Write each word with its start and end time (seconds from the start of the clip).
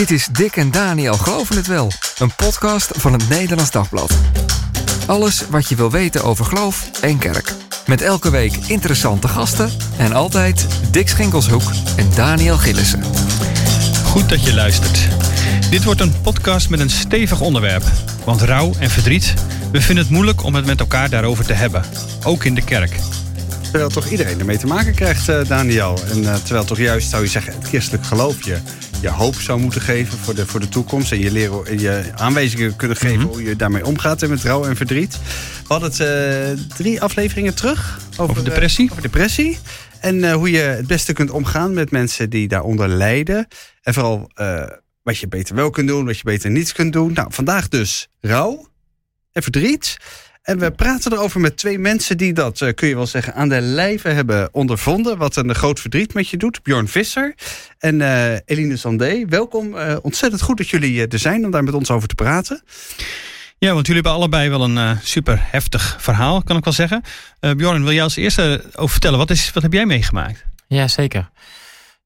Dit 0.00 0.10
is 0.10 0.28
Dick 0.32 0.56
en 0.56 0.70
Daniel 0.70 1.14
Geloven 1.14 1.56
het 1.56 1.66
Wel, 1.66 1.92
een 2.18 2.34
podcast 2.34 2.90
van 2.96 3.12
het 3.12 3.28
Nederlands 3.28 3.70
Dagblad. 3.70 4.12
Alles 5.06 5.44
wat 5.48 5.68
je 5.68 5.74
wil 5.74 5.90
weten 5.90 6.24
over 6.24 6.44
geloof 6.44 6.90
en 7.00 7.18
kerk. 7.18 7.54
Met 7.86 8.02
elke 8.02 8.30
week 8.30 8.56
interessante 8.66 9.28
gasten 9.28 9.70
en 9.98 10.12
altijd 10.12 10.66
Dick 10.90 11.08
Schinkelshoek 11.08 11.62
en 11.96 12.08
Daniel 12.14 12.56
Gillissen. 12.56 13.02
Goed 14.04 14.28
dat 14.28 14.44
je 14.44 14.54
luistert. 14.54 14.98
Dit 15.70 15.84
wordt 15.84 16.00
een 16.00 16.20
podcast 16.20 16.70
met 16.70 16.80
een 16.80 16.90
stevig 16.90 17.40
onderwerp. 17.40 17.84
Want 18.24 18.42
rouw 18.42 18.72
en 18.78 18.90
verdriet, 18.90 19.34
we 19.72 19.80
vinden 19.80 20.04
het 20.04 20.12
moeilijk 20.12 20.42
om 20.42 20.54
het 20.54 20.66
met 20.66 20.80
elkaar 20.80 21.10
daarover 21.10 21.44
te 21.44 21.52
hebben. 21.52 21.84
Ook 22.24 22.44
in 22.44 22.54
de 22.54 22.64
kerk. 22.64 23.00
Terwijl 23.62 23.88
toch 23.88 24.06
iedereen 24.06 24.38
ermee 24.38 24.58
te 24.58 24.66
maken 24.66 24.94
krijgt, 24.94 25.28
uh, 25.28 25.44
Daniel. 25.44 25.98
En 26.10 26.18
uh, 26.18 26.34
terwijl 26.34 26.64
toch 26.64 26.78
juist, 26.78 27.10
zou 27.10 27.22
je 27.22 27.28
zeggen, 27.28 27.52
het 27.52 27.68
christelijk 27.68 28.06
geloof 28.06 28.44
je, 28.44 28.58
je 29.00 29.08
hoop 29.08 29.34
zou 29.34 29.60
moeten 29.60 29.80
geven 29.80 30.18
voor 30.18 30.34
de, 30.34 30.46
voor 30.46 30.60
de 30.60 30.68
toekomst. 30.68 31.12
En 31.12 31.18
je, 31.18 31.30
leren, 31.30 31.78
je 31.78 32.12
aanwijzingen 32.14 32.76
kunnen 32.76 32.96
geven 32.96 33.16
mm 33.16 33.22
-hmm. 33.22 33.32
hoe 33.32 33.42
je 33.42 33.56
daarmee 33.56 33.86
omgaat 33.86 34.28
met 34.28 34.42
rouw 34.42 34.64
en 34.64 34.76
verdriet. 34.76 35.18
We 35.66 35.76
hadden 35.76 35.90
het 35.90 36.00
uh, 36.58 36.64
drie 36.76 37.02
afleveringen 37.02 37.54
terug 37.54 38.00
over, 38.10 38.30
over 38.30 38.44
depressie. 38.44 38.90
over 38.90 39.02
depressie. 39.02 39.58
En 40.00 40.32
hoe 40.32 40.50
je 40.50 40.58
het 40.58 40.86
beste 40.86 41.12
kunt 41.12 41.30
omgaan 41.30 41.74
met 41.74 41.90
mensen 41.90 42.30
die 42.30 42.48
daaronder 42.48 42.88
lijden. 42.88 43.46
En 43.82 43.94
vooral 43.94 44.30
wat 45.02 45.18
je 45.18 45.28
beter 45.28 45.54
wel 45.54 45.70
kunt 45.70 45.88
doen, 45.88 46.06
wat 46.06 46.16
je 46.16 46.24
beter 46.24 46.50
niet 46.50 46.72
kunt 46.72 46.92
doen. 46.92 47.12
Nou, 47.12 47.32
vandaag 47.32 47.68
dus 47.68 48.08
rouw 48.20 48.68
en 49.32 49.42
verdriet. 49.42 49.96
En 50.42 50.58
we 50.58 50.70
praten 50.70 51.12
erover 51.12 51.40
met 51.40 51.56
twee 51.56 51.78
mensen 51.78 52.16
die 52.16 52.32
dat, 52.32 52.72
kun 52.74 52.88
je 52.88 52.94
wel 52.94 53.06
zeggen, 53.06 53.34
aan 53.34 53.48
de 53.48 53.60
lijve 53.60 54.08
hebben 54.08 54.48
ondervonden. 54.52 55.18
Wat 55.18 55.36
een 55.36 55.54
groot 55.54 55.80
verdriet 55.80 56.14
met 56.14 56.28
je 56.28 56.36
doet. 56.36 56.62
Bjorn 56.62 56.88
Visser 56.88 57.34
en 57.78 58.00
uh, 58.00 58.32
Eline 58.44 58.76
Sandé. 58.76 59.24
Welkom. 59.28 59.74
Uh, 59.74 59.96
ontzettend 60.02 60.42
goed 60.42 60.56
dat 60.56 60.68
jullie 60.68 61.06
er 61.06 61.18
zijn 61.18 61.44
om 61.44 61.50
daar 61.50 61.64
met 61.64 61.74
ons 61.74 61.90
over 61.90 62.08
te 62.08 62.14
praten. 62.14 62.62
Ja, 63.58 63.72
want 63.72 63.86
jullie 63.86 64.02
hebben 64.02 64.20
allebei 64.20 64.48
wel 64.48 64.64
een 64.64 64.76
uh, 64.76 64.90
super 65.02 65.38
heftig 65.42 65.96
verhaal, 66.00 66.42
kan 66.42 66.56
ik 66.56 66.64
wel 66.64 66.72
zeggen. 66.72 67.02
Bjorn, 67.40 67.82
wil 67.82 67.92
jij 67.92 68.02
als 68.02 68.16
eerste 68.16 68.64
over 68.74 68.90
vertellen? 68.90 69.18
Wat, 69.18 69.30
is, 69.30 69.52
wat 69.52 69.62
heb 69.62 69.72
jij 69.72 69.86
meegemaakt? 69.86 70.44
Ja, 70.66 70.88
zeker. 70.88 71.30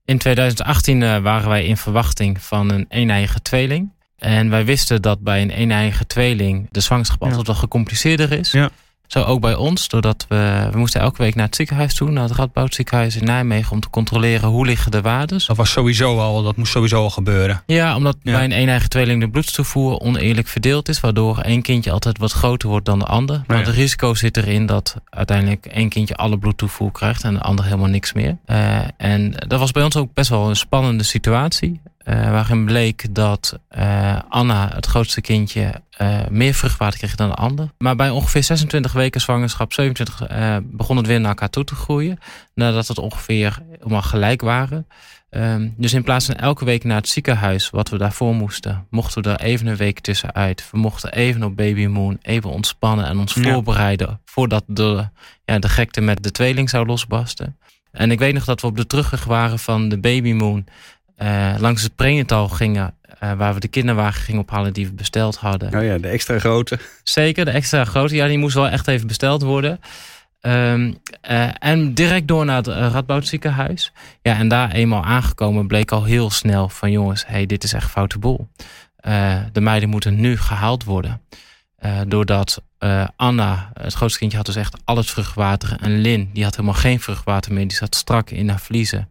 In 0.04 0.18
2018 0.18 1.22
waren 1.22 1.48
wij 1.48 1.64
in 1.64 1.76
verwachting 1.76 2.42
van 2.42 2.70
een 2.70 2.86
een-eigen 2.88 3.42
tweeling. 3.42 3.92
En 4.24 4.50
wij 4.50 4.64
wisten 4.64 5.02
dat 5.02 5.20
bij 5.20 5.42
een 5.42 5.60
een-eigen 5.60 6.06
tweeling 6.06 6.68
de 6.70 6.80
zwangerschap 6.80 7.22
altijd 7.22 7.46
wat 7.46 7.56
gecompliceerder 7.56 8.32
is. 8.32 8.52
Ja. 8.52 8.70
Zo 9.06 9.22
ook 9.22 9.40
bij 9.40 9.54
ons, 9.54 9.88
doordat 9.88 10.26
we, 10.28 10.68
we 10.72 10.78
moesten 10.78 11.00
elke 11.00 11.22
week 11.22 11.34
naar 11.34 11.46
het 11.46 11.56
ziekenhuis 11.56 11.94
toe, 11.94 12.10
naar 12.10 12.22
het 12.22 12.32
Radboud 12.32 12.74
ziekenhuis 12.74 13.16
in 13.16 13.24
Nijmegen, 13.24 13.72
om 13.72 13.80
te 13.80 13.90
controleren 13.90 14.48
hoe 14.48 14.66
liggen 14.66 14.90
de 14.90 15.00
waardes. 15.00 15.46
Dat 15.46 15.56
was 15.56 15.70
sowieso 15.70 16.18
al, 16.18 16.42
dat 16.42 16.56
moest 16.56 16.72
sowieso 16.72 17.02
al 17.02 17.10
gebeuren. 17.10 17.62
Ja, 17.66 17.96
omdat 17.96 18.16
ja. 18.22 18.32
bij 18.32 18.44
een 18.44 18.52
een-eigen 18.52 18.88
tweeling 18.88 19.20
de 19.20 19.28
bloedstoevoer 19.28 19.98
oneerlijk 19.98 20.48
verdeeld 20.48 20.88
is, 20.88 21.00
waardoor 21.00 21.38
één 21.38 21.62
kindje 21.62 21.90
altijd 21.90 22.18
wat 22.18 22.32
groter 22.32 22.68
wordt 22.68 22.86
dan 22.86 22.98
de 22.98 23.06
ander. 23.06 23.42
Maar 23.46 23.58
ja. 23.58 23.64
het 23.64 23.74
risico 23.74 24.14
zit 24.14 24.36
erin 24.36 24.66
dat 24.66 24.96
uiteindelijk 25.10 25.66
één 25.66 25.88
kindje 25.88 26.14
alle 26.14 26.38
bloedtoevoer 26.38 26.92
krijgt 26.92 27.22
en 27.22 27.34
de 27.34 27.40
ander 27.40 27.64
helemaal 27.64 27.88
niks 27.88 28.12
meer. 28.12 28.36
Uh, 28.46 28.78
en 28.96 29.32
dat 29.48 29.58
was 29.60 29.70
bij 29.70 29.84
ons 29.84 29.96
ook 29.96 30.14
best 30.14 30.30
wel 30.30 30.48
een 30.48 30.56
spannende 30.56 31.04
situatie. 31.04 31.80
Uh, 32.04 32.30
waarin 32.30 32.64
bleek 32.64 33.14
dat 33.14 33.58
uh, 33.78 34.18
Anna, 34.28 34.70
het 34.74 34.86
grootste 34.86 35.20
kindje, 35.20 35.82
uh, 36.00 36.26
meer 36.30 36.54
vruchtwater 36.54 36.98
kreeg 36.98 37.14
dan 37.14 37.28
de 37.28 37.34
ander. 37.34 37.68
Maar 37.78 37.96
bij 37.96 38.10
ongeveer 38.10 38.42
26 38.42 38.92
weken 38.92 39.20
zwangerschap, 39.20 39.72
27, 39.72 40.60
begon 40.62 40.96
het 40.96 41.06
weer 41.06 41.20
naar 41.20 41.28
elkaar 41.28 41.50
toe 41.50 41.64
te 41.64 41.74
groeien. 41.74 42.18
Nadat 42.54 42.88
het 42.88 42.98
ongeveer 42.98 43.58
helemaal 43.78 44.02
gelijk 44.02 44.40
waren. 44.40 44.86
Um, 45.36 45.74
dus 45.76 45.92
in 45.92 46.02
plaats 46.02 46.26
van 46.26 46.34
elke 46.34 46.64
week 46.64 46.84
naar 46.84 46.96
het 46.96 47.08
ziekenhuis, 47.08 47.70
wat 47.70 47.88
we 47.88 47.98
daarvoor 47.98 48.34
moesten, 48.34 48.86
mochten 48.90 49.22
we 49.22 49.28
er 49.28 49.40
even 49.40 49.66
een 49.66 49.76
week 49.76 50.00
tussenuit. 50.00 50.68
We 50.70 50.78
mochten 50.78 51.12
even 51.12 51.42
op 51.42 51.56
Baby 51.56 51.86
Moon, 51.86 52.18
even 52.22 52.50
ontspannen 52.50 53.06
en 53.06 53.18
ons 53.18 53.34
ja. 53.34 53.42
voorbereiden 53.42 54.20
voordat 54.24 54.64
de, 54.66 55.08
ja, 55.44 55.58
de 55.58 55.68
gekte 55.68 56.00
met 56.00 56.22
de 56.22 56.30
tweeling 56.30 56.70
zou 56.70 56.86
losbarsten. 56.86 57.56
En 57.90 58.10
ik 58.10 58.18
weet 58.18 58.34
nog 58.34 58.44
dat 58.44 58.60
we 58.60 58.66
op 58.66 58.76
de 58.76 58.86
terugweg 58.86 59.24
waren 59.24 59.58
van 59.58 59.88
de 59.88 59.98
Baby 59.98 60.32
Moon. 60.32 60.64
Uh, 61.22 61.54
langs 61.58 61.82
het 61.82 61.96
prenatal 61.96 62.48
gingen, 62.48 62.94
uh, 63.22 63.32
waar 63.32 63.54
we 63.54 63.60
de 63.60 63.68
kinderwagen 63.68 64.22
gingen 64.22 64.40
ophalen 64.40 64.72
die 64.72 64.86
we 64.86 64.92
besteld 64.92 65.36
hadden. 65.36 65.74
Oh 65.74 65.84
ja, 65.84 65.98
de 65.98 66.08
extra 66.08 66.38
grote. 66.38 66.78
Zeker, 67.02 67.44
de 67.44 67.50
extra 67.50 67.84
grote. 67.84 68.14
Ja, 68.14 68.26
die 68.26 68.38
moest 68.38 68.54
wel 68.54 68.68
echt 68.68 68.88
even 68.88 69.06
besteld 69.06 69.42
worden. 69.42 69.80
Um, 70.40 70.98
uh, 71.30 71.48
en 71.58 71.94
direct 71.94 72.28
door 72.28 72.44
naar 72.44 72.56
het 72.56 72.66
Radboud 72.66 73.26
ziekenhuis. 73.26 73.92
Ja, 74.22 74.36
en 74.36 74.48
daar 74.48 74.70
eenmaal 74.70 75.04
aangekomen 75.04 75.66
bleek 75.66 75.92
al 75.92 76.04
heel 76.04 76.30
snel 76.30 76.68
van 76.68 76.90
jongens, 76.90 77.26
hey, 77.26 77.46
dit 77.46 77.64
is 77.64 77.72
echt 77.72 77.90
foute 77.90 78.18
boel. 78.18 78.48
de 79.52 79.60
meiden 79.60 79.88
moeten 79.88 80.20
nu 80.20 80.36
gehaald 80.36 80.84
worden. 80.84 81.20
doordat 82.06 82.62
Anna, 83.16 83.70
het 83.80 83.94
grootste 83.94 84.18
kindje, 84.18 84.36
had 84.36 84.46
dus 84.46 84.56
echt 84.56 84.76
al 84.84 84.96
het 84.96 85.10
vruchtwater. 85.10 85.76
En 85.80 86.00
Lin, 86.00 86.30
die 86.32 86.44
had 86.44 86.56
helemaal 86.56 86.80
geen 86.80 87.00
vruchtwater 87.00 87.52
meer. 87.52 87.68
Die 87.68 87.76
zat 87.76 87.94
strak 87.94 88.30
in 88.30 88.48
haar 88.48 88.60
vliezen. 88.60 89.08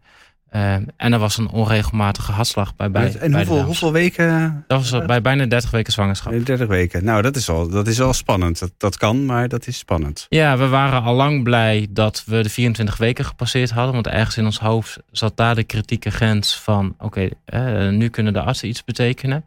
Uh, 0.54 0.72
en 0.96 1.12
er 1.12 1.18
was 1.18 1.38
een 1.38 1.48
onregelmatige 1.48 2.32
hartslag 2.32 2.76
bij 2.76 2.90
beide. 2.90 3.18
En 3.18 3.34
hoeveel, 3.34 3.62
hoeveel 3.62 3.92
weken? 3.92 4.64
Dat 4.66 4.90
was 4.90 5.06
bij 5.06 5.20
bijna 5.20 5.46
30 5.46 5.70
weken 5.70 5.92
zwangerschap. 5.92 6.32
30 6.44 6.66
weken. 6.66 7.04
Nou, 7.04 7.22
dat 7.22 7.36
is 7.36 7.46
wel, 7.46 7.68
dat 7.68 7.86
is 7.86 7.98
wel 7.98 8.12
spannend. 8.12 8.58
Dat, 8.58 8.70
dat 8.76 8.96
kan, 8.96 9.24
maar 9.24 9.48
dat 9.48 9.66
is 9.66 9.78
spannend. 9.78 10.26
Ja, 10.28 10.56
we 10.56 10.68
waren 10.68 11.02
al 11.02 11.14
lang 11.14 11.42
blij 11.42 11.86
dat 11.90 12.22
we 12.26 12.42
de 12.42 12.48
24 12.48 12.96
weken 12.96 13.24
gepasseerd 13.24 13.70
hadden. 13.70 13.94
Want 13.94 14.06
ergens 14.06 14.36
in 14.36 14.44
ons 14.44 14.58
hoofd 14.58 14.98
zat 15.10 15.36
daar 15.36 15.54
de 15.54 15.64
kritieke 15.64 16.10
grens 16.10 16.58
van... 16.58 16.94
oké, 16.98 17.30
okay, 17.50 17.86
uh, 17.86 17.92
nu 17.98 18.08
kunnen 18.08 18.32
de 18.32 18.40
artsen 18.40 18.68
iets 18.68 18.84
betekenen. 18.84 19.44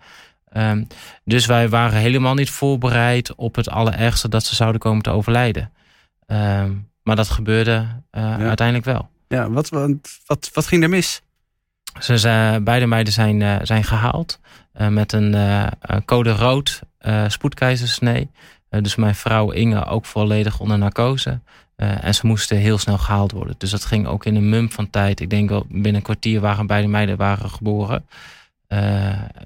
Um, 0.57 0.87
dus 1.23 1.45
wij 1.45 1.69
waren 1.69 1.99
helemaal 1.99 2.33
niet 2.33 2.49
voorbereid 2.49 3.35
op 3.35 3.55
het 3.55 3.69
allerergste... 3.69 4.29
dat 4.29 4.45
ze 4.45 4.55
zouden 4.55 4.81
komen 4.81 5.03
te 5.03 5.09
overlijden. 5.09 5.71
Um, 6.27 6.89
maar 7.03 7.15
dat 7.15 7.29
gebeurde 7.29 7.71
uh, 7.71 8.21
ja. 8.21 8.37
uiteindelijk 8.37 8.85
wel. 8.85 9.09
Ja, 9.27 9.49
wat, 9.49 9.69
wat, 10.25 10.49
wat 10.53 10.67
ging 10.67 10.83
er 10.83 10.89
mis? 10.89 11.21
Ze 11.99 12.17
zijn, 12.17 12.63
beide 12.63 12.85
meiden 12.85 13.13
zijn, 13.13 13.41
uh, 13.41 13.55
zijn 13.61 13.83
gehaald 13.83 14.39
uh, 14.81 14.87
met 14.87 15.13
een 15.13 15.33
uh, 15.33 15.67
code 16.05 16.31
rood 16.31 16.81
spoedkeizersnee. 17.27 18.29
dus 18.69 18.95
mijn 18.95 19.15
vrouw 19.15 19.51
Inge 19.51 19.85
ook 19.85 20.05
volledig 20.05 20.59
onder 20.59 20.77
narcose. 20.77 21.39
en 21.75 22.15
ze 22.15 22.27
moesten 22.27 22.57
heel 22.57 22.77
snel 22.77 22.97
gehaald 22.97 23.31
worden. 23.31 23.55
Dus 23.57 23.69
dat 23.69 23.85
ging 23.85 24.07
ook 24.07 24.25
in 24.25 24.35
een 24.35 24.49
mum 24.49 24.71
van 24.71 24.89
tijd. 24.89 25.19
Ik 25.19 25.29
denk 25.29 25.49
wel 25.49 25.65
binnen 25.69 25.95
een 25.95 26.01
kwartier 26.01 26.39
waren 26.39 26.67
beide 26.67 26.87
meiden 26.87 27.17
waren 27.17 27.49
geboren. 27.49 28.05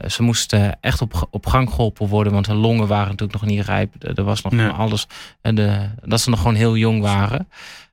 ze 0.07 0.23
moesten 0.23 0.77
echt 0.79 1.01
op, 1.01 1.27
op 1.31 1.45
gang 1.45 1.69
geholpen 1.69 2.07
worden, 2.07 2.33
want 2.33 2.47
hun 2.47 2.55
longen 2.55 2.87
waren 2.87 3.09
natuurlijk 3.09 3.41
nog 3.41 3.49
niet 3.49 3.65
rijp. 3.65 4.17
Er 4.17 4.23
was 4.23 4.41
nog 4.41 4.53
nee. 4.53 4.69
alles. 4.69 5.07
De, 5.41 5.89
dat 6.03 6.21
ze 6.21 6.29
nog 6.29 6.39
gewoon 6.39 6.55
heel 6.55 6.77
jong 6.77 7.01
waren. 7.01 7.47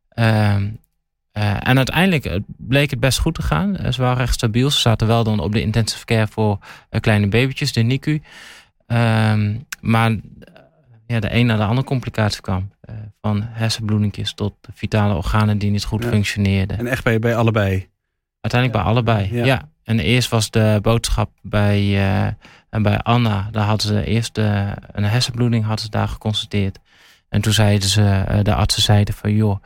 Ehm, 0.09 0.69
Uh, 1.38 1.69
en 1.69 1.76
uiteindelijk 1.76 2.41
bleek 2.56 2.91
het 2.91 3.00
best 3.00 3.19
goed 3.19 3.34
te 3.34 3.43
gaan. 3.43 3.93
Ze 3.93 4.03
waren 4.03 4.22
echt 4.22 4.34
stabiel. 4.34 4.71
Ze 4.71 4.81
zaten 4.81 5.06
wel 5.06 5.25
dan 5.25 5.41
op 5.41 5.53
de 5.53 5.60
intensive 5.60 6.04
care 6.04 6.26
voor 6.26 6.59
uh, 6.91 7.00
kleine 7.00 7.28
babytjes, 7.28 7.72
de 7.72 7.82
NICU. 7.82 8.22
Um, 8.87 9.66
maar 9.81 10.16
ja, 11.06 11.21
de 11.21 11.34
een 11.34 11.47
naar 11.47 11.56
de 11.56 11.65
andere 11.65 11.87
complicatie 11.87 12.41
kwam. 12.41 12.71
Van 13.21 13.43
hersenbloedingjes 13.43 14.34
tot 14.34 14.54
vitale 14.75 15.15
organen 15.15 15.59
die 15.59 15.71
niet 15.71 15.84
goed 15.84 16.03
ja. 16.03 16.09
functioneerden. 16.09 16.78
En 16.78 16.87
echt 16.87 17.04
bij, 17.04 17.19
bij 17.19 17.37
allebei? 17.37 17.88
Uiteindelijk 18.41 18.82
bij 18.82 18.93
allebei, 18.93 19.34
ja. 19.34 19.44
ja. 19.44 19.69
En 19.84 19.98
eerst 19.98 20.31
was 20.31 20.50
de 20.50 20.78
boodschap 20.82 21.31
bij, 21.43 21.98
en 22.71 22.82
bij 22.82 22.98
Anna. 22.98 23.48
Daar 23.50 23.66
hadden 23.66 23.87
ze 23.87 24.04
eerst 24.04 24.38
een 24.38 25.04
hersenbloeding 25.04 25.65
hadden 25.65 25.84
ze 25.84 25.91
daar 25.91 26.09
geconstateerd. 26.09 26.78
En 27.28 27.41
toen 27.41 27.53
zeiden 27.53 27.88
ze, 27.88 28.41
de 28.43 28.54
artsen 28.54 28.82
zeiden 28.82 29.15
van 29.15 29.32
joh 29.32 29.62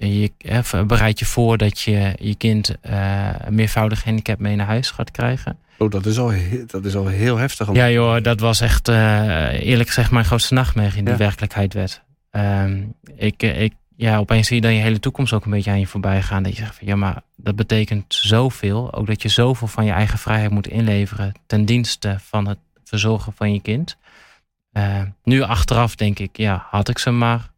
ehm, 0.00 0.12
je 0.12 0.84
bereid 0.86 1.18
je 1.18 1.24
voor 1.24 1.58
dat 1.58 1.80
je 1.80 2.14
je 2.18 2.34
kind 2.34 2.76
uh, 2.90 3.28
een 3.38 3.54
meervoudig 3.54 4.04
handicap 4.04 4.38
mee 4.38 4.56
naar 4.56 4.66
huis 4.66 4.90
gaat 4.90 5.10
krijgen. 5.10 5.58
Oh, 5.78 5.90
dat 5.90 6.06
is 6.06 6.18
al, 6.18 6.32
dat 6.66 6.84
is 6.84 6.96
al 6.96 7.06
heel 7.06 7.36
heftig. 7.36 7.68
Om... 7.68 7.74
Ja 7.74 7.90
joh, 7.90 8.22
dat 8.22 8.40
was 8.40 8.60
echt 8.60 8.88
uh, 8.88 9.66
eerlijk 9.66 9.88
gezegd 9.88 10.10
mijn 10.10 10.24
grootste 10.24 10.54
nachtmerrie 10.54 10.98
in 10.98 11.04
die 11.04 11.12
ja. 11.12 11.18
werkelijkheid 11.18 11.74
werd. 11.74 12.02
Um, 12.30 12.94
ik, 13.16 13.42
ik, 13.42 13.72
ja, 13.96 14.18
opeens 14.18 14.46
zie 14.46 14.56
je 14.56 14.62
dan 14.62 14.74
je 14.74 14.80
hele 14.80 15.00
toekomst 15.00 15.32
ook 15.32 15.44
een 15.44 15.50
beetje 15.50 15.70
aan 15.70 15.80
je 15.80 15.86
voorbij 15.86 16.22
gaan. 16.22 16.42
Dat 16.42 16.56
je 16.56 16.62
zegt 16.62 16.76
van 16.76 16.86
ja, 16.86 16.96
maar 16.96 17.22
dat 17.36 17.56
betekent 17.56 18.04
zoveel. 18.14 18.94
Ook 18.94 19.06
dat 19.06 19.22
je 19.22 19.28
zoveel 19.28 19.68
van 19.68 19.84
je 19.84 19.92
eigen 19.92 20.18
vrijheid 20.18 20.50
moet 20.50 20.66
inleveren 20.66 21.32
ten 21.46 21.64
dienste 21.64 22.16
van 22.20 22.48
het 22.48 22.58
verzorgen 22.84 23.32
van 23.32 23.52
je 23.52 23.60
kind. 23.60 23.96
Uh, 24.72 25.02
nu 25.24 25.42
achteraf 25.42 25.94
denk 25.94 26.18
ik, 26.18 26.36
ja, 26.36 26.66
had 26.70 26.88
ik 26.88 26.98
ze 26.98 27.10
maar 27.10 27.49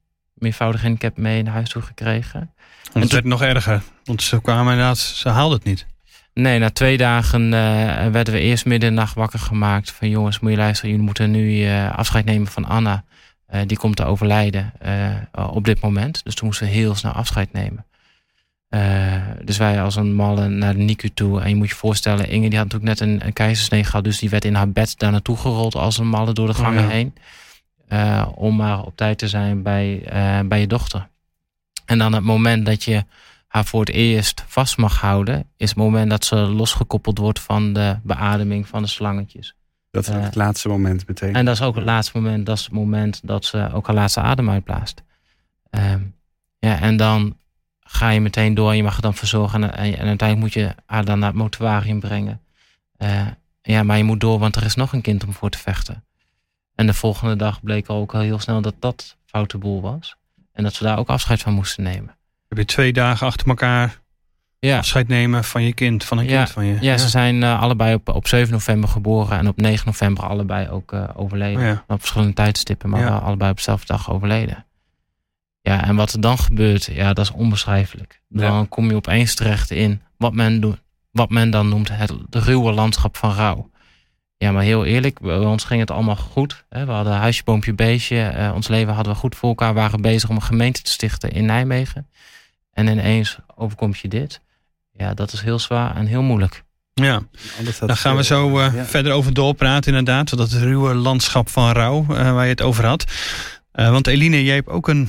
meervoudig 0.43 0.83
handicap 0.83 1.17
mee 1.17 1.43
naar 1.43 1.53
huis 1.53 1.69
toe 1.69 1.83
gekregen. 1.83 2.51
En 2.93 3.01
het 3.01 3.13
werd 3.13 3.25
nog 3.25 3.43
erger, 3.43 3.83
want 4.05 4.23
ze 4.23 4.41
kwamen 4.41 4.73
inderdaad, 4.73 4.99
ze 4.99 5.29
haalden 5.29 5.57
het 5.57 5.67
niet. 5.67 5.87
Nee, 6.35 6.59
na 6.59 6.71
twee 6.71 6.97
dagen 6.97 7.43
uh, 7.43 8.07
werden 8.07 8.35
we 8.35 8.41
eerst 8.41 8.65
midden 8.65 8.89
in 8.89 8.95
de 8.95 9.01
nacht 9.01 9.15
wakker 9.15 9.39
gemaakt. 9.39 9.91
Van 9.91 10.09
jongens, 10.09 10.41
moet 10.41 10.51
je 10.51 10.57
luisteren, 10.57 10.91
jullie 10.91 11.05
moeten 11.05 11.31
nu 11.31 11.51
uh, 11.51 11.97
afscheid 11.97 12.25
nemen 12.25 12.47
van 12.47 12.65
Anna. 12.65 13.05
Uh, 13.55 13.61
die 13.67 13.77
komt 13.77 13.97
te 13.97 14.05
overlijden 14.05 14.73
op 15.33 15.65
dit 15.65 15.81
moment. 15.81 16.25
Dus 16.25 16.35
toen 16.35 16.47
moesten 16.47 16.67
we 16.67 16.73
heel 16.73 16.95
snel 16.95 17.13
afscheid 17.13 17.53
nemen. 17.53 17.85
Dus 19.45 19.57
wij 19.57 19.83
als 19.83 19.97
een 19.97 20.15
malle 20.15 20.49
naar 20.49 20.75
de 20.75 20.81
NICU 20.81 21.11
toe. 21.15 21.41
En 21.41 21.49
je 21.49 21.55
moet 21.55 21.69
je 21.69 21.75
voorstellen, 21.75 22.29
Inge 22.29 22.49
die 22.49 22.59
had 22.59 22.73
natuurlijk 22.73 23.01
net 23.01 23.09
een, 23.09 23.27
een 23.27 23.33
keizersnee 23.33 23.85
gehad. 23.85 24.05
Dus 24.05 24.19
die 24.19 24.31
werd 24.31 24.45
in 24.45 24.55
haar 24.55 24.71
bed 24.71 24.99
daar 24.99 25.11
naartoe 25.11 25.37
gerold 25.37 25.75
als 25.75 25.99
een 25.99 26.09
malle 26.09 26.33
door 26.33 26.47
de 26.47 26.55
gangen 26.55 26.85
oh 26.85 26.91
heen. 26.91 27.15
Uh, 27.93 28.27
om 28.35 28.57
maar 28.57 28.83
op 28.83 28.97
tijd 28.97 29.19
te 29.19 29.29
zijn 29.29 29.63
bij, 29.63 30.03
uh, 30.13 30.49
bij 30.49 30.61
je 30.61 30.67
dochter. 30.67 31.09
En 31.85 31.99
dan 31.99 32.13
het 32.13 32.23
moment 32.23 32.67
dat 32.67 32.85
je 32.85 33.05
haar 33.47 33.65
voor 33.65 33.81
het 33.81 33.91
eerst 33.91 34.45
vast 34.47 34.77
mag 34.77 35.01
houden... 35.01 35.47
is 35.57 35.69
het 35.69 35.79
moment 35.79 36.11
dat 36.11 36.25
ze 36.25 36.37
losgekoppeld 36.37 37.19
wordt 37.19 37.41
van 37.41 37.73
de 37.73 37.97
beademing 38.03 38.69
van 38.69 38.83
de 38.83 38.89
slangetjes. 38.89 39.55
Dat 39.91 40.09
is 40.09 40.15
het 40.15 40.35
laatste 40.35 40.69
moment 40.69 41.07
meteen. 41.09 41.35
En 41.35 41.45
dat 41.45 41.55
is 41.55 41.63
ook 41.63 41.75
het 41.75 41.85
laatste 41.85 42.21
moment. 42.21 42.47
Dat 42.47 42.59
is 42.59 42.65
het 42.65 42.73
moment 42.73 43.21
dat 43.25 43.45
ze 43.45 43.71
ook 43.73 43.87
haar 43.87 43.97
laatste 43.97 44.21
adem 44.21 44.51
uitblaast. 44.51 45.03
Uh, 45.71 45.95
ja, 46.59 46.81
en 46.81 46.97
dan 46.97 47.37
ga 47.81 48.09
je 48.09 48.21
meteen 48.21 48.55
door. 48.55 48.75
Je 48.75 48.83
mag 48.83 48.95
het 48.95 49.03
dan 49.03 49.15
verzorgen. 49.15 49.63
En, 49.63 49.99
en, 49.99 50.07
uiteindelijk 50.07 50.39
moet 50.39 50.53
je 50.53 50.75
haar 50.87 51.05
dan 51.05 51.19
naar 51.19 51.29
het 51.29 51.39
mortuarium 51.39 52.01
brengen. 52.01 52.41
Ja, 53.63 53.83
maar 53.83 53.97
je 53.97 54.05
moet 54.05 54.21
door, 54.21 54.39
want 54.39 54.57
er 54.57 54.65
is 54.65 54.75
nog 54.75 54.93
een 54.93 55.01
kind 55.01 55.25
om 55.25 55.33
voor 55.33 55.51
te 55.51 55.59
vechten. 55.59 56.05
En 56.75 56.87
de 56.87 56.95
volgende 56.95 57.37
dag 57.37 57.63
bleek 57.63 57.91
ook 57.91 58.15
al 58.15 58.21
heel 58.21 58.39
snel 58.39 58.61
dat 58.61 58.75
dat 58.79 59.17
foute 59.25 59.59
boel 59.59 59.81
was. 59.81 60.17
En 60.53 60.63
dat 60.63 60.75
ze 60.75 60.85
daar 60.85 60.99
ook 60.99 61.09
afscheid 61.09 61.43
van 61.43 61.53
moesten 61.53 61.83
nemen. 61.83 62.17
Heb 62.49 62.59
je 62.59 62.65
twee 62.65 62.93
dagen 62.93 63.27
achter 63.27 63.49
elkaar 63.49 64.01
ja. 64.59 64.79
afscheid 64.79 65.09
nemen 65.09 65.45
van 65.45 65.63
je 65.63 65.73
kind, 65.75 66.05
van 66.05 66.19
een 66.19 66.25
ja. 66.25 66.37
kind 66.37 66.51
van 66.51 66.65
je? 66.65 66.73
Ja, 66.73 66.79
ja. 66.81 66.99
ze 66.99 67.09
zijn 67.09 67.43
uh, 67.43 67.61
allebei 67.61 67.95
op, 67.95 68.09
op 68.09 68.29
7 68.29 68.53
november 68.53 68.89
geboren 68.89 69.39
en 69.39 69.49
op 69.49 69.61
9 69.61 69.87
november 69.87 70.25
allebei 70.25 70.69
ook 70.69 70.93
uh, 70.93 71.09
overleden. 71.15 71.73
Oh, 71.73 71.79
op 71.89 71.99
verschillende 71.99 72.35
tijdstippen, 72.35 72.91
maar 72.91 73.05
wel 73.05 73.19
allebei 73.19 73.51
op 73.51 73.57
dezelfde 73.57 73.87
dag 73.87 74.11
overleden. 74.11 74.67
Ja, 75.61 75.85
en 75.85 75.97
wat 75.97 76.13
er 76.13 76.21
dan 76.21 76.39
gebeurt, 76.39 76.85
ja, 76.85 77.13
dat 77.13 77.25
is 77.25 77.31
onbeschrijfelijk. 77.31 78.21
Dan 78.29 78.69
kom 78.69 78.89
je 78.89 78.95
opeens 78.95 79.35
terecht 79.35 79.71
in 79.71 80.03
wat 80.17 80.33
men, 80.33 80.61
do, 80.61 80.77
wat 81.11 81.31
men 81.31 81.51
dan 81.51 81.69
noemt 81.69 81.89
het 81.93 82.13
ruwe 82.31 82.73
landschap 82.73 83.17
van 83.17 83.33
rouw. 83.33 83.71
Ja, 84.43 84.53
maar 84.53 84.63
heel 84.63 84.85
eerlijk, 84.85 85.21
bij 85.21 85.37
ons 85.37 85.65
ging 85.65 85.81
het 85.81 85.91
allemaal 85.91 86.17
goed. 86.17 86.65
We 86.69 86.79
hadden 86.79 87.13
huisje, 87.13 87.43
boompje, 87.45 87.75
beestje. 87.75 88.35
Uh, 88.37 88.53
ons 88.55 88.69
leven 88.69 88.95
hadden 88.95 89.13
we 89.13 89.19
goed 89.19 89.37
voor 89.37 89.49
elkaar. 89.49 89.75
We 89.75 89.81
waren 89.81 90.01
bezig 90.01 90.29
om 90.29 90.37
een 90.37 90.43
gemeente 90.43 90.83
te 90.83 90.91
stichten 90.91 91.31
in 91.31 91.45
Nijmegen. 91.45 92.09
En 92.73 92.87
ineens 92.87 93.39
overkomt 93.55 93.99
je 93.99 94.09
dit. 94.09 94.41
Ja, 94.93 95.15
dat 95.15 95.33
is 95.33 95.41
heel 95.41 95.59
zwaar 95.59 95.97
en 95.97 96.07
heel 96.07 96.23
moeilijk. 96.23 96.63
Ja, 96.95 97.23
daar 97.81 97.97
gaan 97.97 98.17
we 98.17 98.25
zo 98.25 98.59
uh, 98.59 98.75
ja. 98.75 98.85
verder 98.85 99.13
over 99.13 99.35
doorpraten 99.35 99.91
inderdaad. 99.97 100.37
Dat 100.37 100.53
ruwe 100.53 100.95
landschap 100.95 101.49
van 101.49 101.71
rouw 101.71 102.03
uh, 102.03 102.09
waar 102.09 102.45
je 102.45 102.51
het 102.51 102.63
over 102.63 102.87
had. 102.87 103.05
want 103.73 104.07
Eline, 104.07 104.45
jij 104.45 104.55
hebt 104.55 104.69
ook 104.69 104.89
een 104.89 105.09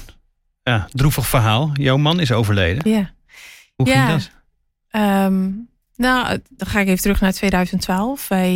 ja, 0.64 0.88
droevig 0.92 1.28
verhaal. 1.28 1.72
Jouw 1.74 1.98
man 1.98 2.20
is 2.20 2.32
overleden. 2.32 2.92
Ja. 2.92 3.12
Hoe 3.76 3.90
ging 3.90 4.08
dat? 4.08 4.30
Um, 5.02 5.72
nou, 6.04 6.40
dan 6.50 6.68
ga 6.68 6.80
ik 6.80 6.88
even 6.88 7.02
terug 7.02 7.22
naar 7.22 7.32
2012. 7.32 8.28
Wij, 8.28 8.54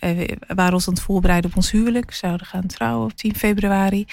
uh, 0.00 0.28
waren 0.54 0.72
ons 0.72 0.88
aan 0.88 0.94
het 0.94 1.02
voorbereiden 1.02 1.50
op 1.50 1.56
ons 1.56 1.70
huwelijk. 1.70 2.06
We 2.06 2.16
zouden 2.16 2.46
gaan 2.46 2.66
trouwen 2.66 3.04
op 3.04 3.16
10 3.16 3.36
februari. 3.36 4.06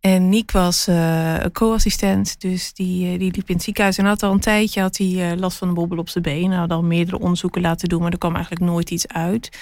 En 0.00 0.28
Niek 0.28 0.50
was 0.50 0.86
een 0.86 1.52
co-assistent, 1.52 2.40
dus 2.40 2.72
die, 2.72 3.18
die 3.18 3.32
liep 3.32 3.48
in 3.48 3.54
het 3.54 3.64
ziekenhuis. 3.64 3.98
En 3.98 4.04
had 4.04 4.22
al 4.22 4.32
een 4.32 4.40
tijdje 4.40 4.80
had 4.80 4.96
hij, 4.96 5.36
last 5.36 5.58
van 5.58 5.68
een 5.68 5.74
bobbel 5.74 5.98
op 5.98 6.08
zijn 6.08 6.24
been. 6.24 6.50
Hij 6.50 6.58
had 6.58 6.70
al 6.70 6.82
meerdere 6.82 7.18
onderzoeken 7.18 7.60
laten 7.60 7.88
doen, 7.88 8.02
maar 8.02 8.12
er 8.12 8.18
kwam 8.18 8.34
eigenlijk 8.34 8.64
nooit 8.64 8.90
iets 8.90 9.08
uit. 9.08 9.58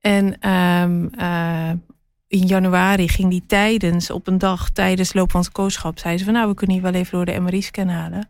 En 0.00 0.50
um, 0.50 1.10
in 2.28 2.46
januari 2.46 3.08
ging 3.08 3.30
die 3.30 3.44
tijdens, 3.46 4.10
op 4.10 4.26
een 4.26 4.38
dag 4.38 4.70
tijdens 4.70 5.12
loop 5.12 5.30
van 5.30 5.42
zijn 5.42 5.54
kooschap, 5.54 5.98
zei 5.98 6.18
ze 6.18 6.24
van 6.24 6.32
nou, 6.32 6.48
we 6.48 6.54
kunnen 6.54 6.76
hier 6.76 6.84
wel 6.84 7.00
even 7.00 7.12
door 7.12 7.24
de 7.24 7.40
MRI-scan 7.40 7.88
halen. 7.88 8.28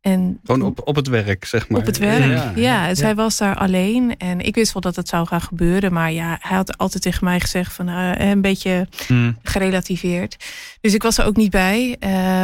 En 0.00 0.40
Gewoon 0.44 0.62
op, 0.62 0.80
op 0.84 0.96
het 0.96 1.06
werk, 1.08 1.44
zeg 1.44 1.68
maar. 1.68 1.80
Op 1.80 1.86
het 1.86 1.98
werk, 1.98 2.24
ja. 2.24 2.52
ja. 2.56 2.94
Zij 2.94 3.14
was 3.14 3.36
daar 3.36 3.56
alleen. 3.56 4.16
En 4.16 4.40
ik 4.40 4.54
wist 4.54 4.72
wel 4.72 4.82
dat 4.82 4.96
het 4.96 5.08
zou 5.08 5.26
gaan 5.26 5.40
gebeuren. 5.40 5.92
Maar 5.92 6.12
ja, 6.12 6.38
hij 6.40 6.56
had 6.56 6.78
altijd 6.78 7.02
tegen 7.02 7.24
mij 7.24 7.40
gezegd 7.40 7.72
van 7.72 7.88
uh, 7.88 8.12
een 8.16 8.40
beetje 8.40 8.88
hmm. 9.06 9.36
gerelativeerd. 9.42 10.36
Dus 10.80 10.94
ik 10.94 11.02
was 11.02 11.18
er 11.18 11.24
ook 11.24 11.36
niet 11.36 11.50
bij. 11.50 11.96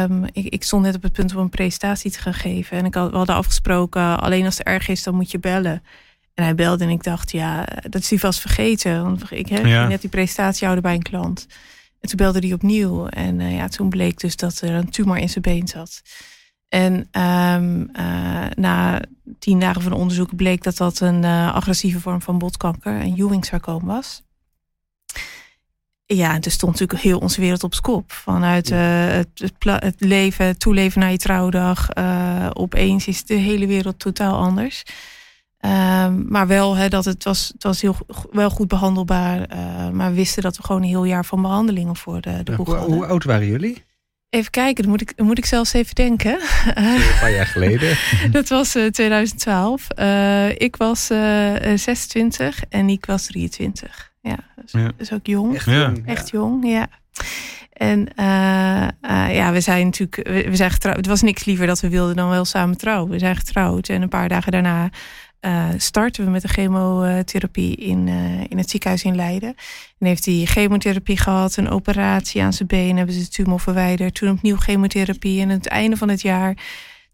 Um, 0.03 0.23
ik, 0.31 0.45
ik, 0.45 0.63
stond 0.63 0.83
net 0.83 0.95
op 0.95 1.03
het 1.03 1.11
punt 1.11 1.35
om 1.35 1.41
een 1.41 1.49
presentatie 1.49 2.11
te 2.11 2.19
gaan 2.19 2.33
geven. 2.33 2.77
En 2.77 2.85
ik 2.85 2.93
had, 2.93 3.11
we 3.11 3.17
hadden 3.17 3.35
afgesproken, 3.35 4.19
alleen 4.19 4.45
als 4.45 4.57
het 4.57 4.67
erg 4.67 4.87
is, 4.87 5.03
dan 5.03 5.15
moet 5.15 5.31
je 5.31 5.39
bellen. 5.39 5.83
En 6.33 6.43
hij 6.43 6.55
belde 6.55 6.83
en 6.83 6.89
ik 6.89 7.03
dacht, 7.03 7.31
ja, 7.31 7.67
dat 7.89 8.01
is 8.01 8.09
hij 8.09 8.19
vast 8.19 8.39
vergeten. 8.39 9.03
Want 9.03 9.31
ik 9.31 9.47
heb 9.47 9.65
ja. 9.65 9.87
net 9.87 10.01
die 10.01 10.09
presentatie 10.09 10.63
houden 10.63 10.83
bij 10.83 10.93
een 10.93 11.01
klant. 11.01 11.47
En 12.01 12.09
toen 12.09 12.17
belde 12.17 12.39
hij 12.39 12.53
opnieuw. 12.53 13.07
En 13.07 13.39
uh, 13.39 13.55
ja, 13.55 13.67
toen 13.67 13.89
bleek 13.89 14.19
dus 14.19 14.35
dat 14.35 14.61
er 14.61 14.71
een 14.71 14.89
tumor 14.89 15.17
in 15.17 15.29
zijn 15.29 15.41
been 15.41 15.67
zat. 15.67 16.01
En 16.69 16.93
um, 16.93 17.89
uh, 17.99 18.45
na 18.55 19.01
tien 19.39 19.59
dagen 19.59 19.81
van 19.81 19.91
onderzoek 19.91 20.35
bleek 20.35 20.63
dat 20.63 20.77
dat 20.77 20.99
een 20.99 21.23
uh, 21.23 21.53
agressieve 21.53 21.99
vorm 21.99 22.21
van 22.21 22.37
botkanker, 22.37 23.01
een 23.01 23.15
Ewing-sarcoom 23.17 23.85
was. 23.85 24.23
Ja, 26.05 26.33
en 26.33 26.41
toen 26.41 26.51
stond 26.51 26.71
natuurlijk 26.71 27.01
heel 27.01 27.19
onze 27.19 27.41
wereld 27.41 27.63
op 27.63 27.73
kop. 27.81 28.11
Vanuit 28.11 28.71
uh, 28.71 29.19
het, 29.63 29.95
leven, 29.97 30.45
het 30.45 30.59
toeleven 30.59 30.99
naar 30.99 31.11
je 31.11 31.17
trouwdag. 31.17 31.89
opeens 32.53 33.07
is 33.07 33.25
de 33.25 33.33
hele 33.33 33.67
wereld 33.67 33.99
totaal 33.99 34.37
anders. 34.37 34.83
Um, 35.59 36.25
maar 36.29 36.47
wel, 36.47 36.75
hè, 36.75 36.89
dat 36.89 37.05
het 37.05 37.23
was, 37.23 37.47
het 37.53 37.63
was 37.63 37.81
heel, 37.81 37.95
wel 38.31 38.49
goed 38.49 38.67
behandelbaar. 38.67 39.47
maar 39.93 40.09
we 40.09 40.15
wisten 40.15 40.43
dat 40.43 40.57
we 40.57 40.63
gewoon 40.63 40.81
een 40.81 40.87
heel 40.87 41.03
jaar 41.03 41.25
van 41.25 41.41
behandelingen 41.41 41.95
voor 41.95 42.21
de, 42.21 42.43
de 42.43 42.55
boeg 42.55 42.67
hoe, 42.67 42.75
hadden. 42.75 42.95
hoe 42.95 43.05
oud 43.05 43.23
waren 43.23 43.47
jullie? 43.47 43.83
Even 44.35 44.51
kijken, 44.51 44.83
dan 44.83 44.91
moet 44.91 45.01
ik, 45.01 45.17
dan 45.17 45.25
moet 45.25 45.37
ik 45.37 45.45
zelfs 45.45 45.73
even 45.73 45.95
denken. 45.95 46.39
Een 46.75 47.01
paar 47.19 47.31
jaar 47.31 47.45
geleden. 47.45 47.97
dat 48.31 48.49
was 48.49 48.75
uh, 48.75 48.85
2012. 48.85 49.87
Uh, 49.99 50.49
ik 50.49 50.75
was 50.75 51.11
uh, 51.11 51.53
26 51.75 52.61
en 52.69 52.89
ik 52.89 53.05
was 53.05 53.25
23. 53.25 54.11
Ja, 54.21 54.37
dus, 54.61 54.71
ja. 54.71 54.91
dus 54.97 55.13
ook 55.13 55.25
jong. 55.25 55.55
Echt 55.55 55.65
Ja. 55.65 55.93
Echt 56.05 56.29
jong, 56.29 56.67
ja. 56.67 56.87
En 57.73 57.99
uh, 57.99 59.35
ja, 59.35 59.51
we 59.51 59.61
zijn 59.61 59.85
natuurlijk, 59.85 60.27
we, 60.27 60.49
we 60.49 60.55
zijn 60.55 60.71
getrouwd. 60.71 60.95
Het 60.95 61.07
was 61.07 61.21
niks 61.21 61.45
liever 61.45 61.67
dat 61.67 61.79
we 61.79 61.89
wilden 61.89 62.15
dan 62.15 62.29
wel 62.29 62.45
samen 62.45 62.77
trouwen. 62.77 63.11
We 63.11 63.19
zijn 63.19 63.35
getrouwd 63.35 63.89
en 63.89 64.01
een 64.01 64.09
paar 64.09 64.29
dagen 64.29 64.51
daarna 64.51 64.89
uh, 65.45 65.67
starten 65.77 66.25
we 66.25 66.31
met 66.31 66.41
de 66.41 66.47
chemotherapie 66.47 67.75
in, 67.75 68.07
uh, 68.07 68.41
in 68.49 68.57
het 68.57 68.69
ziekenhuis 68.69 69.03
in 69.03 69.15
Leiden. 69.15 69.55
En 69.99 70.07
heeft 70.07 70.25
hij 70.25 70.45
chemotherapie 70.45 71.17
gehad, 71.17 71.55
een 71.57 71.69
operatie 71.69 72.41
aan 72.41 72.53
zijn 72.53 72.67
been, 72.67 72.97
hebben 72.97 73.15
ze 73.15 73.21
de 73.21 73.27
tumor 73.27 73.59
verwijderd. 73.59 74.15
Toen 74.15 74.29
opnieuw 74.29 74.57
chemotherapie 74.57 75.41
en 75.41 75.49
aan 75.49 75.55
het 75.55 75.67
einde 75.67 75.97
van 75.97 76.09
het 76.09 76.21
jaar, 76.21 76.57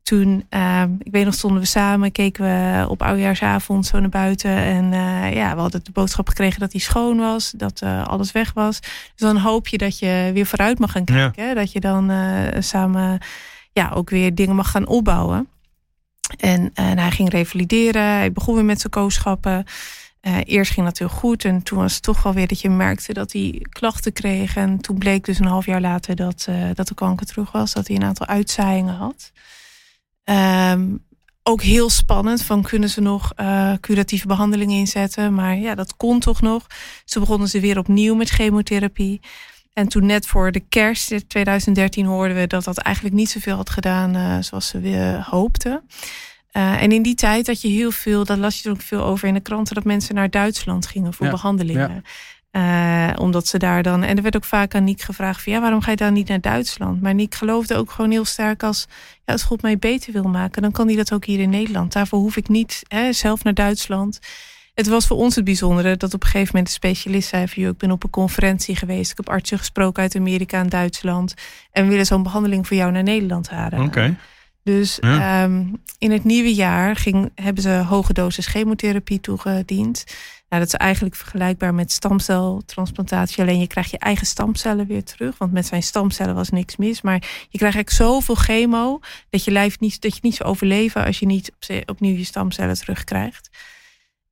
toen, 0.03 0.45
uh, 0.49 0.83
ik 0.99 1.11
weet 1.11 1.25
nog, 1.25 1.33
stonden 1.33 1.61
we 1.61 1.67
samen, 1.67 2.11
keken 2.11 2.43
we 2.43 2.89
op 2.89 3.01
oudjaarsavond 3.01 3.85
zo 3.85 3.99
naar 3.99 4.09
buiten. 4.09 4.55
En 4.55 4.91
uh, 4.91 5.33
ja, 5.33 5.55
we 5.55 5.61
hadden 5.61 5.83
de 5.83 5.91
boodschap 5.91 6.27
gekregen 6.27 6.59
dat 6.59 6.71
hij 6.71 6.81
schoon 6.81 7.17
was, 7.17 7.53
dat 7.57 7.81
alles 8.03 8.31
weg 8.31 8.53
was. 8.53 8.79
Dus 8.79 8.89
dan 9.15 9.37
hoop 9.37 9.67
je 9.67 9.77
dat 9.77 9.99
je 9.99 10.31
weer 10.33 10.45
vooruit 10.45 10.79
mag 10.79 10.91
gaan 10.91 11.05
kijken. 11.05 11.47
Ja. 11.47 11.53
Dat 11.53 11.71
je 11.71 11.79
dan 11.79 12.11
samen 12.59 13.19
ja, 13.71 13.91
ook 13.93 14.09
weer 14.09 14.35
dingen 14.35 14.55
mag 14.55 14.71
gaan 14.71 14.87
opbouwen. 14.87 15.47
En, 16.37 16.71
en, 16.73 16.97
hij 16.97 17.11
ging 17.11 17.29
revalideren. 17.29 18.03
Hij 18.03 18.31
begon 18.31 18.55
weer 18.55 18.65
met 18.65 18.79
zijn 18.79 18.91
kooschappen. 18.91 19.65
Uh, 20.21 20.37
eerst 20.43 20.71
ging 20.71 20.85
dat 20.85 20.97
heel 20.97 21.09
goed. 21.09 21.45
En 21.45 21.63
toen 21.63 21.77
was 21.77 21.93
het 21.93 22.03
toch 22.03 22.23
wel 22.23 22.33
weer 22.33 22.47
dat 22.47 22.61
je 22.61 22.69
merkte 22.69 23.13
dat 23.13 23.31
hij 23.31 23.65
klachten 23.69 24.13
kreeg. 24.13 24.55
En 24.55 24.81
toen 24.81 24.97
bleek 24.97 25.25
dus 25.25 25.39
een 25.39 25.45
half 25.45 25.65
jaar 25.65 25.81
later 25.81 26.15
dat, 26.15 26.45
uh, 26.49 26.69
dat 26.73 26.87
de 26.87 26.93
kanker 26.93 27.25
terug 27.25 27.51
was. 27.51 27.73
Dat 27.73 27.87
hij 27.87 27.95
een 27.95 28.03
aantal 28.03 28.27
uitzaaiingen 28.27 28.95
had. 28.95 29.31
Um, 30.23 31.05
ook 31.43 31.61
heel 31.61 31.89
spannend. 31.89 32.43
Van 32.43 32.61
kunnen 32.61 32.89
ze 32.89 33.01
nog 33.01 33.33
curatieve 33.79 34.27
behandelingen 34.27 34.77
inzetten? 34.77 35.33
Maar 35.33 35.55
ja, 35.55 35.75
dat 35.75 35.97
kon 35.97 36.19
toch 36.19 36.41
nog. 36.41 36.67
Ze 37.05 37.19
begonnen 37.19 37.47
ze 37.47 37.59
weer 37.59 37.77
opnieuw 37.77 38.15
met 38.15 38.29
chemotherapie. 38.29 39.21
En 39.73 39.87
toen 39.87 40.05
net 40.05 40.25
voor 40.27 40.51
de 40.51 40.63
kerst 40.69 41.29
2013 41.29 42.05
hoorden 42.05 42.37
we 42.37 42.47
dat 42.47 42.63
dat 42.63 42.77
eigenlijk 42.77 43.15
niet 43.15 43.29
zoveel 43.29 43.55
had 43.55 43.69
gedaan 43.69 44.15
uh, 44.15 44.37
zoals 44.39 44.67
ze 44.67 44.79
weer 44.79 45.27
hoopten. 45.29 45.83
Uh, 46.53 46.81
en 46.81 46.91
in 46.91 47.01
die 47.01 47.15
tijd 47.15 47.47
had 47.47 47.61
je 47.61 47.67
heel 47.67 47.91
veel, 47.91 48.25
daar 48.25 48.37
las 48.37 48.61
je 48.61 48.69
ook 48.69 48.81
veel 48.81 49.03
over 49.03 49.27
in 49.27 49.33
de 49.33 49.39
kranten, 49.39 49.75
dat 49.75 49.83
mensen 49.83 50.15
naar 50.15 50.29
Duitsland 50.29 50.87
gingen 50.87 51.13
voor 51.13 51.25
Ja, 51.25 51.31
behandelingen. 51.31 52.03
Uh, 52.51 53.09
omdat 53.15 53.47
ze 53.47 53.57
daar 53.57 53.83
dan. 53.83 54.03
En 54.03 54.15
er 54.17 54.23
werd 54.23 54.35
ook 54.35 54.43
vaak 54.43 54.75
aan 54.75 54.83
Niek 54.83 55.01
gevraagd: 55.01 55.41
van, 55.41 55.53
ja, 55.53 55.61
waarom 55.61 55.81
ga 55.81 55.91
je 55.91 55.97
dan 55.97 56.13
niet 56.13 56.27
naar 56.27 56.41
Duitsland? 56.41 57.01
Maar 57.01 57.13
Niek 57.13 57.35
geloofde 57.35 57.75
ook 57.75 57.91
gewoon 57.91 58.11
heel 58.11 58.25
sterk 58.25 58.63
als. 58.63 58.87
Ja, 59.25 59.33
als 59.33 59.43
God 59.43 59.61
mij 59.61 59.77
beter 59.77 60.13
wil 60.13 60.23
maken, 60.23 60.61
dan 60.61 60.71
kan 60.71 60.87
hij 60.87 60.95
dat 60.95 61.13
ook 61.13 61.25
hier 61.25 61.39
in 61.39 61.49
Nederland. 61.49 61.93
Daarvoor 61.93 62.19
hoef 62.19 62.35
ik 62.35 62.47
niet 62.47 62.81
hè, 62.87 63.13
zelf 63.13 63.43
naar 63.43 63.53
Duitsland. 63.53 64.19
Het 64.73 64.87
was 64.87 65.07
voor 65.07 65.17
ons 65.17 65.35
het 65.35 65.43
bijzondere 65.43 65.97
dat 65.97 66.13
op 66.13 66.23
een 66.23 66.29
gegeven 66.29 66.47
moment 66.47 66.67
de 66.67 66.73
specialist 66.73 67.29
zei: 67.29 67.47
van, 67.47 67.63
Ik 67.63 67.77
ben 67.77 67.91
op 67.91 68.03
een 68.03 68.09
conferentie 68.09 68.75
geweest. 68.75 69.11
Ik 69.11 69.17
heb 69.17 69.29
artsen 69.29 69.57
gesproken 69.57 70.03
uit 70.03 70.15
Amerika 70.15 70.59
en 70.59 70.69
Duitsland. 70.69 71.33
En 71.71 71.83
we 71.83 71.89
willen 71.89 72.05
zo'n 72.05 72.23
behandeling 72.23 72.67
voor 72.67 72.77
jou 72.77 72.91
naar 72.91 73.03
Nederland 73.03 73.49
halen. 73.49 73.79
Oké. 73.79 74.17
Dus 74.63 74.99
ehm, 74.99 75.65
in 75.97 76.11
het 76.11 76.23
nieuwe 76.23 76.53
jaar 76.53 76.95
ging, 76.95 77.31
hebben 77.35 77.63
ze 77.63 77.69
hoge 77.69 78.13
dosis 78.13 78.47
chemotherapie 78.47 79.21
toegediend. 79.21 80.03
Nou, 80.49 80.63
dat 80.63 80.73
is 80.73 80.79
eigenlijk 80.79 81.15
vergelijkbaar 81.15 81.73
met 81.73 81.91
stamceltransplantatie. 81.91 83.41
Alleen 83.41 83.59
je 83.59 83.67
krijgt 83.67 83.91
je 83.91 83.97
eigen 83.97 84.27
stamcellen 84.27 84.87
weer 84.87 85.03
terug. 85.03 85.37
Want 85.37 85.51
met 85.51 85.65
zijn 85.65 85.83
stamcellen 85.83 86.35
was 86.35 86.49
niks 86.49 86.75
mis. 86.75 87.01
Maar 87.01 87.21
je 87.49 87.57
krijgt 87.57 87.75
eigenlijk 87.75 87.89
zoveel 87.89 88.35
chemo 88.35 88.99
dat 89.29 89.43
je 89.43 89.51
lijf 89.51 89.79
niet, 89.79 90.01
dat 90.01 90.13
je 90.13 90.19
niet 90.21 90.35
zou 90.35 90.49
overleven 90.49 91.05
als 91.05 91.19
je 91.19 91.25
niet 91.25 91.51
opnieuw 91.85 92.17
je 92.17 92.23
stamcellen 92.23 92.75
terugkrijgt. 92.75 93.49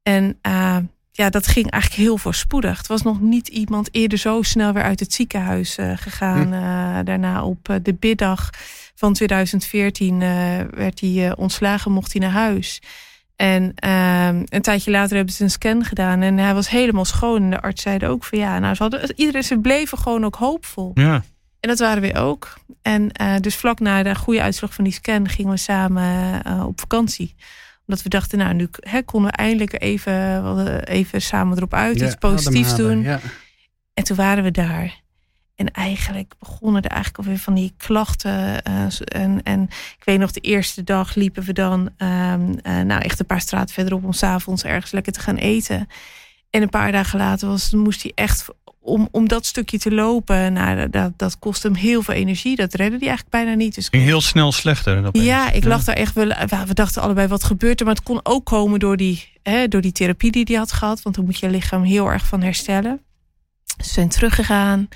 En 0.03 0.39
uh, 0.47 0.77
ja, 1.11 1.29
dat 1.29 1.47
ging 1.47 1.71
eigenlijk 1.71 2.01
heel 2.01 2.17
voorspoedig. 2.17 2.77
Het 2.77 2.87
was 2.87 3.01
nog 3.01 3.21
niet 3.21 3.47
iemand 3.47 3.89
eerder 3.91 4.17
zo 4.17 4.41
snel 4.41 4.73
weer 4.73 4.83
uit 4.83 4.99
het 4.99 5.13
ziekenhuis 5.13 5.77
uh, 5.77 5.91
gegaan. 5.95 6.47
Hm. 6.47 6.53
Uh, 6.53 6.99
daarna 7.03 7.43
op 7.43 7.79
de 7.83 7.93
biddag 7.93 8.49
van 8.95 9.13
2014 9.13 10.19
werd 10.69 10.99
hij 10.99 11.35
ontslagen, 11.35 11.91
mocht 11.91 12.11
hij 12.11 12.21
naar 12.21 12.31
huis. 12.31 12.81
En 13.39 13.73
uh, 13.85 14.27
een 14.27 14.61
tijdje 14.61 14.91
later 14.91 15.15
hebben 15.15 15.33
ze 15.33 15.43
een 15.43 15.49
scan 15.49 15.83
gedaan 15.83 16.21
en 16.21 16.37
hij 16.37 16.53
was 16.53 16.69
helemaal 16.69 17.05
schoon. 17.05 17.43
En 17.43 17.49
de 17.49 17.61
arts 17.61 17.81
zeiden 17.81 18.09
ook 18.09 18.23
van 18.23 18.37
ja, 18.39 18.59
nou, 18.59 18.75
ze 18.75 18.81
hadden, 18.81 19.13
iedereen, 19.15 19.43
ze 19.43 19.59
bleven 19.59 19.97
gewoon 19.97 20.25
ook 20.25 20.35
hoopvol. 20.35 20.91
Ja. 20.93 21.23
En 21.59 21.69
dat 21.69 21.79
waren 21.79 22.01
we 22.01 22.15
ook. 22.15 22.59
En 22.81 23.09
uh, 23.21 23.35
dus 23.39 23.55
vlak 23.55 23.79
na 23.79 24.03
de 24.03 24.15
goede 24.15 24.41
uitslag 24.41 24.73
van 24.73 24.83
die 24.83 24.93
scan 24.93 25.29
gingen 25.29 25.51
we 25.51 25.57
samen 25.57 26.41
uh, 26.47 26.65
op 26.65 26.79
vakantie. 26.79 27.35
Omdat 27.89 28.03
we 28.03 28.09
dachten, 28.09 28.37
nou, 28.37 28.53
nu 28.53 28.69
hè, 28.79 29.03
konden 29.03 29.31
we 29.31 29.37
eindelijk 29.37 29.81
even, 29.81 30.83
even 30.83 31.21
samen 31.21 31.57
erop 31.57 31.73
uit, 31.73 31.99
ja, 31.99 32.05
iets 32.05 32.15
positiefs 32.15 32.75
doen. 32.75 33.01
Ja. 33.01 33.19
En 33.93 34.03
toen 34.03 34.15
waren 34.15 34.43
we 34.43 34.51
daar. 34.51 35.01
En 35.55 35.71
eigenlijk 35.71 36.33
begonnen 36.39 36.81
er 36.81 36.89
eigenlijk 36.89 37.23
alweer 37.23 37.39
van 37.39 37.53
die 37.53 37.73
klachten. 37.77 38.61
Uh, 38.67 38.85
en, 39.05 39.43
en 39.43 39.63
ik 39.97 40.03
weet 40.03 40.19
nog, 40.19 40.31
de 40.31 40.39
eerste 40.39 40.83
dag 40.83 41.15
liepen 41.15 41.43
we 41.43 41.53
dan 41.53 41.79
um, 41.79 42.49
uh, 42.63 42.81
nou 42.81 43.01
echt 43.01 43.19
een 43.19 43.25
paar 43.25 43.41
straten 43.41 43.73
verderop 43.73 44.03
om 44.03 44.13
s'avonds 44.13 44.63
ergens 44.63 44.91
lekker 44.91 45.13
te 45.13 45.19
gaan 45.19 45.37
eten. 45.37 45.87
En 46.49 46.61
een 46.61 46.69
paar 46.69 46.91
dagen 46.91 47.19
later 47.19 47.47
was, 47.47 47.71
moest 47.71 48.03
hij 48.03 48.11
echt 48.15 48.45
om, 48.79 49.07
om 49.11 49.27
dat 49.27 49.45
stukje 49.45 49.79
te 49.79 49.91
lopen. 49.91 50.53
Nou, 50.53 50.89
dat, 50.89 51.11
dat 51.15 51.39
kostte 51.39 51.67
hem 51.67 51.75
heel 51.75 52.01
veel 52.01 52.13
energie. 52.13 52.55
Dat 52.55 52.73
redde 52.73 52.97
hij 52.97 53.07
eigenlijk 53.07 53.29
bijna 53.29 53.53
niet. 53.53 53.75
Dus 53.75 53.87
ging 53.87 54.03
heel 54.03 54.21
snel 54.21 54.51
slechter. 54.51 55.09
Ja, 55.11 55.51
ik 55.51 55.63
lag 55.63 55.83
daar 55.83 55.95
echt 55.95 56.13
wel. 56.13 56.27
We 56.67 56.73
dachten 56.73 57.01
allebei 57.01 57.27
wat 57.27 57.43
gebeurt 57.43 57.79
er. 57.79 57.85
Maar 57.85 57.95
het 57.95 58.03
kon 58.03 58.19
ook 58.23 58.45
komen 58.45 58.79
door 58.79 58.97
die, 58.97 59.31
hè, 59.43 59.67
door 59.67 59.81
die 59.81 59.91
therapie 59.91 60.31
die 60.31 60.43
hij 60.47 60.55
had 60.55 60.71
gehad. 60.71 61.01
Want 61.01 61.15
dan 61.15 61.25
moet 61.25 61.39
je 61.39 61.49
lichaam 61.49 61.83
heel 61.83 62.11
erg 62.11 62.25
van 62.25 62.41
herstellen. 62.41 63.01
Dus 63.77 63.87
we 63.87 63.93
zijn 63.93 64.09
teruggegaan 64.09 64.87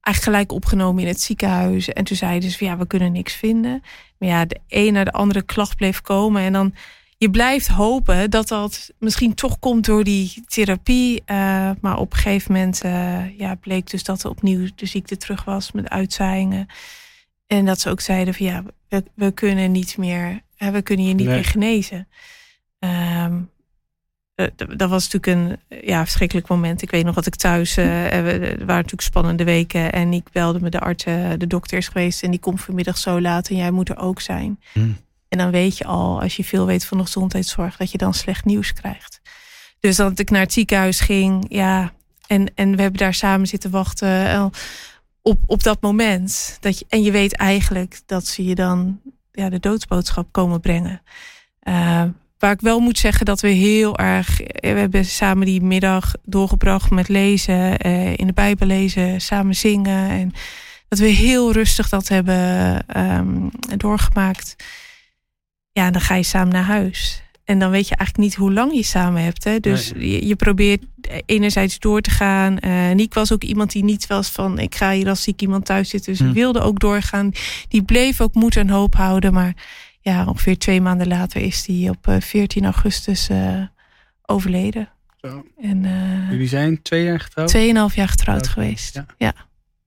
eigenlijk 0.00 0.36
gelijk 0.36 0.52
opgenomen 0.52 1.02
in 1.02 1.08
het 1.08 1.20
ziekenhuis. 1.20 1.88
En 1.88 2.04
toen 2.04 2.16
zeiden 2.16 2.50
ze 2.50 2.58
van 2.58 2.66
ja, 2.66 2.76
we 2.76 2.86
kunnen 2.86 3.12
niks 3.12 3.34
vinden. 3.34 3.82
Maar 4.18 4.28
ja, 4.28 4.44
de 4.44 4.60
een 4.68 4.92
naar 4.92 5.04
de 5.04 5.12
andere 5.12 5.42
klacht 5.42 5.76
bleef 5.76 6.00
komen. 6.00 6.42
En 6.42 6.52
dan, 6.52 6.74
je 7.24 7.30
blijft 7.30 7.68
hopen 7.68 8.30
dat 8.30 8.48
dat 8.48 8.90
misschien 8.98 9.34
toch 9.34 9.58
komt 9.58 9.84
door 9.84 10.04
die 10.04 10.42
therapie. 10.46 11.22
Uh, 11.26 11.70
maar 11.80 11.98
op 11.98 12.12
een 12.12 12.18
gegeven 12.18 12.52
moment 12.52 12.84
uh, 12.84 13.38
ja, 13.38 13.54
bleek 13.54 13.90
dus 13.90 14.04
dat 14.04 14.22
er 14.22 14.30
opnieuw 14.30 14.68
de 14.74 14.86
ziekte 14.86 15.16
terug 15.16 15.44
was 15.44 15.72
met 15.72 15.88
uitzaaiingen. 15.88 16.66
En 17.46 17.64
dat 17.64 17.80
ze 17.80 17.90
ook 17.90 18.00
zeiden 18.00 18.34
van 18.34 18.46
ja, 18.46 18.62
we, 18.88 19.04
we 19.14 19.30
kunnen 19.30 19.72
niet 19.72 19.96
meer, 19.96 20.40
we 20.56 20.82
kunnen 20.82 21.06
je 21.06 21.14
niet 21.14 21.26
nee. 21.26 21.34
meer 21.34 21.44
genezen. 21.44 22.08
Um, 22.78 23.50
uh, 24.36 24.46
dat 24.76 24.90
was 24.90 25.12
natuurlijk 25.12 25.60
een 25.70 25.78
ja, 25.86 26.02
verschrikkelijk 26.02 26.48
moment. 26.48 26.82
Ik 26.82 26.90
weet 26.90 27.04
nog 27.04 27.14
dat 27.14 27.26
ik 27.26 27.34
thuis. 27.34 27.78
Uh, 27.78 28.12
er 28.12 28.32
waren 28.40 28.66
natuurlijk 28.66 29.00
spannende 29.00 29.44
weken. 29.44 29.92
En 29.92 30.12
ik 30.12 30.28
belde 30.32 30.60
me 30.60 30.68
de 30.68 30.80
arts, 30.80 31.04
de 31.38 31.46
dokter 31.46 31.78
is 31.78 31.88
geweest. 31.88 32.22
En 32.22 32.30
die 32.30 32.40
komt 32.40 32.60
vanmiddag 32.60 32.98
zo 32.98 33.20
laat. 33.20 33.48
En 33.48 33.56
jij 33.56 33.70
moet 33.70 33.88
er 33.88 33.98
ook 33.98 34.20
zijn. 34.20 34.60
Hmm. 34.72 34.96
En 35.34 35.40
dan 35.40 35.50
weet 35.50 35.78
je 35.78 35.84
al, 35.84 36.20
als 36.20 36.36
je 36.36 36.44
veel 36.44 36.66
weet 36.66 36.84
van 36.84 36.98
de 36.98 37.04
gezondheidszorg, 37.04 37.76
dat 37.76 37.90
je 37.90 37.98
dan 37.98 38.14
slecht 38.14 38.44
nieuws 38.44 38.72
krijgt. 38.72 39.20
Dus 39.80 39.96
dat 39.96 40.18
ik 40.18 40.30
naar 40.30 40.40
het 40.40 40.52
ziekenhuis 40.52 41.00
ging. 41.00 41.44
Ja, 41.48 41.92
en, 42.26 42.52
en 42.54 42.76
we 42.76 42.82
hebben 42.82 43.00
daar 43.00 43.14
samen 43.14 43.46
zitten 43.46 43.70
wachten. 43.70 44.50
Op, 45.22 45.38
op 45.46 45.62
dat 45.62 45.80
moment. 45.80 46.58
Dat 46.60 46.78
je, 46.78 46.84
en 46.88 47.02
je 47.02 47.10
weet 47.10 47.36
eigenlijk 47.36 48.00
dat 48.06 48.26
ze 48.26 48.44
je 48.44 48.54
dan 48.54 49.00
ja, 49.32 49.48
de 49.48 49.60
doodsboodschap 49.60 50.28
komen 50.30 50.60
brengen. 50.60 51.02
Waar 52.38 52.52
ik 52.52 52.60
wel 52.60 52.80
moet 52.80 52.98
zeggen 52.98 53.26
dat 53.26 53.40
we 53.40 53.48
heel 53.48 53.98
erg. 53.98 54.36
We 54.36 54.68
hebben 54.68 55.04
samen 55.04 55.46
die 55.46 55.62
middag 55.62 56.12
doorgebracht 56.24 56.90
met 56.90 57.08
lezen, 57.08 57.86
uh, 57.86 58.16
in 58.16 58.26
de 58.26 58.32
Bijbel 58.32 58.66
lezen, 58.66 59.20
samen 59.20 59.54
zingen. 59.54 60.10
En 60.10 60.32
dat 60.88 60.98
we 60.98 61.06
heel 61.06 61.52
rustig 61.52 61.88
dat 61.88 62.08
hebben 62.08 62.84
um, 63.00 63.50
doorgemaakt. 63.76 64.56
Ja, 65.74 65.86
en 65.86 65.92
dan 65.92 66.00
ga 66.00 66.14
je 66.14 66.22
samen 66.22 66.52
naar 66.52 66.64
huis. 66.64 67.22
En 67.44 67.58
dan 67.58 67.70
weet 67.70 67.88
je 67.88 67.96
eigenlijk 67.96 68.28
niet 68.28 68.38
hoe 68.38 68.52
lang 68.52 68.74
je 68.74 68.82
samen 68.82 69.22
hebt. 69.22 69.44
Hè? 69.44 69.60
Dus 69.60 69.92
nee. 69.92 70.10
je, 70.10 70.26
je, 70.26 70.36
probeert 70.36 70.82
enerzijds 71.26 71.78
door 71.78 72.00
te 72.00 72.10
gaan. 72.10 72.56
Uh, 72.60 72.90
Niek 72.90 73.14
was 73.14 73.32
ook 73.32 73.42
iemand 73.42 73.72
die 73.72 73.84
niet 73.84 74.06
was 74.06 74.28
van... 74.28 74.58
ik 74.58 74.74
ga 74.74 74.92
hier 74.92 75.08
als 75.08 75.22
ziek 75.22 75.40
iemand 75.40 75.64
thuis 75.64 75.88
zitten. 75.88 76.12
Dus 76.12 76.20
hm. 76.20 76.32
wilde 76.32 76.60
ook 76.60 76.80
doorgaan. 76.80 77.32
Die 77.68 77.82
bleef 77.82 78.20
ook 78.20 78.34
moed 78.34 78.56
en 78.56 78.70
hoop 78.70 78.94
houden. 78.94 79.32
Maar 79.32 79.54
ja, 80.00 80.24
ongeveer 80.24 80.58
twee 80.58 80.80
maanden 80.80 81.08
later 81.08 81.40
is 81.40 81.66
hij 81.66 81.88
op 81.88 82.16
14 82.22 82.64
augustus 82.64 83.28
uh, 83.30 83.62
overleden. 84.26 84.88
Zo. 85.20 85.44
En, 85.60 85.84
uh, 85.84 86.30
Jullie 86.30 86.48
zijn 86.48 86.82
twee 86.82 87.04
jaar 87.04 87.20
getrouwd? 87.20 87.48
Tweeënhalf 87.48 87.94
jaar 87.94 88.08
getrouwd 88.08 88.44
ja. 88.44 88.50
geweest, 88.50 88.94
ja. 88.94 89.06
ja. 89.18 89.34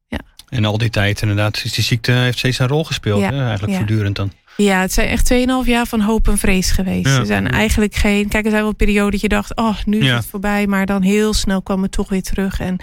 ja. 0.07 0.19
En 0.49 0.65
al 0.65 0.77
die 0.77 0.89
tijd 0.89 1.21
inderdaad, 1.21 1.61
is 1.63 1.73
die 1.73 1.83
ziekte 1.83 2.11
heeft 2.11 2.37
steeds 2.37 2.59
een 2.59 2.67
rol 2.67 2.83
gespeeld, 2.83 3.19
ja. 3.19 3.31
hè? 3.31 3.41
eigenlijk 3.41 3.71
ja. 3.71 3.77
voortdurend 3.77 4.15
dan. 4.15 4.31
Ja, 4.57 4.81
het 4.81 4.93
zijn 4.93 5.07
echt 5.07 5.33
2,5 5.33 5.67
jaar 5.67 5.85
van 5.85 6.01
hoop 6.01 6.27
en 6.27 6.37
vrees 6.37 6.71
geweest. 6.71 7.17
Er 7.17 7.25
zijn 7.25 7.51
eigenlijk 7.51 7.95
geen. 7.95 8.27
Kijk, 8.27 8.45
er 8.45 8.51
zijn 8.51 8.63
wel 8.63 8.75
perioden 8.75 9.11
dat 9.11 9.21
je 9.21 9.27
dacht, 9.27 9.55
oh, 9.55 9.77
nu 9.85 9.99
is 9.99 10.11
het 10.11 10.25
voorbij. 10.25 10.67
Maar 10.67 10.85
dan 10.85 11.01
heel 11.01 11.33
snel 11.33 11.61
kwam 11.61 11.81
het 11.81 11.91
toch 11.91 12.09
weer 12.09 12.21
terug. 12.21 12.59
En 12.59 12.77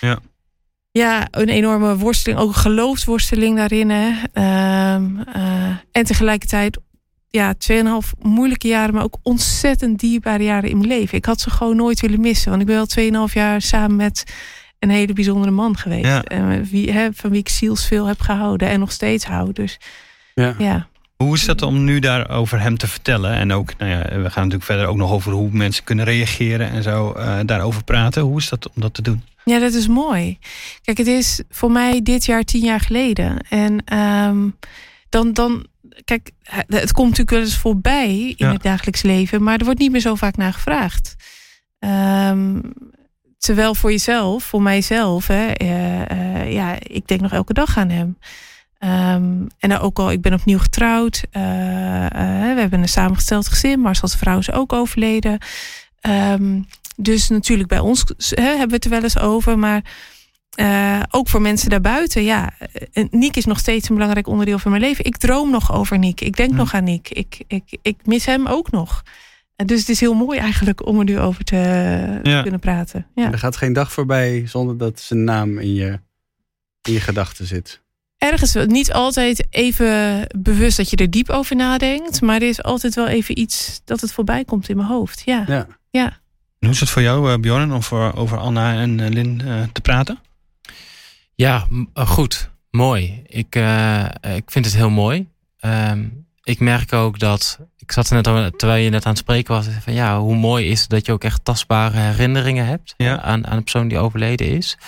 ja, 0.00 0.18
ja 0.90 1.28
een 1.30 1.48
enorme 1.48 1.96
worsteling. 1.96 2.40
Ook 2.40 2.48
een 2.48 2.54
geloofsworsteling 2.54 3.56
daarin. 3.56 3.90
Hè. 3.90 4.08
Um, 4.94 5.24
uh, 5.36 5.76
en 5.92 6.04
tegelijkertijd, 6.04 6.78
ja, 7.28 7.54
2,5 7.54 7.78
moeilijke 8.18 8.68
jaren, 8.68 8.94
maar 8.94 9.04
ook 9.04 9.18
ontzettend 9.22 9.98
dierbare 9.98 10.42
jaren 10.42 10.70
in 10.70 10.76
mijn 10.76 10.88
leven. 10.88 11.18
Ik 11.18 11.24
had 11.24 11.40
ze 11.40 11.50
gewoon 11.50 11.76
nooit 11.76 12.00
willen 12.00 12.20
missen. 12.20 12.50
Want 12.50 12.62
ik 12.62 12.68
ben 12.68 12.86
wel 13.10 13.26
2,5 13.28 13.32
jaar 13.32 13.62
samen 13.62 13.96
met 13.96 14.24
een 14.78 14.90
hele 14.90 15.12
bijzondere 15.12 15.50
man 15.52 15.76
geweest. 15.76 16.06
Ja. 16.06 16.22
En 16.22 16.64
wie, 16.64 16.92
hè, 16.92 17.08
van 17.12 17.30
wie 17.30 17.40
ik 17.40 17.48
zielsveel 17.48 18.06
heb 18.06 18.20
gehouden 18.20 18.68
en 18.68 18.80
nog 18.80 18.92
steeds 18.92 19.24
hou. 19.24 19.52
Dus 19.52 19.78
ja. 20.34 20.88
Hoe 21.24 21.34
is 21.34 21.44
dat 21.44 21.62
om 21.62 21.84
nu 21.84 21.98
daarover 21.98 22.60
hem 22.60 22.78
te 22.78 22.86
vertellen? 22.86 23.32
En 23.32 23.52
ook, 23.52 23.72
nou 23.78 23.90
ja, 23.90 23.98
we 23.98 24.30
gaan 24.30 24.42
natuurlijk 24.42 24.62
verder 24.62 24.86
ook 24.86 24.96
nog 24.96 25.10
over 25.10 25.32
hoe 25.32 25.48
mensen 25.52 25.84
kunnen 25.84 26.04
reageren 26.04 26.70
en 26.70 26.82
zo 26.82 27.14
uh, 27.16 27.38
daarover 27.46 27.84
praten. 27.84 28.22
Hoe 28.22 28.38
is 28.38 28.48
dat 28.48 28.68
om 28.74 28.82
dat 28.82 28.94
te 28.94 29.02
doen? 29.02 29.22
Ja, 29.44 29.58
dat 29.58 29.72
is 29.72 29.88
mooi. 29.88 30.38
Kijk, 30.82 30.98
het 30.98 31.06
is 31.06 31.42
voor 31.50 31.70
mij 31.70 32.02
dit 32.02 32.24
jaar 32.24 32.42
tien 32.42 32.62
jaar 32.62 32.80
geleden. 32.80 33.38
En 33.48 33.98
um, 33.98 34.56
dan, 35.08 35.32
dan, 35.32 35.66
kijk, 36.04 36.30
het 36.66 36.92
komt 36.92 37.08
natuurlijk 37.08 37.30
wel 37.30 37.40
eens 37.40 37.58
voorbij 37.58 38.18
in 38.18 38.34
Ja. 38.36 38.52
het 38.52 38.62
dagelijks 38.62 39.02
leven, 39.02 39.42
maar 39.42 39.58
er 39.58 39.64
wordt 39.64 39.80
niet 39.80 39.92
meer 39.92 40.00
zo 40.00 40.14
vaak 40.14 40.36
naar 40.36 40.52
gevraagd. 40.52 41.16
Um, 41.78 42.72
terwijl 43.38 43.74
voor 43.74 43.90
jezelf, 43.90 44.44
voor 44.44 44.62
mijzelf, 44.62 45.26
hè, 45.26 45.62
uh, 45.62 45.98
uh, 45.98 46.52
ja, 46.52 46.76
ik 46.80 47.06
denk 47.06 47.20
nog 47.20 47.32
elke 47.32 47.52
dag 47.52 47.76
aan 47.76 47.90
hem. 47.90 48.16
Um, 48.84 49.46
en 49.58 49.78
ook 49.78 49.98
al, 49.98 50.10
ik 50.10 50.20
ben 50.20 50.32
opnieuw 50.32 50.58
getrouwd. 50.58 51.24
Uh, 51.32 51.42
we 51.42 52.56
hebben 52.60 52.80
een 52.82 52.88
samengesteld 52.88 53.48
gezin, 53.48 53.80
maar 53.80 53.96
zoals 53.96 54.16
vrouw 54.16 54.38
is 54.38 54.52
ook 54.52 54.72
overleden. 54.72 55.38
Um, 56.08 56.66
dus 56.96 57.28
natuurlijk 57.28 57.68
bij 57.68 57.78
ons 57.78 58.04
hè, 58.16 58.42
hebben 58.42 58.68
we 58.68 58.74
het 58.74 58.84
er 58.84 58.90
wel 58.90 59.02
eens 59.02 59.18
over. 59.18 59.58
Maar 59.58 59.84
uh, 60.60 61.00
ook 61.10 61.28
voor 61.28 61.40
mensen 61.40 61.70
daarbuiten. 61.70 62.24
Ja, 62.24 62.50
Niek 63.10 63.36
is 63.36 63.44
nog 63.44 63.58
steeds 63.58 63.88
een 63.88 63.94
belangrijk 63.94 64.26
onderdeel 64.26 64.58
van 64.58 64.70
mijn 64.70 64.82
leven. 64.82 65.04
Ik 65.04 65.16
droom 65.16 65.50
nog 65.50 65.72
over 65.72 65.98
Niek. 65.98 66.20
Ik 66.20 66.36
denk 66.36 66.50
Hm. 66.50 66.56
nog 66.56 66.74
aan 66.74 66.84
Niek. 66.84 67.08
Ik, 67.08 67.40
ik, 67.46 67.78
ik 67.82 67.96
mis 68.06 68.24
hem 68.26 68.46
ook 68.46 68.70
nog. 68.70 69.02
En 69.56 69.66
Dus 69.66 69.78
het 69.80 69.88
is 69.88 70.00
heel 70.00 70.14
mooi 70.14 70.38
eigenlijk 70.38 70.86
om 70.86 70.98
er 70.98 71.04
nu 71.04 71.18
over 71.18 71.44
te, 71.44 71.56
Ja. 72.22 72.36
te 72.36 72.42
kunnen 72.42 72.60
praten. 72.60 73.06
Ja. 73.14 73.32
Er 73.32 73.38
gaat 73.38 73.56
geen 73.56 73.72
dag 73.72 73.92
voorbij 73.92 74.46
zonder 74.46 74.78
dat 74.78 75.00
zijn 75.00 75.24
naam 75.24 75.58
in 75.58 75.74
je, 75.74 76.00
in 76.82 76.92
je 76.92 77.00
gedachten 77.00 77.46
zit. 77.46 77.80
Ergens 78.20 78.52
wel. 78.52 78.64
Niet 78.66 78.92
altijd 78.92 79.46
even 79.50 80.26
bewust 80.38 80.76
dat 80.76 80.90
je 80.90 80.96
er 80.96 81.10
diep 81.10 81.28
over 81.30 81.56
nadenkt. 81.56 82.20
Maar 82.20 82.36
er 82.36 82.48
is 82.48 82.62
altijd 82.62 82.94
wel 82.94 83.08
even 83.08 83.38
iets 83.38 83.80
dat 83.84 84.00
het 84.00 84.12
voorbij 84.12 84.44
komt 84.44 84.68
in 84.68 84.76
mijn 84.76 84.88
hoofd. 84.88 85.22
Ja. 85.24 85.44
Ja. 85.46 85.66
ja. 85.90 86.04
En 86.04 86.66
hoe 86.66 86.70
is 86.70 86.80
het 86.80 86.90
voor 86.90 87.02
jou, 87.02 87.30
uh, 87.32 87.38
Bjorn, 87.38 87.72
om 87.72 87.82
voor, 87.82 88.14
over 88.14 88.38
Anna 88.38 88.80
en 88.80 88.98
uh, 88.98 89.08
Lin 89.08 89.42
uh, 89.44 89.62
te 89.72 89.80
praten? 89.80 90.18
Ja, 91.34 91.66
uh, 91.94 92.08
goed. 92.08 92.50
Mooi. 92.70 93.22
Ik, 93.26 93.56
uh, 93.56 94.04
ik 94.36 94.50
vind 94.50 94.64
het 94.64 94.74
heel 94.74 94.90
mooi. 94.90 95.26
Um, 95.60 96.26
ik 96.42 96.60
merk 96.60 96.92
ook 96.92 97.18
dat. 97.18 97.58
Ik 97.76 97.92
zat 97.92 98.08
er 98.08 98.14
net 98.14 98.26
al, 98.26 98.50
terwijl 98.50 98.84
je 98.84 98.90
net 98.90 99.04
aan 99.04 99.10
het 99.10 99.20
spreken 99.20 99.54
was. 99.54 99.66
Van 99.80 99.92
ja, 99.92 100.18
hoe 100.20 100.36
mooi 100.36 100.66
is 100.66 100.80
het 100.80 100.90
dat 100.90 101.06
je 101.06 101.12
ook 101.12 101.24
echt 101.24 101.44
tastbare 101.44 101.98
herinneringen 101.98 102.66
hebt 102.66 102.94
Ja. 102.96 103.20
aan, 103.20 103.46
aan 103.46 103.56
een 103.56 103.62
persoon 103.62 103.88
die 103.88 103.98
overleden 103.98 104.46
is. 104.46 104.78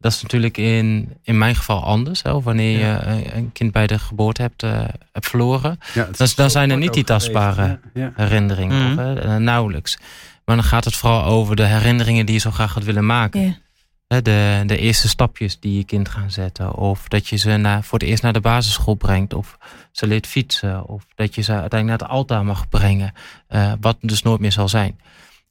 Dat 0.00 0.12
is 0.12 0.22
natuurlijk 0.22 0.56
in, 0.56 1.12
in 1.22 1.38
mijn 1.38 1.54
geval 1.54 1.84
anders. 1.84 2.22
Hè, 2.22 2.40
wanneer 2.40 2.78
je 2.78 2.92
eh, 2.92 3.36
een 3.36 3.52
kind 3.52 3.72
bij 3.72 3.86
de 3.86 3.98
geboorte 3.98 4.42
hebt, 4.42 4.62
uh, 4.62 4.80
hebt 5.12 5.28
verloren. 5.28 5.78
Ja, 5.94 6.08
dan, 6.16 6.28
dan 6.34 6.50
zijn 6.50 6.70
er 6.70 6.76
niet 6.76 6.92
die 6.92 7.04
tastbare 7.04 7.80
herinneringen. 8.14 8.94
Mhm. 8.94 9.16
of, 9.16 9.36
nauwelijks. 9.36 9.98
Maar 10.44 10.56
dan 10.56 10.64
gaat 10.64 10.84
het 10.84 10.96
vooral 10.96 11.24
over 11.24 11.56
de 11.56 11.64
herinneringen 11.64 12.26
die 12.26 12.34
je 12.34 12.40
zo 12.40 12.50
graag 12.50 12.74
had 12.74 12.84
willen 12.84 13.06
maken. 13.06 13.58
De, 14.06 14.62
de 14.66 14.78
eerste 14.78 15.08
stapjes 15.08 15.60
die 15.60 15.76
je 15.76 15.84
kind 15.84 16.08
gaan 16.08 16.30
zetten. 16.30 16.74
Of 16.74 17.08
dat 17.08 17.28
je 17.28 17.36
ze 17.36 17.56
naar, 17.56 17.84
voor 17.84 17.98
het 17.98 18.08
eerst 18.08 18.22
naar 18.22 18.32
de 18.32 18.40
basisschool 18.40 18.94
brengt. 18.94 19.34
Of 19.34 19.58
ze 19.92 20.06
leert 20.06 20.26
fietsen. 20.26 20.86
Of 20.86 21.06
dat 21.14 21.34
je 21.34 21.42
ze 21.42 21.52
uiteindelijk 21.52 22.00
naar 22.00 22.08
het 22.08 22.18
altaar 22.18 22.44
mag 22.44 22.68
brengen. 22.68 23.12
Uh, 23.50 23.72
wat 23.80 23.96
dus 24.00 24.22
nooit 24.22 24.40
meer 24.40 24.52
zal 24.52 24.68
zijn. 24.68 24.98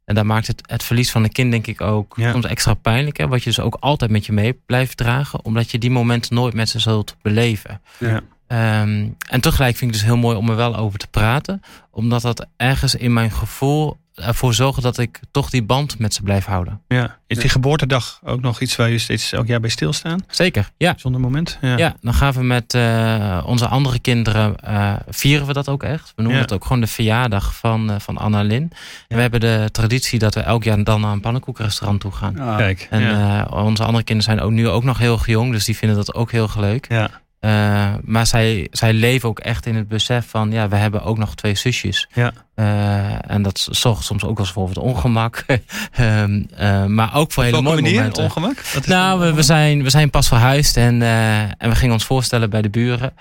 En 0.10 0.16
daar 0.16 0.26
maakt 0.26 0.48
het, 0.48 0.62
het 0.66 0.84
verlies 0.84 1.12
van 1.12 1.24
een 1.24 1.32
kind 1.32 1.52
denk 1.52 1.68
ik 1.68 1.82
ook 1.82 2.16
soms 2.20 2.46
extra 2.46 2.74
pijnlijk. 2.74 3.18
Hè? 3.18 3.28
Wat 3.28 3.44
je 3.44 3.50
dus 3.50 3.60
ook 3.60 3.78
altijd 3.80 4.12
met 4.12 4.26
je 4.26 4.32
mee 4.32 4.54
blijft 4.66 4.98
dragen. 4.98 5.46
Omdat 5.46 5.72
je 5.72 5.78
die 5.78 5.90
momenten 5.90 6.36
nooit 6.36 6.54
met 6.54 6.70
ze 6.70 6.80
zult 6.80 7.16
beleven. 7.22 7.82
Ja. 7.98 8.22
Um, 8.52 9.16
en 9.30 9.42
tegelijk 9.42 9.78
vind 9.78 9.92
ik 9.92 9.98
het 9.98 10.06
dus 10.06 10.14
heel 10.14 10.18
mooi 10.18 10.38
om 10.38 10.50
er 10.50 10.56
wel 10.56 10.76
over 10.76 11.00
te 11.00 11.08
praten. 11.08 11.62
Omdat 11.92 12.22
dat 12.22 12.46
ergens 12.58 12.96
in 12.96 13.14
mijn 13.14 13.32
gevoel 13.32 13.98
ervoor 14.16 14.54
zorgen 14.54 14.82
dat 14.82 14.98
ik 14.98 15.20
toch 15.32 15.50
die 15.50 15.64
band 15.64 16.00
met 16.00 16.14
ze 16.14 16.22
blijf 16.22 16.46
houden. 16.46 16.82
Ja. 16.88 17.18
Is 17.28 17.38
die 17.38 17.50
geboortedag 17.50 18.20
ook 18.24 18.42
nog 18.42 18.62
iets 18.62 18.76
waar 18.76 18.90
je 18.90 18.98
steeds 18.98 19.32
elk 19.32 19.48
jaar 19.48 19.60
bij 19.60 19.70
stilstaan? 19.70 20.24
Zeker, 20.28 20.70
ja. 20.78 20.94
Zonder 20.98 21.22
moment? 21.22 21.58
Ja, 21.62 21.78
ja 21.78 21.96
dan 22.02 22.14
gaan 22.14 22.34
we 22.34 22.44
met 22.44 22.74
uh, 22.74 23.44
onze 23.46 23.68
andere 23.68 24.00
kinderen, 24.00 24.56
uh, 24.68 24.94
vieren 25.10 25.48
we 25.48 25.54
dat 25.54 25.70
ook 25.70 25.84
echt. 25.84 26.14
We 26.16 26.22
noemen 26.22 26.42
het 26.42 26.54
ook 26.54 26.64
gewoon 26.64 26.82
de 26.82 26.88
verjaardag 26.88 27.56
van, 27.56 27.92
uh, 27.92 27.96
van 28.00 28.18
Anna 28.18 28.42
Lin. 28.42 28.72
En 29.08 29.16
we 29.16 29.22
hebben 29.22 29.40
de 29.40 29.70
traditie 29.72 30.20
dat 30.20 30.34
we 30.34 30.42
elk 30.42 30.64
jaar 30.64 30.84
dan 30.84 31.02
naar 31.02 31.12
een 31.12 31.22
pannenkoekrestaurant 31.22 32.02
toe 32.02 32.12
gaan. 32.12 32.40
Ah. 32.40 32.58
Kijk. 32.58 32.88
En 32.90 33.52
onze 33.52 33.84
andere 33.84 34.04
kinderen 34.04 34.34
zijn 34.34 34.48
ook 34.48 34.52
nu 34.52 34.68
ook 34.68 34.84
nog 34.84 34.98
heel 34.98 35.20
jong, 35.26 35.52
dus 35.52 35.66
die 35.66 35.78
vinden 35.78 35.98
dat 35.98 36.14
ook 36.14 36.32
heel 36.32 36.50
leuk. 36.58 36.86
Ja. 36.90 37.10
Uh, 37.42 37.94
maar 38.02 38.28
zij, 38.28 38.68
zij 38.72 38.94
leven 38.94 39.30
ook 39.30 39.40
echt 39.40 39.66
in 39.66 39.76
het 39.76 39.88
besef 39.88 40.26
van, 40.30 40.52
ja, 40.52 40.68
we 40.68 40.76
hebben 40.76 41.04
ook 41.04 41.18
nog 41.18 41.36
twee 41.36 41.56
zusjes. 41.56 42.08
Ja. 42.14 42.32
Uh, 42.56 43.32
en 43.32 43.42
dat 43.42 43.68
zorgt 43.72 44.04
soms 44.04 44.24
ook 44.24 44.38
wel 44.38 44.46
eens 44.46 44.54
voor 44.54 44.68
het 44.68 44.78
ongemak. 44.78 45.46
um, 46.00 46.48
uh, 46.60 46.86
maar 46.86 47.16
ook 47.16 47.32
voor 47.32 47.44
hele 47.44 47.62
mooie 47.62 47.82
momenten. 47.82 48.24
ongemak? 48.24 48.62
Wat 48.74 48.88
nou, 48.88 49.20
we, 49.20 49.34
we, 49.34 49.42
zijn, 49.42 49.84
we 49.84 49.90
zijn 49.90 50.10
pas 50.10 50.28
verhuisd 50.28 50.78
en, 50.78 51.02
en 51.58 51.70
we 51.70 51.76
gingen 51.76 51.94
ons 51.94 52.06
voorstellen 52.06 52.50
bij 52.50 52.62
de 52.62 52.70
buren. 52.70 53.14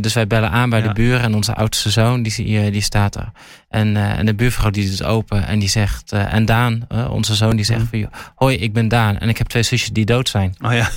dus 0.00 0.14
wij 0.14 0.26
bellen 0.26 0.50
aan 0.50 0.70
bij 0.70 0.80
ja. 0.80 0.86
de 0.86 0.92
buren 0.92 1.20
en 1.20 1.34
onze 1.34 1.54
oudste 1.54 1.90
zoon, 1.90 2.22
die, 2.22 2.70
die 2.70 2.80
staat 2.80 3.16
er. 3.16 3.30
En, 3.68 3.96
en 3.96 4.26
de 4.26 4.34
buurvrouw 4.34 4.70
die 4.70 4.88
doet 4.90 5.02
open 5.04 5.46
en 5.46 5.58
die 5.58 5.68
zegt, 5.68 6.12
en 6.12 6.44
Daan, 6.44 6.86
onze 7.10 7.34
zoon, 7.34 7.56
die 7.56 7.64
zegt 7.64 7.80
mm. 7.80 7.88
van, 7.88 8.10
hoi, 8.34 8.56
ik 8.56 8.72
ben 8.72 8.88
Daan 8.88 9.18
en 9.18 9.28
ik 9.28 9.38
heb 9.38 9.46
twee 9.46 9.62
zusjes 9.62 9.90
die 9.90 10.04
dood 10.04 10.28
zijn. 10.28 10.54
Oh 10.60 10.72
ja. 10.72 10.90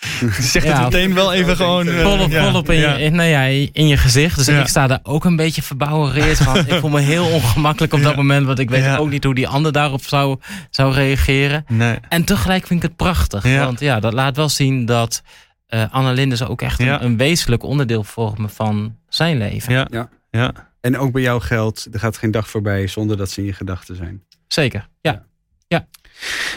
Zeg 0.40 0.62
het 0.62 0.80
meteen 0.82 1.14
wel 1.14 1.32
even 1.32 1.56
gewoon... 1.56 1.86
Uh, 1.86 2.02
volop, 2.02 2.32
volop 2.32 2.70
in, 2.70 2.78
je, 2.78 3.10
nou 3.10 3.28
ja, 3.28 3.42
in 3.72 3.86
je 3.86 3.96
gezicht. 3.96 4.36
Dus 4.36 4.48
ik 4.48 4.66
sta 4.66 4.86
daar 4.86 5.00
ook 5.02 5.24
een 5.24 5.36
beetje 5.36 5.62
verbouwereerd 5.62 6.38
van. 6.38 6.56
ik 6.56 6.72
voel 6.72 6.90
me 6.90 7.00
heel 7.00 7.26
ongemakkelijk 7.38 7.92
op 7.92 8.02
dat 8.02 8.16
moment. 8.16 8.46
Want 8.46 8.58
ik 8.58 8.70
weet 8.70 8.96
ook 8.96 9.10
niet 9.10 9.24
hoe 9.24 9.34
die 9.34 9.48
ander 9.48 9.72
daarop 9.72 10.02
zou, 10.02 10.38
zou 10.70 10.92
reageren. 10.92 11.64
Nee. 11.68 11.96
En 12.08 12.24
tegelijk 12.24 12.66
vind 12.66 12.82
ik 12.82 12.88
het 12.88 12.96
prachtig. 12.96 13.42
Want 13.42 13.80
ja, 13.80 14.00
dat 14.00 14.12
laat 14.12 14.36
wel 14.36 14.48
zien 14.48 14.84
dat 14.84 15.22
uh, 15.68 15.84
Anne 15.90 16.12
Lindes 16.12 16.42
ook 16.42 16.62
echt 16.62 16.80
een, 16.80 17.04
een, 17.04 17.16
wezenlijk 17.16 17.62
onderdeel 17.62 18.04
vormen 18.04 18.50
van 18.50 18.96
zijn 19.08 19.38
leven. 19.38 19.72
Ja. 19.72 19.86
Ja. 19.90 20.08
ja. 20.30 20.52
En 20.80 20.98
ook 20.98 21.12
bij 21.12 21.22
jou 21.22 21.40
geldt, 21.40 21.88
er 21.92 21.98
gaat 21.98 22.16
geen 22.16 22.30
dag 22.30 22.48
voorbij 22.48 22.86
zonder 22.86 23.16
dat 23.16 23.30
ze 23.30 23.40
in 23.40 23.46
je 23.46 23.52
gedachten 23.52 23.96
zijn. 23.96 24.22
Zeker, 24.48 24.88
ja. 25.00 25.24
ja. 25.66 25.86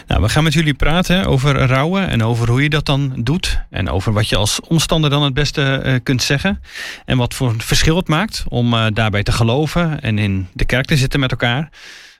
Nou, 0.06 0.22
we 0.22 0.28
gaan 0.28 0.44
met 0.44 0.52
jullie 0.52 0.74
praten 0.74 1.26
over 1.26 1.54
rouwen 1.54 2.08
en 2.08 2.22
over 2.22 2.48
hoe 2.48 2.62
je 2.62 2.68
dat 2.68 2.86
dan 2.86 3.12
doet. 3.16 3.60
En 3.70 3.88
over 3.88 4.12
wat 4.12 4.28
je 4.28 4.36
als 4.36 4.60
omstander 4.60 5.10
dan 5.10 5.22
het 5.22 5.34
beste 5.34 5.82
uh, 5.84 5.94
kunt 6.02 6.22
zeggen. 6.22 6.62
En 7.04 7.16
wat 7.16 7.34
voor 7.34 7.54
verschil 7.58 7.96
het 7.96 8.08
maakt 8.08 8.44
om 8.48 8.74
uh, 8.74 8.86
daarbij 8.92 9.22
te 9.22 9.32
geloven 9.32 10.00
en 10.00 10.18
in 10.18 10.48
de 10.52 10.64
kerk 10.64 10.86
te 10.86 10.96
zitten 10.96 11.20
met 11.20 11.30
elkaar. 11.30 11.70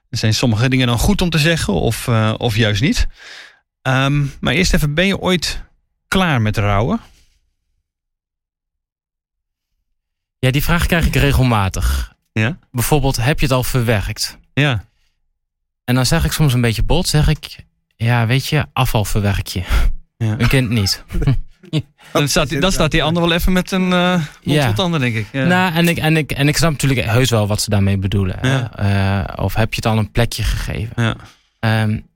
Er 0.09 0.19
zijn 0.19 0.35
sommige 0.35 0.69
dingen 0.69 0.87
dan 0.87 0.99
goed 0.99 1.23
om 1.23 1.31
te 1.31 1.39
zeggen 1.39 1.73
of, 1.73 2.07
uh, 2.07 2.35
of 2.37 2.57
juist 2.57 2.83
niet. 2.83 3.07
Um, 3.83 4.33
maar 4.41 4.55
eerst 4.55 4.75
even, 4.75 4.95
ben 4.95 5.07
je 5.07 5.19
ooit 5.19 5.63
klaar 6.09 6.43
met 6.43 6.57
rouwen? 6.57 7.01
Ja, 10.39 10.51
die 10.51 10.63
vraag 10.63 10.87
krijg 10.87 11.07
ik 11.07 11.17
regelmatig. 11.17 12.13
Ja? 12.33 12.59
Bijvoorbeeld, 12.71 13.17
heb 13.17 13.39
je 13.41 13.47
het 13.47 13.55
al 13.55 13.65
verwerkt? 13.65 14.39
Ja. 14.55 14.85
En 15.85 15.95
dan 15.95 16.07
zeg 16.07 16.25
ik 16.25 16.33
soms 16.33 16.53
een 16.53 16.61
beetje 16.61 16.83
bot, 16.83 17.09
zeg 17.09 17.29
ik, 17.29 17.57
ja, 17.97 18.27
weet 18.27 18.47
je, 18.47 18.67
afvalverwerk 18.73 19.47
je. 19.47 19.63
Ja. 20.17 20.35
Een 20.39 20.49
kind 20.49 20.71
niet. 20.71 21.05
Dan 22.13 22.29
staat, 22.29 22.49
die, 22.49 22.61
dan 22.61 22.73
staat 22.73 22.91
die 22.91 23.03
ander 23.03 23.23
wel 23.23 23.33
even 23.33 23.53
met 23.53 23.71
een 23.71 23.91
uh, 23.91 24.25
ja. 24.41 24.67
tot 24.67 24.79
ander, 24.79 25.01
denk 25.01 25.15
ik. 25.15 25.27
Ja. 25.33 25.45
Nou, 25.45 25.75
en 25.75 25.89
ik, 25.89 25.99
en, 25.99 26.17
ik, 26.17 26.33
en 26.33 26.49
ik 26.49 26.57
snap 26.57 26.71
natuurlijk 26.71 27.07
heus 27.07 27.31
wel 27.31 27.47
wat 27.47 27.61
ze 27.61 27.71
daarmee 27.71 27.99
bedoelen. 27.99 28.39
Ja. 28.43 28.71
Uh, 29.29 29.45
of 29.45 29.55
heb 29.55 29.71
je 29.71 29.77
het 29.77 29.87
al 29.87 29.99
een 29.99 30.11
plekje 30.11 30.43
gegeven? 30.43 31.17
Ja. 31.61 31.83
Um, 31.83 32.07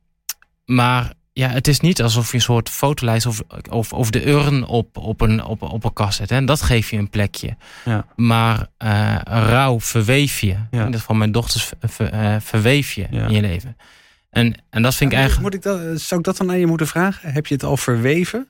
maar 0.64 1.12
ja, 1.38 1.48
het 1.48 1.68
is 1.68 1.80
niet 1.80 2.02
alsof 2.02 2.30
je 2.30 2.34
een 2.34 2.42
soort 2.42 2.68
fotolijst 2.70 3.26
of, 3.26 3.42
of, 3.70 3.92
of 3.92 4.10
de 4.10 4.28
urn 4.28 4.64
op, 4.64 4.96
op, 4.96 5.20
een, 5.20 5.44
op, 5.44 5.62
op 5.62 5.84
een 5.84 5.92
kast 5.92 6.16
zet. 6.16 6.30
Hè? 6.30 6.36
En 6.36 6.46
dat 6.46 6.62
geef 6.62 6.90
je 6.90 6.96
een 6.96 7.10
plekje. 7.10 7.56
Ja. 7.84 8.06
Maar 8.14 8.66
uh, 8.84 9.16
rouw 9.24 9.80
verweef 9.80 10.40
je. 10.40 10.56
Ja. 10.70 10.86
In 10.86 10.98
van 10.98 11.18
mijn 11.18 11.32
dochters 11.32 11.72
ver, 11.80 12.14
uh, 12.14 12.36
verweef 12.40 12.92
je 12.92 13.06
in 13.10 13.30
je 13.30 13.40
leven. 13.40 13.76
En, 14.30 14.54
en 14.70 14.82
dat 14.82 14.94
vind 14.94 15.12
ik 15.12 15.18
eigenlijk... 15.18 15.46
Moet 15.46 15.54
ik 15.54 15.62
dat, 15.62 16.00
zou 16.00 16.20
ik 16.20 16.26
dat 16.26 16.36
dan 16.36 16.50
aan 16.50 16.58
je 16.58 16.66
moeten 16.66 16.86
vragen? 16.86 17.32
Heb 17.32 17.46
je 17.46 17.54
het 17.54 17.64
al 17.64 17.76
verweven? 17.76 18.48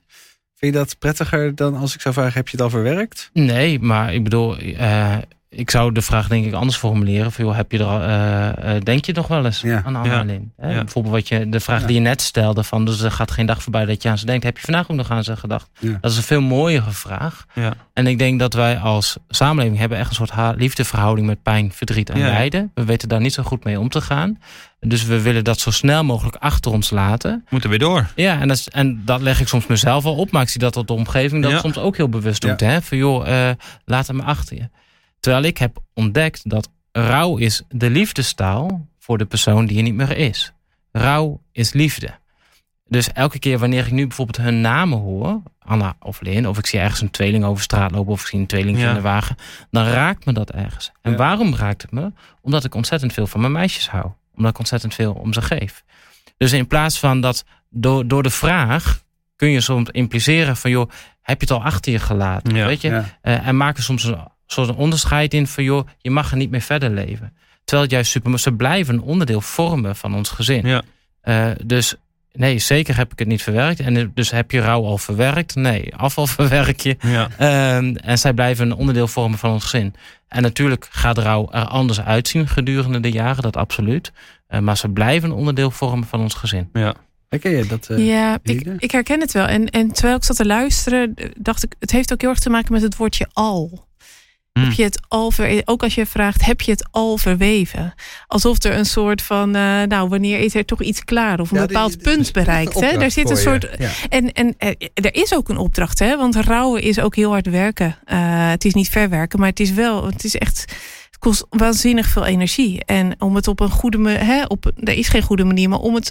Vind 0.55 0.73
je 0.73 0.79
dat 0.79 0.99
prettiger 0.99 1.55
dan 1.55 1.75
als 1.75 1.93
ik 1.93 2.01
zou 2.01 2.13
vragen, 2.13 2.33
heb 2.33 2.47
je 2.47 2.57
het 2.57 2.61
al 2.61 2.69
verwerkt? 2.69 3.29
Nee, 3.33 3.79
maar 3.79 4.13
ik 4.13 4.23
bedoel, 4.23 4.61
uh, 4.61 5.17
ik 5.57 5.69
zou 5.69 5.91
de 5.91 6.01
vraag 6.01 6.27
denk 6.27 6.45
ik 6.45 6.53
anders 6.53 6.77
formuleren. 6.77 7.31
Van, 7.31 7.45
joh, 7.45 7.55
heb 7.55 7.71
je 7.71 7.77
er, 7.77 7.85
uh, 7.85 8.75
uh, 8.75 8.81
denk 8.81 9.05
je 9.05 9.13
nog 9.13 9.27
wel 9.27 9.45
eens 9.45 9.61
ja. 9.61 9.81
aan 9.85 9.95
Anna 9.95 10.23
ja. 10.23 10.39
Hè? 10.57 10.71
Ja. 10.71 10.83
Bijvoorbeeld 10.83 11.13
wat 11.13 11.27
je, 11.27 11.49
de 11.49 11.59
vraag 11.59 11.83
die 11.83 11.95
je 11.95 12.01
net 12.01 12.21
stelde. 12.21 12.63
Van, 12.63 12.85
dus 12.85 13.01
er 13.01 13.11
gaat 13.11 13.31
geen 13.31 13.45
dag 13.45 13.63
voorbij 13.63 13.85
dat 13.85 14.03
je 14.03 14.09
aan 14.09 14.17
ze 14.17 14.25
denkt. 14.25 14.43
Heb 14.43 14.57
je 14.57 14.63
vandaag 14.63 14.89
ook 14.89 14.97
nog 14.97 15.11
aan 15.11 15.23
ze 15.23 15.35
gedacht? 15.35 15.69
Dat 16.01 16.11
is 16.11 16.17
een 16.17 16.23
veel 16.23 16.41
mooiere 16.41 16.91
vraag. 16.91 17.45
En 17.93 18.07
ik 18.07 18.17
denk 18.17 18.39
dat 18.39 18.53
wij 18.53 18.77
als 18.77 19.17
samenleving 19.29 19.79
hebben 19.79 19.97
echt 19.97 20.09
een 20.09 20.27
soort 20.27 20.57
liefdeverhouding 20.57 21.27
met 21.27 21.43
pijn, 21.43 21.71
verdriet 21.71 22.09
en 22.09 22.19
lijden. 22.19 22.71
We 22.73 22.85
weten 22.85 23.09
daar 23.09 23.21
niet 23.21 23.33
zo 23.33 23.43
goed 23.43 23.63
mee 23.63 23.79
om 23.79 23.89
te 23.89 24.01
gaan. 24.01 24.39
Dus 24.79 25.05
we 25.05 25.21
willen 25.21 25.43
dat 25.43 25.59
zo 25.59 25.71
snel 25.71 26.03
mogelijk 26.03 26.35
achter 26.35 26.71
ons 26.71 26.89
laten. 26.89 27.45
Moeten 27.49 27.69
we 27.69 27.77
door. 27.77 28.07
Ja, 28.15 28.39
en 28.39 28.47
dat, 28.47 28.57
is, 28.57 28.69
en 28.69 29.01
dat 29.05 29.21
leg 29.21 29.39
ik 29.39 29.47
soms 29.47 29.67
mezelf 29.67 30.05
al 30.05 30.15
op. 30.15 30.31
Maar 30.31 30.41
ik 30.41 30.49
zie 30.49 30.59
dat 30.59 30.73
tot 30.73 30.87
de 30.87 30.93
omgeving 30.93 31.43
dat 31.43 31.59
soms 31.59 31.77
ook 31.77 31.97
heel 31.97 32.09
bewust 32.09 32.41
doet. 32.41 32.59
Hè? 32.59 32.81
Van 32.81 32.97
joh, 32.97 33.27
uh, 33.27 33.49
laat 33.85 34.07
hem 34.07 34.19
achter 34.19 34.57
je. 34.57 34.69
Terwijl 35.19 35.43
ik 35.43 35.57
heb 35.57 35.77
ontdekt 35.93 36.49
dat 36.49 36.69
rouw 36.91 37.37
is 37.37 37.63
de 37.69 37.89
liefdestaal 37.89 38.87
voor 38.99 39.17
de 39.17 39.25
persoon 39.25 39.65
die 39.65 39.77
er 39.77 39.83
niet 39.83 39.93
meer 39.93 40.17
is. 40.17 40.53
Rouw 40.91 41.41
is 41.51 41.73
liefde. 41.73 42.09
Dus 42.87 43.11
elke 43.11 43.39
keer 43.39 43.59
wanneer 43.59 43.85
ik 43.85 43.91
nu 43.91 44.07
bijvoorbeeld 44.07 44.37
hun 44.37 44.61
namen 44.61 44.99
hoor, 44.99 45.41
Anna 45.59 45.95
of 45.99 46.21
Lin, 46.21 46.47
of 46.47 46.57
ik 46.57 46.65
zie 46.65 46.79
ergens 46.79 47.01
een 47.01 47.11
tweeling 47.11 47.43
over 47.43 47.63
straat 47.63 47.91
lopen, 47.91 48.11
of 48.11 48.21
ik 48.21 48.27
zie 48.27 48.39
een 48.39 48.45
tweeling 48.45 48.77
in 48.77 48.93
de 48.93 49.01
wagen, 49.01 49.35
dan 49.71 49.85
raakt 49.85 50.25
me 50.25 50.33
dat 50.33 50.51
ergens. 50.51 50.91
En 51.01 51.15
waarom 51.15 51.55
raakt 51.55 51.81
het 51.81 51.91
me? 51.91 52.11
Omdat 52.41 52.63
ik 52.63 52.75
ontzettend 52.75 53.13
veel 53.13 53.27
van 53.27 53.39
mijn 53.39 53.51
meisjes 53.51 53.89
hou. 53.89 54.11
Omdat 54.35 54.51
ik 54.51 54.59
ontzettend 54.59 54.93
veel 54.93 55.13
om 55.13 55.33
ze 55.33 55.41
geef. 55.41 55.83
Dus 56.37 56.51
in 56.51 56.67
plaats 56.67 56.99
van 56.99 57.21
dat 57.21 57.45
door, 57.69 58.07
door 58.07 58.23
de 58.23 58.29
vraag 58.29 59.01
kun 59.35 59.49
je 59.49 59.61
soms 59.61 59.89
impliceren 59.89 60.57
van 60.57 60.71
joh, 60.71 60.89
heb 61.21 61.41
je 61.41 61.47
het 61.47 61.57
al 61.57 61.63
achter 61.63 61.91
je 61.91 61.99
gelaten? 61.99 62.53
weet 62.53 62.81
je? 62.81 62.89
Uh, 62.89 63.47
en 63.47 63.57
maken 63.57 63.83
soms 63.83 64.03
een 64.03 64.27
soort 64.47 64.75
onderscheid 64.75 65.33
in 65.33 65.47
van 65.47 65.63
joh, 65.63 65.87
je 65.97 66.11
mag 66.11 66.31
er 66.31 66.37
niet 66.37 66.49
meer 66.49 66.61
verder 66.61 66.89
leven. 66.89 67.33
Terwijl 67.63 67.87
het 67.87 67.91
juist 67.91 68.11
super, 68.11 68.29
maar 68.29 68.39
ze 68.39 68.51
blijven 68.51 68.93
een 68.93 69.01
onderdeel 69.01 69.41
vormen 69.41 69.95
van 69.95 70.15
ons 70.15 70.29
gezin. 70.29 70.67
Ja. 70.67 70.81
Uh, 71.23 71.51
dus 71.65 71.95
nee, 72.31 72.59
zeker 72.59 72.97
heb 72.97 73.11
ik 73.11 73.19
het 73.19 73.27
niet 73.27 73.43
verwerkt. 73.43 73.79
En 73.79 74.11
dus 74.13 74.31
heb 74.31 74.51
je 74.51 74.59
rouw 74.59 74.85
al 74.85 74.97
verwerkt? 74.97 75.55
Nee, 75.55 75.95
afval 75.95 76.27
verwerk 76.37 76.79
je. 76.79 76.97
Ja. 76.99 77.29
Uh, 77.39 78.09
en 78.09 78.17
zij 78.17 78.33
blijven 78.33 78.65
een 78.65 78.77
onderdeel 78.77 79.07
vormen 79.07 79.39
van 79.39 79.51
ons 79.51 79.63
gezin. 79.63 79.93
En 80.27 80.41
natuurlijk 80.41 80.87
gaat 80.91 81.17
rouw 81.17 81.47
er 81.51 81.65
anders 81.65 82.01
uitzien 82.01 82.47
gedurende 82.47 82.99
de 82.99 83.11
jaren, 83.11 83.43
dat 83.43 83.57
absoluut. 83.57 84.11
Uh, 84.49 84.59
maar 84.59 84.77
ze 84.77 84.89
blijven 84.89 85.29
een 85.29 85.35
onderdeel 85.35 85.71
vormen 85.71 86.07
van 86.07 86.19
ons 86.19 86.33
gezin. 86.33 86.69
Ja. 86.73 86.95
Herken 87.29 87.51
je 87.51 87.65
dat? 87.65 87.87
Uh, 87.91 88.07
ja, 88.07 88.39
ik, 88.43 88.67
ik, 88.77 88.91
herken 88.91 89.19
het 89.19 89.31
wel. 89.31 89.45
En, 89.45 89.69
en 89.69 89.91
terwijl 89.91 90.15
ik 90.15 90.23
zat 90.23 90.35
te 90.35 90.45
luisteren, 90.45 91.13
dacht 91.37 91.63
ik, 91.63 91.75
het 91.79 91.91
heeft 91.91 92.13
ook 92.13 92.21
heel 92.21 92.29
erg 92.29 92.39
te 92.39 92.49
maken 92.49 92.73
met 92.73 92.81
het 92.81 92.95
woordje 92.95 93.27
al. 93.33 93.86
Heb 94.57 94.65
hmm. 94.65 94.75
je 94.75 94.83
het 94.83 94.99
al 95.07 95.31
ver, 95.31 95.61
ook 95.65 95.83
als 95.83 95.95
je 95.95 96.05
vraagt, 96.05 96.45
heb 96.45 96.61
je 96.61 96.71
het 96.71 96.87
al 96.91 97.17
verweven? 97.17 97.93
Alsof 98.27 98.63
er 98.63 98.77
een 98.77 98.85
soort 98.85 99.21
van, 99.21 99.55
uh, 99.55 99.83
nou, 99.83 100.09
wanneer 100.09 100.39
is 100.39 100.55
er 100.55 100.65
toch 100.65 100.81
iets 100.81 101.03
klaar 101.03 101.39
of 101.39 101.51
een 101.51 101.67
bepaald 101.67 102.01
punt 102.01 102.31
bereikt? 102.31 102.79
Hè? 102.79 102.97
Daar 102.97 103.11
zit 103.11 103.29
een 103.29 103.37
soort. 103.37 103.69
En, 104.09 104.31
en 104.31 104.55
er, 104.57 104.75
er 104.93 105.15
is 105.15 105.33
ook 105.33 105.49
een 105.49 105.57
opdracht, 105.57 105.99
hè? 105.99 106.17
Want 106.17 106.35
rouwen 106.35 106.81
is 106.81 106.99
ook 106.99 107.15
heel 107.15 107.31
hard 107.31 107.49
werken. 107.49 107.97
Uh, 108.05 108.49
het 108.49 108.65
is 108.65 108.73
niet 108.73 108.89
verwerken, 108.89 109.39
maar 109.39 109.49
het 109.49 109.59
is 109.59 109.71
wel, 109.71 110.05
het 110.05 110.23
is 110.23 110.35
echt. 110.35 110.65
Het 111.07 111.19
kost 111.19 111.45
waanzinnig 111.49 112.07
veel 112.07 112.25
energie. 112.25 112.85
En 112.85 113.15
om 113.19 113.35
het 113.35 113.47
op 113.47 113.59
een 113.59 113.69
goede 113.69 113.97
manier, 113.97 114.47
op, 114.47 114.71
er 114.75 114.93
is 114.93 115.07
geen 115.07 115.21
goede 115.21 115.43
manier, 115.43 115.69
maar 115.69 115.79
om 115.79 115.95
het 115.95 116.09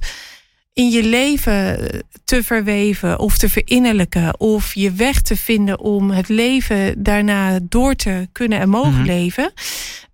in 0.76 0.90
je 0.90 1.02
leven 1.02 1.88
te 2.24 2.42
verweven 2.42 3.18
of 3.18 3.38
te 3.38 3.48
verinnerlijken 3.48 4.40
of 4.40 4.74
je 4.74 4.92
weg 4.92 5.20
te 5.20 5.36
vinden 5.36 5.80
om 5.80 6.10
het 6.10 6.28
leven 6.28 7.02
daarna 7.02 7.58
door 7.62 7.94
te 7.94 8.28
kunnen 8.32 8.58
en 8.58 8.68
mogen 8.68 8.92
mhm. 8.92 9.06
leven. 9.06 9.52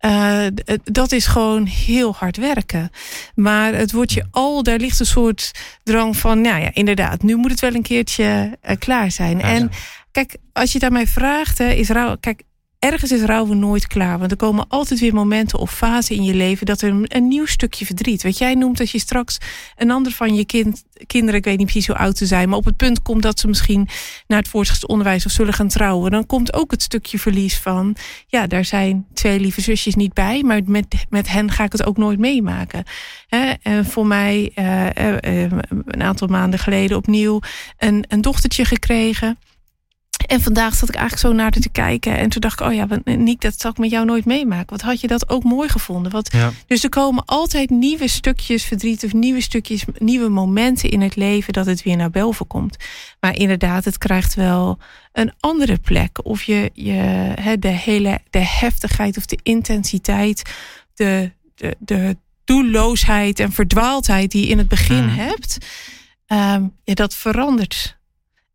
Uh, 0.00 0.46
dat 0.84 1.12
is 1.12 1.26
gewoon 1.26 1.66
heel 1.66 2.14
hard 2.14 2.36
werken. 2.36 2.90
Maar 3.34 3.74
het 3.74 3.92
wordt 3.92 4.12
je 4.12 4.24
al, 4.30 4.62
daar 4.62 4.78
ligt 4.78 5.00
een 5.00 5.06
soort 5.06 5.52
drang 5.82 6.16
van, 6.16 6.40
nou 6.40 6.60
ja, 6.60 6.70
inderdaad, 6.72 7.22
nu 7.22 7.36
moet 7.36 7.50
het 7.50 7.60
wel 7.60 7.74
een 7.74 7.82
keertje 7.82 8.58
uh, 8.68 8.76
klaar 8.78 9.10
zijn. 9.10 9.40
en 9.40 9.70
kijk, 10.10 10.36
als 10.52 10.72
je 10.72 10.90
mij 10.90 11.06
vraagt, 11.06 11.58
hè, 11.58 11.70
is 11.70 11.88
rouw, 11.88 12.16
kijk, 12.16 12.42
ergens 12.82 13.12
is 13.12 13.22
rouwen 13.22 13.58
nooit 13.58 13.86
klaar. 13.86 14.18
Want 14.18 14.30
er 14.30 14.36
komen 14.36 14.64
altijd 14.68 15.00
weer 15.00 15.14
momenten 15.14 15.58
of 15.58 15.74
fasen 15.74 16.16
in 16.16 16.24
je 16.24 16.34
leven 16.34 16.66
dat 16.66 16.80
er 16.80 17.04
een, 17.04 17.28
nieuw 17.28 17.46
stukje 17.46 17.86
verdriet. 17.86 18.22
Wat 18.22 18.38
jij 18.38 18.54
noemt 18.54 18.80
als 18.80 18.92
je 18.92 18.98
straks 18.98 19.38
een 19.76 19.90
ander 19.90 20.12
van 20.12 20.34
je 20.34 20.44
kind, 20.44 20.84
kinderen, 21.06 21.34
ik 21.34 21.44
weet 21.44 21.56
niet 21.56 21.66
precies 21.66 21.86
hoe 21.86 21.96
oud 21.96 22.16
ze 22.16 22.26
zijn, 22.26 22.48
maar 22.48 22.58
op 22.58 22.64
het 22.64 22.76
punt 22.76 23.02
komt 23.02 23.22
dat 23.22 23.40
ze 23.40 23.48
misschien 23.48 23.88
naar 24.26 24.38
het 24.38 24.48
voortgezet 24.48 24.88
onderwijs 24.88 25.26
of 25.26 25.32
zullen 25.32 25.52
gaan 25.52 25.68
trouwen, 25.68 26.10
dan 26.10 26.26
komt 26.26 26.52
ook 26.52 26.70
het 26.70 26.82
stukje 26.82 27.18
verlies 27.18 27.58
van, 27.58 27.96
ja, 28.26 28.46
daar 28.46 28.64
zijn 28.64 29.06
twee 29.14 29.40
lieve 29.40 29.60
zusjes 29.60 29.94
niet 29.94 30.12
bij, 30.12 30.42
maar 30.42 30.60
met, 30.64 30.86
met 31.08 31.28
hen 31.28 31.50
ga 31.50 31.64
ik 31.64 31.72
het 31.72 31.84
ook 31.84 31.96
nooit 31.96 32.18
meemaken. 32.18 32.84
en 33.62 33.84
voor 33.84 34.06
mij 34.06 34.52
uh, 34.54 34.86
uh, 34.86 35.50
een 35.86 36.02
aantal 36.02 36.28
maanden 36.28 36.58
geleden 36.58 36.96
opnieuw 36.96 37.40
een, 37.78 38.04
een 38.08 38.20
dochtertje 38.20 38.64
gekregen. 38.64 39.38
En 40.26 40.40
vandaag 40.40 40.74
zat 40.74 40.88
ik 40.88 40.94
eigenlijk 40.94 41.26
zo 41.26 41.32
naar 41.32 41.50
te 41.50 41.68
kijken. 41.68 42.16
En 42.18 42.28
toen 42.28 42.40
dacht 42.40 42.60
ik, 42.60 42.66
oh 42.66 42.74
ja, 42.74 42.86
Niek, 43.04 43.40
dat 43.40 43.60
zal 43.60 43.70
ik 43.70 43.78
met 43.78 43.90
jou 43.90 44.04
nooit 44.04 44.24
meemaken. 44.24 44.70
Wat 44.70 44.80
had 44.80 45.00
je 45.00 45.06
dat 45.06 45.28
ook 45.28 45.44
mooi 45.44 45.68
gevonden? 45.68 46.12
Wat, 46.12 46.30
Dus 46.66 46.84
er 46.84 46.88
komen 46.88 47.24
altijd 47.24 47.70
nieuwe 47.70 48.08
stukjes 48.08 48.64
verdriet... 48.64 49.04
of 49.04 49.12
nieuwe 49.12 49.40
stukjes, 49.40 49.84
nieuwe 49.98 50.28
momenten 50.28 50.90
in 50.90 51.00
het 51.00 51.16
leven... 51.16 51.52
dat 51.52 51.66
het 51.66 51.82
weer 51.82 51.96
naar 51.96 52.10
boven 52.10 52.46
komt. 52.46 52.76
Maar 53.20 53.36
inderdaad, 53.36 53.84
het 53.84 53.98
krijgt 53.98 54.34
wel 54.34 54.78
een 55.12 55.32
andere 55.40 55.78
plek. 55.78 56.26
Of 56.26 56.42
je, 56.42 56.70
je 56.72 57.56
de 57.58 57.68
hele 57.68 58.20
de 58.30 58.44
heftigheid 58.44 59.16
of 59.16 59.26
de 59.26 59.38
intensiteit... 59.42 60.42
de, 60.94 61.32
de, 61.54 61.76
de 61.78 62.16
doelloosheid 62.44 63.40
en 63.40 63.52
verdwaaldheid 63.52 64.30
die 64.30 64.44
je 64.44 64.50
in 64.50 64.58
het 64.58 64.68
begin 64.68 65.04
mhm. 65.04 65.14
hebt... 65.14 65.58
Um, 66.26 66.76
ja, 66.84 66.94
dat 66.94 67.14
verandert 67.14 68.00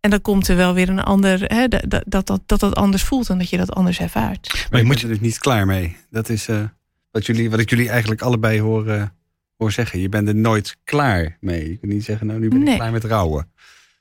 en 0.08 0.14
dan 0.14 0.22
komt 0.22 0.48
er 0.48 0.56
wel 0.56 0.74
weer 0.74 0.90
een 0.90 1.04
ander, 1.04 1.44
hè, 1.44 1.68
dat, 1.68 1.84
dat, 1.88 2.28
dat, 2.28 2.42
dat 2.46 2.60
dat 2.60 2.76
anders 2.76 3.04
voelt 3.04 3.30
en 3.30 3.38
dat 3.38 3.50
je 3.50 3.58
dat 3.58 3.72
anders 3.72 4.00
ervaart. 4.00 4.68
Maar 4.72 4.80
je 4.80 4.86
moet 4.86 5.00
je 5.00 5.08
dus 5.08 5.20
niet 5.20 5.38
klaar 5.38 5.66
mee. 5.66 5.98
Dat 6.10 6.30
is 6.30 6.48
uh, 6.48 6.64
wat, 7.12 7.26
jullie, 7.26 7.50
wat 7.50 7.60
ik 7.60 7.70
jullie 7.70 7.90
eigenlijk 7.90 8.22
allebei 8.22 8.62
hoor, 8.62 9.12
hoor 9.58 9.72
zeggen. 9.72 10.00
Je 10.00 10.10
bent 10.10 10.28
er 10.28 10.36
nooit 10.36 10.78
klaar 10.84 11.38
mee. 11.40 11.70
Je 11.70 11.78
kunt 11.78 11.92
niet 11.92 12.04
zeggen, 12.04 12.28
nou 12.28 12.40
nu 12.40 12.48
ben 12.48 12.68
ik 12.68 12.76
klaar 12.76 12.92
met 12.92 13.04
rouwen. 13.04 13.52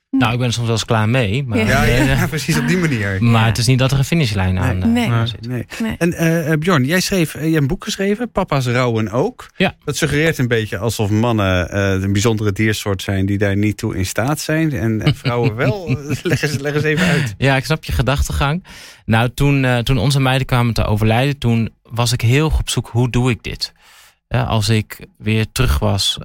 Nou, 0.09 0.33
ik 0.33 0.39
ben 0.39 0.53
soms 0.53 0.65
wel 0.65 0.75
eens 0.75 0.85
klaar 0.85 1.09
mee. 1.09 1.43
Maar 1.43 1.57
ja. 1.57 1.83
Ja, 1.83 2.27
precies 2.27 2.57
op 2.57 2.67
die 2.67 2.77
manier. 2.77 3.23
Maar 3.23 3.45
het 3.45 3.57
is 3.57 3.65
niet 3.65 3.79
dat 3.79 3.91
er 3.91 3.97
een 3.97 4.03
finishlijn 4.03 4.59
aan 4.59 4.93
nee. 4.93 5.27
Zit. 5.27 5.47
Nee. 5.47 5.95
En 5.97 6.23
uh, 6.23 6.57
Bjorn, 6.57 6.85
jij 6.85 6.99
schreef 6.99 7.33
je 7.33 7.39
hebt 7.39 7.55
een 7.55 7.67
boek 7.67 7.83
geschreven, 7.83 8.31
Papa's 8.31 8.67
Rouwen 8.67 9.11
ook. 9.11 9.49
Ja. 9.55 9.75
Dat 9.85 9.97
suggereert 9.97 10.37
een 10.37 10.47
beetje 10.47 10.77
alsof 10.77 11.09
mannen 11.09 11.75
uh, 11.75 12.01
een 12.03 12.11
bijzondere 12.11 12.51
diersoort 12.51 13.01
zijn 13.01 13.25
die 13.25 13.37
daar 13.37 13.57
niet 13.57 13.77
toe 13.77 13.97
in 13.97 14.05
staat 14.05 14.39
zijn. 14.39 14.73
En, 14.73 15.01
en 15.01 15.15
vrouwen 15.23 15.55
wel. 15.55 15.97
leg, 16.23 16.41
eens, 16.41 16.57
leg 16.57 16.73
eens 16.73 16.83
even 16.83 17.07
uit. 17.07 17.35
Ja, 17.37 17.55
ik 17.55 17.65
snap 17.65 17.83
je 17.83 17.91
gedachtegang. 17.91 18.63
Nou, 19.05 19.29
toen, 19.33 19.83
toen 19.83 19.97
onze 19.97 20.19
meiden 20.19 20.47
kwamen 20.47 20.73
te 20.73 20.83
overlijden, 20.83 21.37
toen 21.37 21.69
was 21.83 22.11
ik 22.11 22.21
heel 22.21 22.51
op 22.59 22.69
zoek, 22.69 22.87
hoe 22.87 23.09
doe 23.09 23.29
ik 23.29 23.43
dit? 23.43 23.73
Als 24.29 24.69
ik 24.69 25.07
weer 25.17 25.45
terug 25.51 25.79
was, 25.79 26.17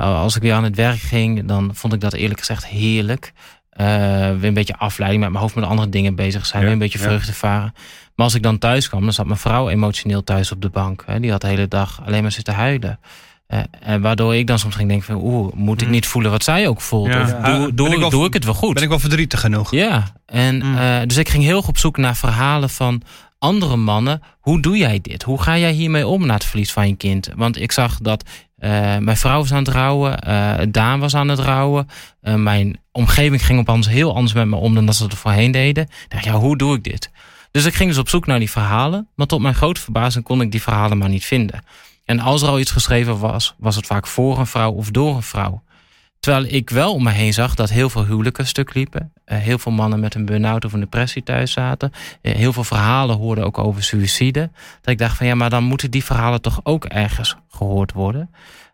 als 0.00 0.36
ik 0.36 0.42
weer 0.42 0.54
aan 0.54 0.64
het 0.64 0.76
werk 0.76 0.98
ging, 0.98 1.44
dan 1.44 1.70
vond 1.74 1.92
ik 1.92 2.00
dat 2.00 2.12
eerlijk 2.12 2.38
gezegd 2.38 2.66
heerlijk. 2.66 3.32
Uh, 3.80 3.86
weer 3.86 4.44
een 4.44 4.54
beetje 4.54 4.76
afleiding 4.76 5.22
met 5.22 5.30
mijn 5.30 5.42
hoofd 5.42 5.54
met 5.54 5.64
andere 5.64 5.88
dingen 5.88 6.14
bezig 6.14 6.46
zijn. 6.46 6.62
weer 6.62 6.72
een 6.72 6.78
beetje 6.78 6.98
vreugde 6.98 7.32
varen. 7.32 7.74
Maar 8.14 8.26
als 8.26 8.34
ik 8.34 8.42
dan 8.42 8.58
thuis 8.58 8.88
kwam, 8.88 9.02
dan 9.02 9.12
zat 9.12 9.26
mijn 9.26 9.38
vrouw 9.38 9.68
emotioneel 9.68 10.24
thuis 10.24 10.52
op 10.52 10.62
de 10.62 10.68
bank. 10.68 11.02
Hè. 11.06 11.20
Die 11.20 11.30
had 11.30 11.40
de 11.40 11.46
hele 11.46 11.68
dag 11.68 12.00
alleen 12.06 12.22
maar 12.22 12.32
zitten 12.32 12.54
huilen. 12.54 12.98
Uh, 13.48 13.60
en 13.80 14.00
waardoor 14.00 14.36
ik 14.36 14.46
dan 14.46 14.58
soms 14.58 14.74
ging 14.74 14.88
denken 14.88 15.06
van... 15.06 15.22
oeh, 15.22 15.52
moet 15.54 15.76
ik 15.76 15.82
hmm. 15.82 15.90
niet 15.90 16.06
voelen 16.06 16.30
wat 16.30 16.44
zij 16.44 16.68
ook 16.68 16.80
voelt? 16.80 17.14
Of 17.14 17.32
doe, 17.32 17.74
doe, 17.74 17.88
ik, 17.88 18.10
doe 18.10 18.26
ik 18.26 18.32
het 18.32 18.44
wel 18.44 18.54
goed? 18.54 18.74
Ben 18.74 18.82
ik 18.82 18.88
wel 18.88 18.98
verdrietig 18.98 19.40
genoeg? 19.40 19.70
Ja, 19.70 20.12
en, 20.26 20.60
hmm. 20.60 20.74
uh, 20.74 21.00
dus 21.06 21.16
ik 21.16 21.28
ging 21.28 21.44
heel 21.44 21.64
op 21.66 21.78
zoek 21.78 21.96
naar 21.96 22.16
verhalen 22.16 22.70
van 22.70 23.02
andere 23.38 23.76
mannen. 23.76 24.22
Hoe 24.40 24.60
doe 24.60 24.76
jij 24.76 25.00
dit? 25.02 25.22
Hoe 25.22 25.42
ga 25.42 25.58
jij 25.58 25.72
hiermee 25.72 26.06
om 26.06 26.26
na 26.26 26.34
het 26.34 26.44
verlies 26.44 26.72
van 26.72 26.88
je 26.88 26.96
kind? 26.96 27.30
Want 27.36 27.60
ik 27.60 27.72
zag 27.72 27.98
dat 27.98 28.22
uh, 28.58 28.70
mijn 28.96 29.16
vrouw 29.16 29.38
was 29.38 29.52
aan 29.52 29.64
het 29.64 29.68
rouwen. 29.68 30.28
Uh, 30.28 30.54
Daan 30.68 31.00
was 31.00 31.14
aan 31.14 31.28
het 31.28 31.38
rouwen. 31.38 31.88
Uh, 32.22 32.34
mijn 32.34 32.80
omgeving 32.92 33.46
ging 33.46 33.60
op 33.60 33.68
anders 33.68 33.88
heel 33.88 34.14
anders 34.14 34.32
met 34.32 34.46
me 34.46 34.56
om 34.56 34.74
dan 34.74 34.86
dat 34.86 34.94
ze 34.94 35.04
het 35.04 35.14
voorheen 35.14 35.50
deden. 35.50 35.84
Ik 35.84 36.06
dacht, 36.08 36.24
ja, 36.24 36.32
hoe 36.32 36.56
doe 36.56 36.76
ik 36.76 36.84
dit? 36.84 37.10
Dus 37.50 37.64
ik 37.64 37.74
ging 37.74 37.88
dus 37.88 37.98
op 37.98 38.08
zoek 38.08 38.26
naar 38.26 38.38
die 38.38 38.50
verhalen. 38.50 39.08
Maar 39.14 39.26
tot 39.26 39.40
mijn 39.40 39.54
grote 39.54 39.80
verbazing 39.80 40.24
kon 40.24 40.40
ik 40.40 40.50
die 40.50 40.62
verhalen 40.62 40.98
maar 40.98 41.08
niet 41.08 41.24
vinden. 41.24 41.62
En 42.04 42.20
als 42.20 42.42
er 42.42 42.48
al 42.48 42.60
iets 42.60 42.70
geschreven 42.70 43.18
was, 43.18 43.54
was 43.58 43.76
het 43.76 43.86
vaak 43.86 44.06
voor 44.06 44.38
een 44.38 44.46
vrouw 44.46 44.72
of 44.72 44.90
door 44.90 45.16
een 45.16 45.22
vrouw. 45.22 45.62
Terwijl 46.20 46.44
ik 46.44 46.70
wel 46.70 46.94
om 46.94 47.02
me 47.02 47.10
heen 47.10 47.32
zag 47.32 47.54
dat 47.54 47.70
heel 47.70 47.90
veel 47.90 48.04
huwelijken 48.04 48.46
stuk 48.46 48.74
liepen. 48.74 49.12
Uh, 49.26 49.38
heel 49.38 49.58
veel 49.58 49.72
mannen 49.72 50.00
met 50.00 50.14
een 50.14 50.24
burn-out 50.24 50.64
of 50.64 50.72
een 50.72 50.80
depressie 50.80 51.22
thuis 51.22 51.52
zaten. 51.52 51.92
Uh, 52.22 52.34
heel 52.34 52.52
veel 52.52 52.64
verhalen 52.64 53.16
hoorden 53.16 53.44
ook 53.44 53.58
over 53.58 53.82
suïcide. 53.82 54.50
Dat 54.80 54.92
ik 54.92 54.98
dacht 54.98 55.16
van 55.16 55.26
ja, 55.26 55.34
maar 55.34 55.50
dan 55.50 55.64
moeten 55.64 55.90
die 55.90 56.04
verhalen 56.04 56.42
toch 56.42 56.60
ook 56.62 56.84
ergens 56.84 57.36
gehoord 57.48 57.92
worden. 57.92 58.30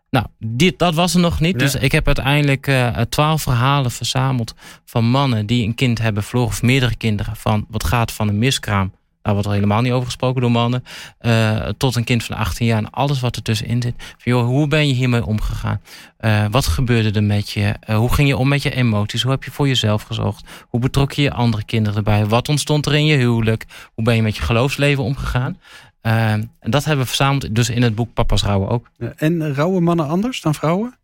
Nou, 0.09 0.25
dit, 0.39 0.79
dat 0.79 0.93
was 0.93 1.13
er 1.13 1.19
nog 1.19 1.39
niet. 1.39 1.59
Dus 1.59 1.75
ik 1.75 1.91
heb 1.91 2.05
uiteindelijk 2.05 2.67
uh, 2.67 2.87
twaalf 2.87 3.41
verhalen 3.41 3.91
verzameld 3.91 4.53
van 4.85 5.05
mannen 5.05 5.45
die 5.45 5.65
een 5.65 5.75
kind 5.75 5.99
hebben 5.99 6.23
verloren. 6.23 6.51
Of 6.51 6.61
meerdere 6.61 6.95
kinderen. 6.95 7.35
Van 7.35 7.65
wat 7.69 7.83
gaat 7.83 8.11
van 8.11 8.27
een 8.27 8.39
miskraam 8.39 8.91
daar 9.25 9.33
wordt 9.33 9.49
er 9.49 9.53
helemaal 9.53 9.81
niet 9.81 9.91
over 9.91 10.05
gesproken 10.05 10.41
door 10.41 10.51
mannen. 10.51 10.83
Uh, 11.21 11.67
tot 11.77 11.95
een 11.95 12.03
kind 12.03 12.23
van 12.23 12.35
18 12.35 12.65
jaar 12.65 12.77
en 12.77 12.89
alles 12.89 13.19
wat 13.19 13.35
er 13.35 13.41
tussenin 13.41 13.81
zit. 13.81 13.93
Van, 13.97 14.31
joh, 14.31 14.45
hoe 14.45 14.67
ben 14.67 14.87
je 14.87 14.93
hiermee 14.93 15.25
omgegaan? 15.25 15.81
Uh, 16.19 16.45
wat 16.51 16.65
gebeurde 16.65 17.11
er 17.11 17.23
met 17.23 17.49
je? 17.49 17.75
Uh, 17.89 17.97
hoe 17.97 18.13
ging 18.13 18.27
je 18.27 18.37
om 18.37 18.47
met 18.47 18.63
je 18.63 18.75
emoties? 18.75 19.21
Hoe 19.21 19.31
heb 19.31 19.43
je 19.43 19.51
voor 19.51 19.67
jezelf 19.67 20.03
gezorgd? 20.03 20.47
Hoe 20.67 20.79
betrok 20.79 21.11
je 21.11 21.21
je 21.21 21.31
andere 21.31 21.63
kinderen 21.63 21.97
erbij? 21.97 22.25
Wat 22.25 22.49
ontstond 22.49 22.85
er 22.85 22.95
in 22.95 23.05
je 23.05 23.17
huwelijk? 23.17 23.65
Hoe 23.93 24.03
ben 24.03 24.15
je 24.15 24.21
met 24.21 24.35
je 24.35 24.41
geloofsleven 24.41 25.03
omgegaan? 25.03 25.59
en 26.01 26.51
dat 26.59 26.85
hebben 26.85 27.03
we 27.03 27.07
verzameld 27.09 27.55
dus 27.55 27.69
in 27.69 27.81
het 27.81 27.95
boek 27.95 28.13
Papa's 28.13 28.43
Rouwen 28.43 28.69
ook. 28.69 28.89
En 29.15 29.53
rouwen 29.53 29.83
mannen 29.83 30.07
anders 30.07 30.41
dan 30.41 30.55
vrouwen? 30.55 30.97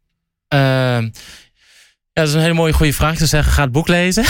Ja, 2.14 2.22
dat 2.22 2.28
is 2.28 2.34
een 2.34 2.42
hele 2.42 2.54
mooie 2.54 2.74
goede 2.74 2.94
vraag 2.94 3.18
te 3.18 3.26
zeggen. 3.26 3.54
Ga 3.54 3.64
het 3.64 3.72
boek 3.72 3.88
lezen. 3.88 4.24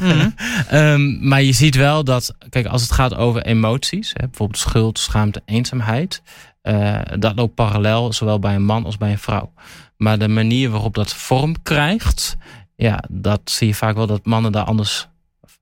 Mhm. 0.00 0.30
Ehm, 0.68 1.28
maar 1.28 1.42
je 1.42 1.52
ziet 1.52 1.74
wel 1.74 2.04
dat, 2.04 2.34
kijk, 2.48 2.66
als 2.66 2.82
het 2.82 2.92
gaat 2.92 3.14
over 3.14 3.42
emoties, 3.42 4.12
hè, 4.14 4.26
bijvoorbeeld 4.26 4.58
schuld, 4.58 4.98
schaamte, 4.98 5.42
eenzaamheid, 5.44 6.22
uh, 6.62 7.00
dat 7.18 7.36
loopt 7.36 7.54
parallel, 7.54 8.12
zowel 8.12 8.38
bij 8.38 8.54
een 8.54 8.64
man 8.64 8.84
als 8.84 8.96
bij 8.96 9.10
een 9.10 9.18
vrouw. 9.18 9.52
Maar 9.96 10.18
de 10.18 10.28
manier 10.28 10.70
waarop 10.70 10.94
dat 10.94 11.14
vorm 11.14 11.62
krijgt, 11.62 12.36
ja, 12.76 13.04
dat 13.08 13.40
zie 13.44 13.66
je 13.66 13.74
vaak 13.74 13.94
wel 13.94 14.06
dat 14.06 14.24
mannen 14.24 14.52
daar 14.52 14.64
anders 14.64 15.08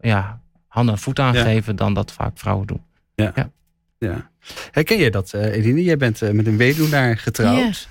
ja, 0.00 0.40
handen 0.66 0.94
en 0.94 1.00
voet 1.00 1.18
aan 1.18 1.34
geven 1.34 1.76
dan 1.76 1.94
dat 1.94 2.12
vaak 2.12 2.38
vrouwen 2.38 2.66
doen. 2.66 2.82
Ja. 3.14 3.32
ja. 3.34 3.50
ja. 3.98 4.30
Herken 4.70 4.98
je 4.98 5.10
dat, 5.10 5.32
uh, 5.34 5.42
Eline? 5.42 5.82
Jij 5.82 5.96
bent 5.96 6.22
uh, 6.22 6.30
met 6.30 6.46
een 6.46 6.56
weduwnaar 6.56 7.18
getrouwd. 7.18 7.88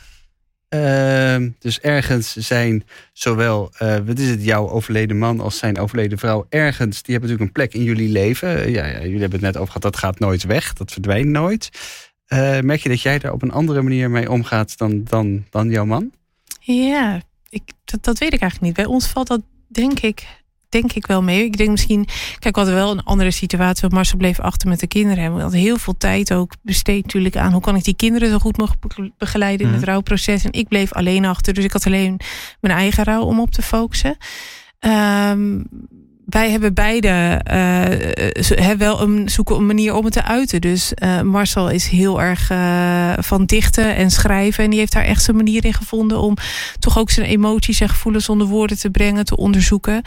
Ehm, 0.70 1.50
dus 1.60 1.80
ergens 1.80 2.36
zijn 2.36 2.84
zowel, 3.14 3.72
uh, 3.82 3.98
wat 4.06 4.20
is 4.20 4.30
het, 4.30 4.44
jouw 4.44 4.70
overleden 4.70 5.18
man 5.18 5.40
als 5.40 5.58
zijn 5.58 5.80
overleden 5.80 6.18
vrouw, 6.18 6.46
ergens, 6.50 7.02
die 7.04 7.14
hebben 7.16 7.30
natuurlijk 7.30 7.58
een 7.58 7.64
plek 7.64 7.74
in 7.74 7.84
jullie 7.84 8.10
leven. 8.10 8.72
Ja, 8.72 8.86
ja 8.86 9.02
jullie 9.02 9.20
hebben 9.20 9.40
het 9.40 9.42
net 9.42 9.58
over 9.58 9.68
gehad, 9.68 9.82
dat 9.82 9.98
gaat 9.98 10.20
nooit 10.20 10.44
weg, 10.44 10.74
dat 10.74 10.92
verdwijnt 10.92 11.30
nooit. 11.30 11.70
Uh, 12.28 12.60
merk 12.60 12.82
je 12.82 12.90
dat 12.90 13.02
jij 13.02 13.20
daar 13.20 13.32
op 13.34 13.42
een 13.42 13.52
andere 13.52 13.82
manier 13.82 14.10
mee 14.10 14.32
omgaat 14.32 14.78
dan, 14.78 15.04
dan, 15.04 15.46
dan 15.50 15.70
jouw 15.70 15.86
man? 15.86 16.12
Ja, 16.60 17.22
ik, 17.50 17.72
dat, 17.84 18.04
dat 18.04 18.18
weet 18.18 18.34
ik 18.34 18.42
eigenlijk 18.42 18.62
niet. 18.62 18.86
Bij 18.86 18.96
ons 18.96 19.08
valt 19.08 19.28
dat 19.28 19.42
denk 19.68 20.00
ik 20.00 20.28
denk 20.82 20.94
ik 20.94 21.08
wel 21.08 21.24
mee. 21.24 21.44
Ik 21.44 21.58
denk 21.58 21.70
misschien, 21.70 22.08
kijk, 22.40 22.56
we 22.56 22.62
hadden 22.62 22.80
wel 22.80 22.92
een 22.92 23.04
andere 23.04 23.32
situatie. 23.32 23.82
Want 23.82 23.94
Marcel 23.94 24.18
bleef 24.18 24.40
achter 24.40 24.70
met 24.70 24.80
de 24.80 24.88
kinderen. 24.88 25.36
We 25.36 25.42
hadden 25.42 25.60
heel 25.60 25.78
veel 25.78 25.98
tijd 25.98 26.34
ook 26.34 26.54
besteed 26.62 27.04
natuurlijk 27.04 27.36
aan 27.36 27.52
hoe 27.52 27.62
kan 27.62 27.76
ik 27.76 27.84
die 27.84 27.96
kinderen 27.96 28.30
zo 28.30 28.38
goed 28.38 28.58
mogelijk 28.58 29.18
begeleiden 29.18 29.66
in 29.66 29.72
het 29.72 29.82
mhm. 29.82 29.90
rouwproces. 29.90 30.44
En 30.44 30.52
ik 30.52 30.68
bleef 30.68 30.94
alleen 30.94 31.26
achter. 31.26 31.54
Dus 31.54 31.64
ik 31.64 31.72
had 31.72 31.86
alleen 31.86 32.20
mijn 32.60 32.78
eigen 32.78 33.04
rouw 33.04 33.22
om 33.22 33.40
op 33.40 33.52
te 33.52 33.62
focussen. 33.62 34.18
Um, 34.80 35.68
wij 36.28 36.52
hebben 36.52 36.74
beide 36.74 37.42
uh, 38.60 38.70
wel 38.78 39.02
een, 39.02 39.30
zoeken 39.30 39.56
een 39.56 39.66
manier 39.66 39.94
om 39.96 40.04
het 40.04 40.14
te 40.14 40.24
uiten. 40.24 40.62
Dus 40.62 40.94
uh, 41.04 41.22
Marcel 41.22 41.70
is 41.70 41.88
heel 41.88 42.22
erg 42.22 42.52
uh, 42.52 43.14
van 43.18 43.46
dichten 43.46 43.96
en 43.96 44.12
schrijven. 44.12 44.64
En 44.64 44.70
die 44.70 44.80
heeft 44.80 44.94
daar 44.94 45.04
echt 45.04 45.24
zijn 45.24 45.38
manier 45.38 45.66
in 45.66 45.74
gevonden 45.74 46.20
om 46.20 46.38
toch 46.80 46.98
ook 46.98 47.10
zijn 47.10 47.28
emoties 47.28 47.82
en 47.82 47.90
gevoelens 47.90 48.30
onder 48.30 48.48
woorden 48.48 48.78
te 48.78 48.90
brengen, 48.90 49.26
te 49.26 49.38
onderzoeken. 49.38 50.02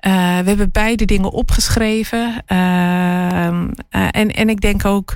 we 0.00 0.08
hebben 0.44 0.70
beide 0.70 1.04
dingen 1.04 1.30
opgeschreven. 1.30 2.42
Ehm, 2.46 3.68
en, 3.90 4.30
en 4.30 4.48
ik 4.48 4.60
denk 4.60 4.84
ook. 4.84 5.14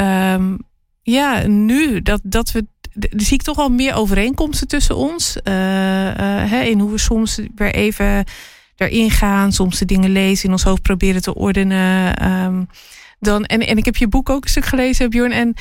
Um, 0.00 0.58
ja, 1.02 1.46
nu 1.46 2.02
dat, 2.02 2.20
dat 2.22 2.52
we 2.52 2.66
zie 3.16 3.34
ik 3.34 3.42
toch 3.42 3.56
wel 3.56 3.68
meer 3.68 3.94
overeenkomsten 3.94 4.68
tussen 4.68 4.96
ons. 4.96 5.36
Hè, 5.42 6.60
in 6.60 6.80
hoe 6.80 6.90
we 6.90 6.98
soms 6.98 7.40
weer 7.54 7.74
even 7.74 8.24
erin 8.80 9.10
gaan. 9.10 9.52
Soms 9.52 9.78
de 9.78 9.84
dingen 9.84 10.10
lezen 10.10 10.44
in 10.44 10.52
ons 10.52 10.62
hoofd 10.62 10.82
proberen 10.82 11.22
te 11.22 11.34
ordenen. 11.34 12.24
Um, 12.44 12.68
dan, 13.20 13.44
en, 13.44 13.60
en 13.60 13.76
ik 13.76 13.84
heb 13.84 13.96
je 13.96 14.08
boek 14.08 14.30
ook 14.30 14.44
een 14.44 14.50
stuk 14.50 14.64
gelezen, 14.64 15.10
Bjorn. 15.10 15.32
En 15.32 15.54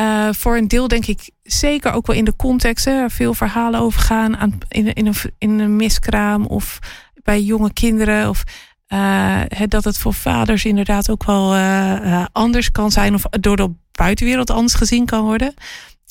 uh, 0.00 0.28
voor 0.32 0.56
een 0.56 0.68
deel 0.68 0.88
denk 0.88 1.06
ik 1.06 1.30
zeker 1.42 1.92
ook 1.92 2.06
wel 2.06 2.16
in 2.16 2.24
de 2.24 2.36
context. 2.36 2.84
Hè, 2.84 3.10
veel 3.10 3.34
verhalen 3.34 3.80
over 3.80 4.00
gaan 4.00 4.36
aan, 4.36 4.58
in, 4.68 4.92
in, 4.92 5.06
een, 5.06 5.14
in 5.38 5.58
een 5.58 5.76
miskraam 5.76 6.46
of 6.46 6.78
bij 7.22 7.42
jonge 7.42 7.72
kinderen. 7.72 8.28
Of 8.28 8.42
uh, 8.88 9.40
dat 9.68 9.84
het 9.84 9.98
voor 9.98 10.14
vaders 10.14 10.64
inderdaad 10.64 11.10
ook 11.10 11.24
wel 11.24 11.56
uh, 11.56 12.24
anders 12.32 12.70
kan 12.70 12.90
zijn. 12.90 13.14
Of 13.14 13.22
door 13.22 13.56
de 13.56 13.70
buitenwereld 13.92 14.50
anders 14.50 14.74
gezien 14.74 15.06
kan 15.06 15.24
worden. 15.24 15.54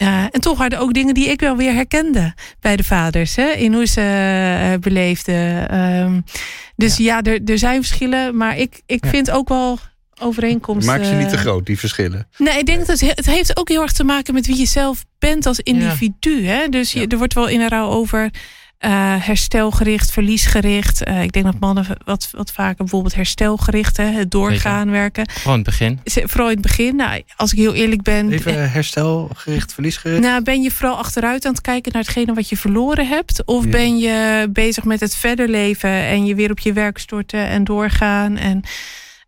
Uh, 0.01 0.23
en 0.23 0.41
toch 0.41 0.57
waren 0.57 0.77
er 0.77 0.83
ook 0.83 0.93
dingen 0.93 1.13
die 1.13 1.29
ik 1.29 1.39
wel 1.39 1.57
weer 1.57 1.73
herkende 1.73 2.33
bij 2.59 2.75
de 2.75 2.83
vaders. 2.83 3.35
Hè, 3.35 3.49
in 3.51 3.73
hoe 3.73 3.85
ze 3.85 4.01
uh, 4.71 4.79
beleefden. 4.79 5.79
Um, 5.79 6.23
dus 6.75 6.97
ja, 6.97 7.03
ja 7.03 7.31
er, 7.31 7.39
er 7.45 7.57
zijn 7.57 7.83
verschillen. 7.83 8.37
Maar 8.37 8.57
ik, 8.57 8.81
ik 8.85 9.03
ja. 9.03 9.09
vind 9.09 9.31
ook 9.31 9.49
wel 9.49 9.79
overeenkomsten. 10.21 10.95
Maak 10.95 11.05
ze 11.05 11.13
niet 11.13 11.29
te 11.29 11.37
groot, 11.37 11.65
die 11.65 11.79
verschillen. 11.79 12.27
Nee, 12.37 12.59
ik 12.59 12.65
denk 12.65 12.85
dat 12.85 12.99
het, 12.99 13.15
het 13.15 13.25
heeft 13.25 13.57
ook 13.57 13.69
heel 13.69 13.81
erg 13.81 13.91
te 13.91 14.03
maken 14.03 14.33
met 14.33 14.45
wie 14.45 14.57
je 14.57 14.65
zelf 14.65 15.05
bent 15.19 15.45
als 15.45 15.59
individu. 15.59 16.45
Hè? 16.45 16.67
Dus 16.67 16.91
je, 16.91 17.07
er 17.07 17.17
wordt 17.17 17.33
wel 17.33 17.47
in 17.47 17.61
een 17.61 17.69
rouw 17.69 17.89
over 17.89 18.29
herstelgericht, 18.89 20.11
verliesgericht. 20.11 21.07
Uh, 21.07 21.21
ik 21.23 21.31
denk 21.31 21.45
dat 21.45 21.59
mannen 21.59 21.85
wat, 22.05 22.29
wat 22.31 22.51
vaker 22.51 22.75
bijvoorbeeld 22.77 23.15
herstelgericht, 23.15 23.97
hè, 23.97 24.03
het 24.03 24.31
doorgaan 24.31 24.87
Zeker. 24.87 24.91
werken. 24.91 25.29
Vooral 25.29 25.53
in 25.53 25.59
het 25.59 25.69
begin. 25.69 25.99
Vooral 26.27 26.47
in 26.47 26.53
het 26.53 26.61
begin. 26.61 26.95
Nou, 26.95 27.21
als 27.35 27.51
ik 27.51 27.57
heel 27.57 27.73
eerlijk 27.73 28.01
ben. 28.01 28.31
Even 28.31 28.71
herstelgericht, 28.71 29.73
verliesgericht. 29.73 30.21
Nou, 30.21 30.43
ben 30.43 30.61
je 30.61 30.71
vooral 30.71 30.97
achteruit 30.97 31.45
aan 31.45 31.51
het 31.51 31.61
kijken 31.61 31.91
naar 31.91 32.01
hetgene 32.01 32.33
wat 32.33 32.49
je 32.49 32.57
verloren 32.57 33.07
hebt? 33.07 33.45
Of 33.45 33.63
ja. 33.63 33.69
ben 33.69 33.97
je 33.97 34.47
bezig 34.49 34.83
met 34.83 34.99
het 34.99 35.15
verder 35.15 35.49
leven 35.49 35.89
en 35.89 36.25
je 36.25 36.35
weer 36.35 36.51
op 36.51 36.59
je 36.59 36.73
werk 36.73 36.97
storten 36.97 37.47
en 37.47 37.63
doorgaan? 37.63 38.37
En 38.37 38.63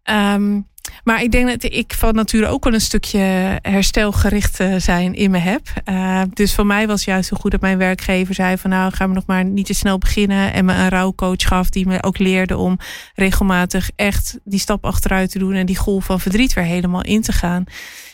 um, 0.04 0.68
maar 1.04 1.24
ik 1.24 1.32
denk 1.32 1.48
dat 1.48 1.64
ik 1.72 1.94
van 1.94 2.16
nature 2.16 2.48
ook 2.48 2.64
wel 2.64 2.74
een 2.74 2.82
stukje 2.82 3.20
herstelgericht 3.62 4.60
zijn 4.78 5.14
in 5.14 5.32
me 5.32 5.38
heb. 5.38 5.62
Uh, 5.90 6.22
dus 6.34 6.56
voor 6.56 6.66
mij 6.66 6.88
was 6.88 7.00
het 7.00 7.10
juist 7.10 7.30
zo 7.30 7.38
goed 7.40 7.52
dat 7.52 7.62
mijn 7.62 7.78
werkgever 7.78 8.36
zei 8.36 8.58
van 8.58 8.70
nou 8.70 8.94
gaan 8.94 9.10
we 9.10 9.16
nog 9.16 9.26
maar 9.26 9.46
niet 9.46 9.66
te 9.66 9.74
snel 9.74 9.98
beginnen. 9.98 10.54
En 10.54 10.66
me 10.66 10.74
een 10.74 10.90
rouwcoach 10.90 11.48
gaf 11.48 11.70
die 11.70 11.88
me 11.88 12.04
ook 12.04 12.18
leerde 12.18 12.58
om 12.58 12.78
regelmatig 13.16 13.90
echt 13.96 14.40
die 14.44 14.60
stap 14.60 14.86
achteruit 14.86 15.32
te 15.32 15.40
doen. 15.40 15.54
En 15.54 15.66
die 15.66 15.78
golf 15.78 16.06
van 16.06 16.20
verdriet 16.20 16.54
weer 16.54 16.64
helemaal 16.64 17.04
in 17.04 17.22
te 17.22 17.32
gaan. 17.32 17.64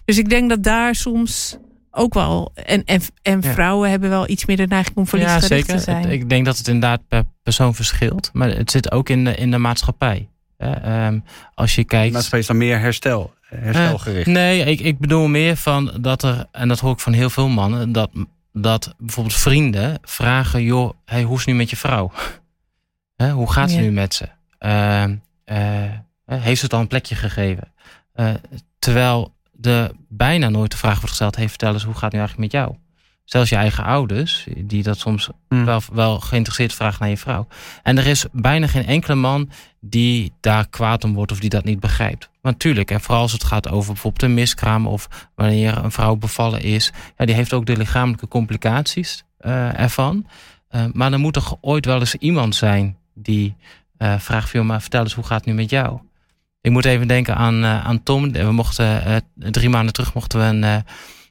Dus 0.06 0.18
ik 0.18 0.30
denk 0.30 0.50
dat 0.50 0.64
daar 0.64 0.96
soms 0.96 1.58
ook 1.92 2.14
wel. 2.14 2.52
En, 2.54 2.84
en, 2.86 3.02
en 3.22 3.44
vrouwen 3.44 3.86
ja. 3.86 3.92
hebben 3.92 4.10
wel 4.10 4.30
iets 4.30 4.46
meer 4.46 4.58
de 4.58 4.68
neiging 4.68 4.98
om 4.98 5.08
verliesgericht 5.08 5.68
ja, 5.68 5.76
te 5.76 5.82
zijn. 5.82 6.10
Ik 6.10 6.30
denk 6.30 6.46
dat 6.46 6.58
het 6.58 6.68
inderdaad 6.68 7.08
per 7.08 7.24
persoon 7.44 7.76
verschilt. 7.76 8.30
Maar 8.34 8.50
het 8.50 8.72
zit 8.72 8.92
ook 8.92 9.10
in 9.10 9.24
de, 9.24 9.36
in 9.36 9.52
de 9.52 9.58
maatschappij. 9.58 10.30
Uh, 10.60 11.06
um, 11.06 11.24
als 11.54 11.76
je 11.76 11.84
kijkt. 11.84 12.12
Maatschappij 12.14 12.40
is 12.40 12.48
dan 12.48 12.58
meer 12.58 12.80
herstel, 12.80 13.34
herstelgericht. 13.42 14.28
Uh, 14.28 14.34
nee, 14.34 14.66
ik, 14.66 14.80
ik 14.80 15.00
bedoel 15.00 15.28
meer 15.28 15.56
van 15.56 15.92
dat 16.02 16.24
er, 16.24 16.46
en 16.52 16.68
dat 16.68 16.80
hoor 16.80 16.92
ik 16.92 17.00
van 17.00 17.14
heel 17.14 17.30
veel 17.30 17.48
mannen, 17.48 17.92
dat, 17.92 18.10
dat 18.54 18.96
bijvoorbeeld 18.98 19.36
vrienden 19.36 20.00
vragen: 20.02 20.64
joh, 20.64 20.94
hey, 21.06 21.24
hoe 21.24 21.34
is 21.34 21.40
het 21.40 21.50
nu 21.50 21.56
met 21.56 21.70
je 21.70 21.76
vrouw? 21.76 22.12
He, 23.16 23.32
hoe 23.32 23.52
gaat 23.52 23.70
het 23.70 23.80
ja. 23.80 23.82
nu 23.82 23.92
met 23.92 24.14
ze? 24.14 24.28
Uh, 24.60 25.04
heeft 26.26 26.60
ze 26.60 26.66
het 26.66 26.74
al 26.74 26.80
een 26.80 26.88
plekje 26.88 27.16
gegeven? 27.16 27.74
terwijl 28.80 29.34
de 29.52 29.96
bijna 30.08 30.50
nooit 30.50 30.72
de 30.72 30.78
vraag 30.78 30.96
wordt 30.96 31.10
gesteld: 31.10 31.36
hey, 31.36 31.50
vertel 31.50 31.74
eens, 31.74 31.84
hoe 31.84 31.94
gaat 31.94 32.02
het 32.02 32.14
nu 32.14 32.20
eigenlijk 32.20 32.54
met 32.54 32.62
jou? 32.62 32.76
Zelfs 33.30 33.50
je 33.50 33.56
eigen 33.56 33.84
ouders, 33.84 34.48
die 34.58 34.84
dat 34.84 35.00
soms 35.00 35.30
mm. 35.50 35.66
wel, 35.66 35.82
wel 35.94 36.20
geïnteresseerd 36.20 36.74
vragen 36.74 36.98
naar 37.00 37.10
je 37.10 37.18
vrouw. 37.18 37.48
En 37.84 37.98
er 37.98 38.08
is 38.08 38.26
bijna 38.32 38.68
geen 38.68 38.86
enkele 38.86 39.16
man 39.16 39.50
die 39.80 40.34
daar 40.40 40.70
kwaad 40.70 41.04
om 41.04 41.14
wordt 41.14 41.32
of 41.32 41.40
die 41.40 41.50
dat 41.50 41.64
niet 41.64 41.80
begrijpt. 41.80 42.30
Natuurlijk, 42.42 42.92
en 42.92 43.02
vooral 43.02 43.22
als 43.22 43.32
het 43.32 43.44
gaat 43.44 43.70
over 43.70 43.94
bijvoorbeeld 43.94 44.24
een 44.24 44.34
miskraam 44.34 44.88
of 44.88 45.30
wanneer 45.36 45.78
een 45.78 45.92
vrouw 45.92 46.16
bevallen 46.16 46.62
is, 46.62 46.92
ja, 47.18 47.26
die 47.26 47.36
heeft 47.36 47.54
ook 47.54 47.66
de 47.66 47.78
lichamelijke 47.78 48.28
complicaties 48.28 49.24
uh, 49.42 49.80
ervan. 49.80 50.26
Uh, 50.72 50.84
maar 50.94 51.14
er 51.14 51.20
moet 51.20 51.34
toch 51.34 51.58
ooit 51.62 51.86
wel 51.86 52.00
eens 52.00 52.16
iemand 52.16 52.56
zijn 52.56 52.98
die 53.14 53.56
uh, 53.98 54.20
vraagt: 54.20 54.52
joh, 54.52 54.66
maar 54.66 54.82
vertel 54.82 55.02
eens, 55.04 55.14
hoe 55.14 55.26
gaat 55.26 55.38
het 55.38 55.46
nu 55.46 55.54
met 55.54 55.70
jou? 55.70 56.00
Ik 56.62 56.72
moet 56.72 56.86
even 56.86 57.08
denken 57.08 57.36
aan, 57.36 57.66
aan 57.66 58.04
Tom. 58.04 58.32
We 58.32 58.52
mochten 58.52 59.22
drie 59.36 59.70
maanden 59.70 59.94
terug 59.94 60.14
mochten 60.14 60.40
we 60.40 60.46
een 60.46 60.84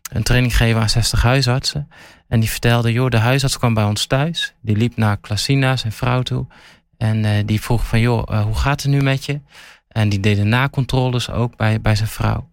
een 0.09 0.23
training 0.23 0.57
geven 0.57 0.81
aan 0.81 0.89
60 0.89 1.23
huisartsen. 1.23 1.89
En 2.29 2.41
die 2.41 2.51
vertelde, 2.51 2.93
joh, 2.93 3.11
de 3.11 3.19
huisarts 3.19 3.59
kwam 3.59 3.75
bij 3.75 3.85
ons 3.85 4.07
thuis. 4.07 4.55
Die 4.61 4.77
liep 4.77 4.97
naar 4.97 5.17
Klasina, 5.17 5.77
zijn 5.77 5.93
vrouw 5.93 6.23
toe. 6.23 6.47
En 6.97 7.25
uh, 7.25 7.31
die 7.45 7.61
vroeg 7.61 7.87
van, 7.87 8.01
joh, 8.01 8.23
uh, 8.31 8.43
hoe 8.43 8.55
gaat 8.55 8.83
het 8.83 8.91
nu 8.91 9.03
met 9.03 9.25
je? 9.25 9.41
En 9.89 10.09
die 10.09 10.21
deden 10.21 10.49
nakontroles 10.49 11.31
ook 11.31 11.57
bij, 11.57 11.81
bij 11.81 11.95
zijn 11.95 12.09
vrouw. 12.09 12.49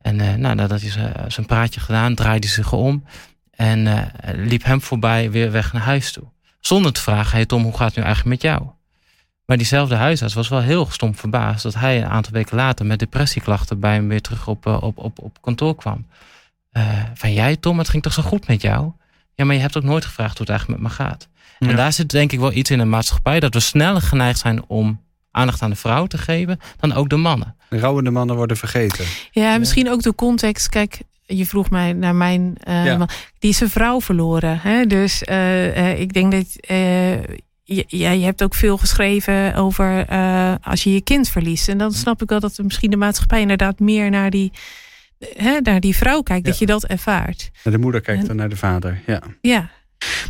En 0.00 0.18
uh, 0.18 0.34
nou, 0.34 0.54
nadat 0.54 0.80
hij 0.80 1.12
zijn 1.28 1.46
praatje 1.46 1.80
gedaan, 1.80 2.14
draaide 2.14 2.46
hij 2.46 2.54
zich 2.54 2.72
om. 2.72 3.04
En 3.50 4.10
liep 4.34 4.64
hem 4.64 4.82
voorbij 4.82 5.30
weer 5.30 5.50
weg 5.50 5.72
naar 5.72 5.82
huis 5.82 6.12
toe. 6.12 6.24
Zonder 6.60 6.92
te 6.92 7.00
vragen, 7.00 7.36
hey 7.36 7.46
Tom, 7.46 7.62
hoe 7.62 7.76
gaat 7.76 7.86
het 7.86 7.96
nu 7.96 8.02
eigenlijk 8.02 8.42
met 8.42 8.52
jou? 8.52 8.68
Maar 9.44 9.56
diezelfde 9.56 9.94
huisarts 9.94 10.34
was 10.34 10.48
wel 10.48 10.60
heel 10.60 10.86
stom 10.90 11.14
verbaasd... 11.14 11.62
dat 11.62 11.74
hij 11.74 12.02
een 12.02 12.08
aantal 12.08 12.32
weken 12.32 12.56
later 12.56 12.86
met 12.86 12.98
depressieklachten... 12.98 13.80
bij 13.80 13.94
hem 13.94 14.08
weer 14.08 14.20
terug 14.20 14.48
op, 14.48 14.66
op, 14.66 14.98
op, 14.98 15.18
op 15.18 15.38
kantoor 15.40 15.74
kwam. 15.74 16.06
Uh, 16.72 16.82
van 17.14 17.32
jij 17.32 17.56
Tom, 17.56 17.78
het 17.78 17.88
ging 17.88 18.02
toch 18.02 18.12
zo 18.12 18.22
goed 18.22 18.46
met 18.46 18.62
jou? 18.62 18.92
Ja, 19.34 19.44
maar 19.44 19.54
je 19.54 19.60
hebt 19.60 19.76
ook 19.76 19.82
nooit 19.82 20.04
gevraagd 20.04 20.38
hoe 20.38 20.40
het 20.40 20.48
eigenlijk 20.48 20.80
met 20.80 20.90
me 20.90 20.96
gaat. 20.96 21.28
Ja. 21.58 21.68
En 21.68 21.76
daar 21.76 21.92
zit 21.92 22.10
denk 22.10 22.32
ik 22.32 22.38
wel 22.38 22.52
iets 22.52 22.70
in 22.70 22.78
de 22.78 22.84
maatschappij... 22.84 23.40
dat 23.40 23.54
we 23.54 23.60
sneller 23.60 24.02
geneigd 24.02 24.38
zijn 24.38 24.64
om 24.66 25.00
aandacht 25.30 25.62
aan 25.62 25.70
de 25.70 25.76
vrouw 25.76 26.06
te 26.06 26.18
geven... 26.18 26.60
dan 26.76 26.92
ook 26.92 27.08
de 27.08 27.16
mannen. 27.16 27.56
De 27.68 27.78
rouwende 27.78 28.10
mannen 28.10 28.36
worden 28.36 28.56
vergeten. 28.56 29.04
Ja, 29.30 29.58
misschien 29.58 29.90
ook 29.90 30.02
de 30.02 30.14
context. 30.14 30.68
Kijk, 30.68 31.02
je 31.26 31.46
vroeg 31.46 31.70
mij 31.70 31.92
naar 31.92 32.14
mijn 32.14 32.56
uh, 32.68 32.84
ja. 32.84 32.96
man. 32.96 33.08
Die 33.38 33.50
is 33.50 33.56
zijn 33.56 33.70
vrouw 33.70 34.00
verloren. 34.00 34.58
Hè? 34.60 34.86
Dus 34.86 35.22
uh, 35.22 36.00
ik 36.00 36.12
denk 36.12 36.32
dat... 36.32 36.46
Je, 37.64 37.84
ja, 37.86 38.10
je 38.10 38.24
hebt 38.24 38.42
ook 38.42 38.54
veel 38.54 38.76
geschreven 38.76 39.54
over 39.54 40.06
als 40.62 40.82
je 40.82 40.92
je 40.92 41.00
kind 41.00 41.28
verliest. 41.28 41.68
En 41.68 41.78
dan 41.78 41.92
snap 41.92 42.22
ik 42.22 42.28
wel 42.28 42.40
dat 42.40 42.58
misschien 42.62 42.90
de 42.90 42.96
maatschappij 42.96 43.40
inderdaad 43.40 43.78
meer 43.78 44.10
naar 44.10 44.30
die 44.30 44.52
hè, 45.36 45.60
naar 45.60 45.80
die 45.80 45.96
vrouw 45.96 46.22
kijkt, 46.22 46.44
ja. 46.44 46.50
dat 46.50 46.60
je 46.60 46.66
dat 46.66 46.84
ervaart. 46.84 47.50
De 47.62 47.78
moeder 47.78 48.00
kijkt 48.00 48.20
en, 48.20 48.26
dan 48.26 48.36
naar 48.36 48.48
de 48.48 48.56
vader, 48.56 49.00
ja. 49.06 49.22
Ja. 49.40 49.70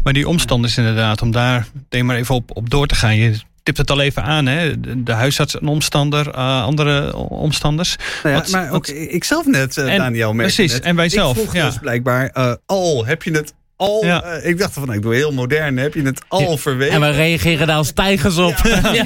Maar 0.02 0.12
die 0.12 0.28
omstanders 0.28 0.76
inderdaad, 0.76 1.22
om 1.22 1.30
daar 1.30 1.66
maar 2.02 2.16
even 2.16 2.34
op, 2.34 2.56
op 2.56 2.70
door 2.70 2.86
te 2.86 2.94
gaan. 2.94 3.16
Je 3.16 3.40
tipt 3.62 3.78
het 3.78 3.90
al 3.90 4.00
even 4.00 4.22
aan, 4.22 4.46
hè? 4.46 4.80
De 5.02 5.12
huisarts 5.12 5.60
een 5.60 5.68
omstander, 5.68 6.26
uh, 6.26 6.64
andere 6.64 7.16
omstanders. 7.16 7.96
Nou 8.22 8.34
ja, 8.34 8.40
wat, 8.40 8.50
maar 8.50 8.70
ook 8.72 8.86
ik 8.86 9.24
zelf 9.24 9.46
net, 9.46 9.76
uh, 9.76 9.92
en, 9.92 9.98
Daniel. 9.98 10.32
Precies, 10.32 10.72
net. 10.72 10.82
en 10.82 10.96
wij 10.96 11.08
zelf. 11.08 11.36
Ik 11.36 11.42
vroeg 11.42 11.54
ja. 11.54 11.66
dus 11.66 11.78
blijkbaar, 11.78 12.30
uh, 12.34 12.52
al 12.66 13.06
heb 13.06 13.22
je 13.22 13.30
het 13.30 13.54
al. 13.80 14.04
Ja. 14.04 14.36
Uh, 14.36 14.46
ik 14.46 14.58
dacht 14.58 14.72
van, 14.72 14.92
ik 14.92 15.02
doe 15.02 15.14
heel 15.14 15.32
modern. 15.32 15.76
Heb 15.76 15.94
je 15.94 16.02
het 16.02 16.22
al 16.28 16.50
ja. 16.50 16.56
verweten? 16.56 16.94
En 16.94 17.00
we 17.00 17.10
reageren 17.10 17.66
daar 17.66 17.76
als 17.76 17.92
tijgers 17.92 18.36
op. 18.36 18.56
Ja, 18.56 18.92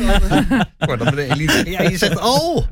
ja. 0.78 0.96
dan 0.96 1.18
Elite, 1.18 1.70
ja, 1.70 1.82
je 1.82 1.98
zegt 1.98 2.18
al. 2.18 2.66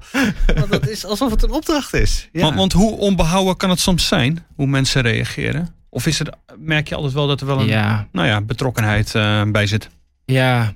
Want 0.54 0.70
dat 0.70 0.88
is 0.88 1.04
alsof 1.04 1.30
het 1.30 1.42
een 1.42 1.50
opdracht 1.50 1.94
is. 1.94 2.28
Want, 2.32 2.54
want, 2.54 2.72
hoe 2.72 2.96
onbehouden 2.96 3.56
kan 3.56 3.70
het 3.70 3.80
soms 3.80 4.06
zijn? 4.06 4.44
Hoe 4.54 4.66
mensen 4.66 5.02
reageren? 5.02 5.74
Of 5.88 6.06
is 6.06 6.20
er, 6.20 6.26
merk 6.58 6.88
je 6.88 6.94
altijd 6.94 7.12
wel 7.12 7.26
dat 7.26 7.40
er 7.40 7.46
wel 7.46 7.60
een 7.60 8.06
Nou 8.12 8.26
ja, 8.26 8.40
betrokkenheid 8.40 9.14
uh, 9.14 9.42
bij 9.46 9.66
zit? 9.66 9.88
Ja, 10.24 10.72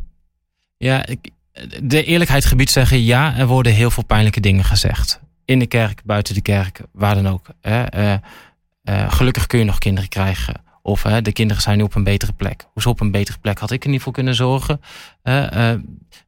ja 0.76 1.06
ik, 1.06 1.30
de 1.82 2.04
eerlijkheid 2.04 2.44
gebied 2.44 2.70
zeggen 2.70 3.04
ja, 3.04 3.36
er 3.36 3.46
worden 3.46 3.72
heel 3.72 3.90
veel 3.90 4.04
pijnlijke 4.04 4.40
dingen 4.40 4.64
gezegd. 4.64 5.20
In 5.44 5.58
de 5.58 5.66
kerk, 5.66 6.00
buiten 6.04 6.34
de 6.34 6.42
kerk, 6.42 6.80
waar 6.92 7.14
dan 7.14 7.28
ook. 7.28 7.46
Uh, 7.62 8.14
gelukkig 9.08 9.46
kun 9.46 9.58
je 9.58 9.64
nog 9.64 9.78
kinderen 9.78 10.08
krijgen. 10.08 10.64
Of 10.86 11.02
hè, 11.02 11.22
de 11.22 11.32
kinderen 11.32 11.62
zijn 11.62 11.78
nu 11.78 11.82
op 11.82 11.94
een 11.94 12.04
betere 12.04 12.32
plek. 12.32 12.66
Hoezo 12.72 12.88
op 12.88 13.00
een 13.00 13.10
betere 13.10 13.38
plek 13.38 13.58
had 13.58 13.70
ik 13.70 13.78
in 13.78 13.84
ieder 13.84 13.98
geval 13.98 14.12
kunnen 14.12 14.34
zorgen? 14.34 14.80
Uh, 15.24 15.34
uh, 15.34 15.70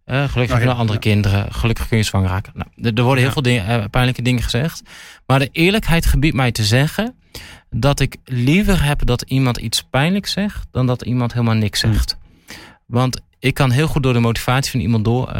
uh, 0.06 0.28
gelukkig 0.28 0.64
nou, 0.64 0.76
andere 0.76 0.92
ja. 0.92 0.98
kinderen. 0.98 1.52
Gelukkig 1.52 1.88
kun 1.88 1.96
je 1.96 2.02
zwanger 2.02 2.28
raken. 2.28 2.52
Nou, 2.54 2.94
er 2.94 3.02
worden 3.02 3.18
heel 3.18 3.26
ja. 3.26 3.32
veel 3.32 3.42
dingen, 3.42 3.90
pijnlijke 3.90 4.22
dingen 4.22 4.42
gezegd. 4.42 4.82
Maar 5.26 5.38
de 5.38 5.48
eerlijkheid 5.52 6.06
gebiedt 6.06 6.36
mij 6.36 6.52
te 6.52 6.64
zeggen... 6.64 7.14
dat 7.70 8.00
ik 8.00 8.16
liever 8.24 8.84
heb 8.84 9.06
dat 9.06 9.22
iemand 9.22 9.56
iets 9.56 9.82
pijnlijks 9.82 10.32
zegt... 10.32 10.66
dan 10.70 10.86
dat 10.86 11.02
iemand 11.02 11.32
helemaal 11.32 11.54
niks 11.54 11.80
zegt. 11.80 12.16
Mm. 12.18 12.54
Want 12.86 13.20
ik 13.38 13.54
kan 13.54 13.70
heel 13.70 13.88
goed 13.88 14.02
door 14.02 14.12
de 14.12 14.20
motivatie 14.20 14.70
van 14.70 14.80
iemand 14.80 15.04
door, 15.04 15.32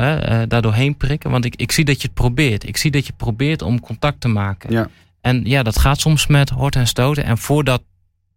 daardoor 0.48 0.74
heen 0.74 0.96
prikken. 0.96 1.31
Want 1.31 1.44
ik, 1.44 1.57
ik 1.57 1.72
zie 1.72 1.85
dat 1.85 2.00
je 2.00 2.07
het 2.07 2.16
probeert. 2.16 2.68
Ik 2.68 2.76
zie 2.76 2.90
dat 2.90 3.07
je 3.07 3.12
probeert 3.16 3.62
om 3.62 3.81
contact 3.81 4.20
te 4.20 4.28
maken. 4.28 4.72
Ja. 4.72 4.88
En 5.20 5.44
ja, 5.44 5.62
dat 5.62 5.78
gaat 5.78 6.00
soms 6.00 6.26
met 6.26 6.50
horten 6.50 6.81
en 6.81 6.87
stoten. 6.87 7.24
En 7.24 7.38
voordat 7.38 7.83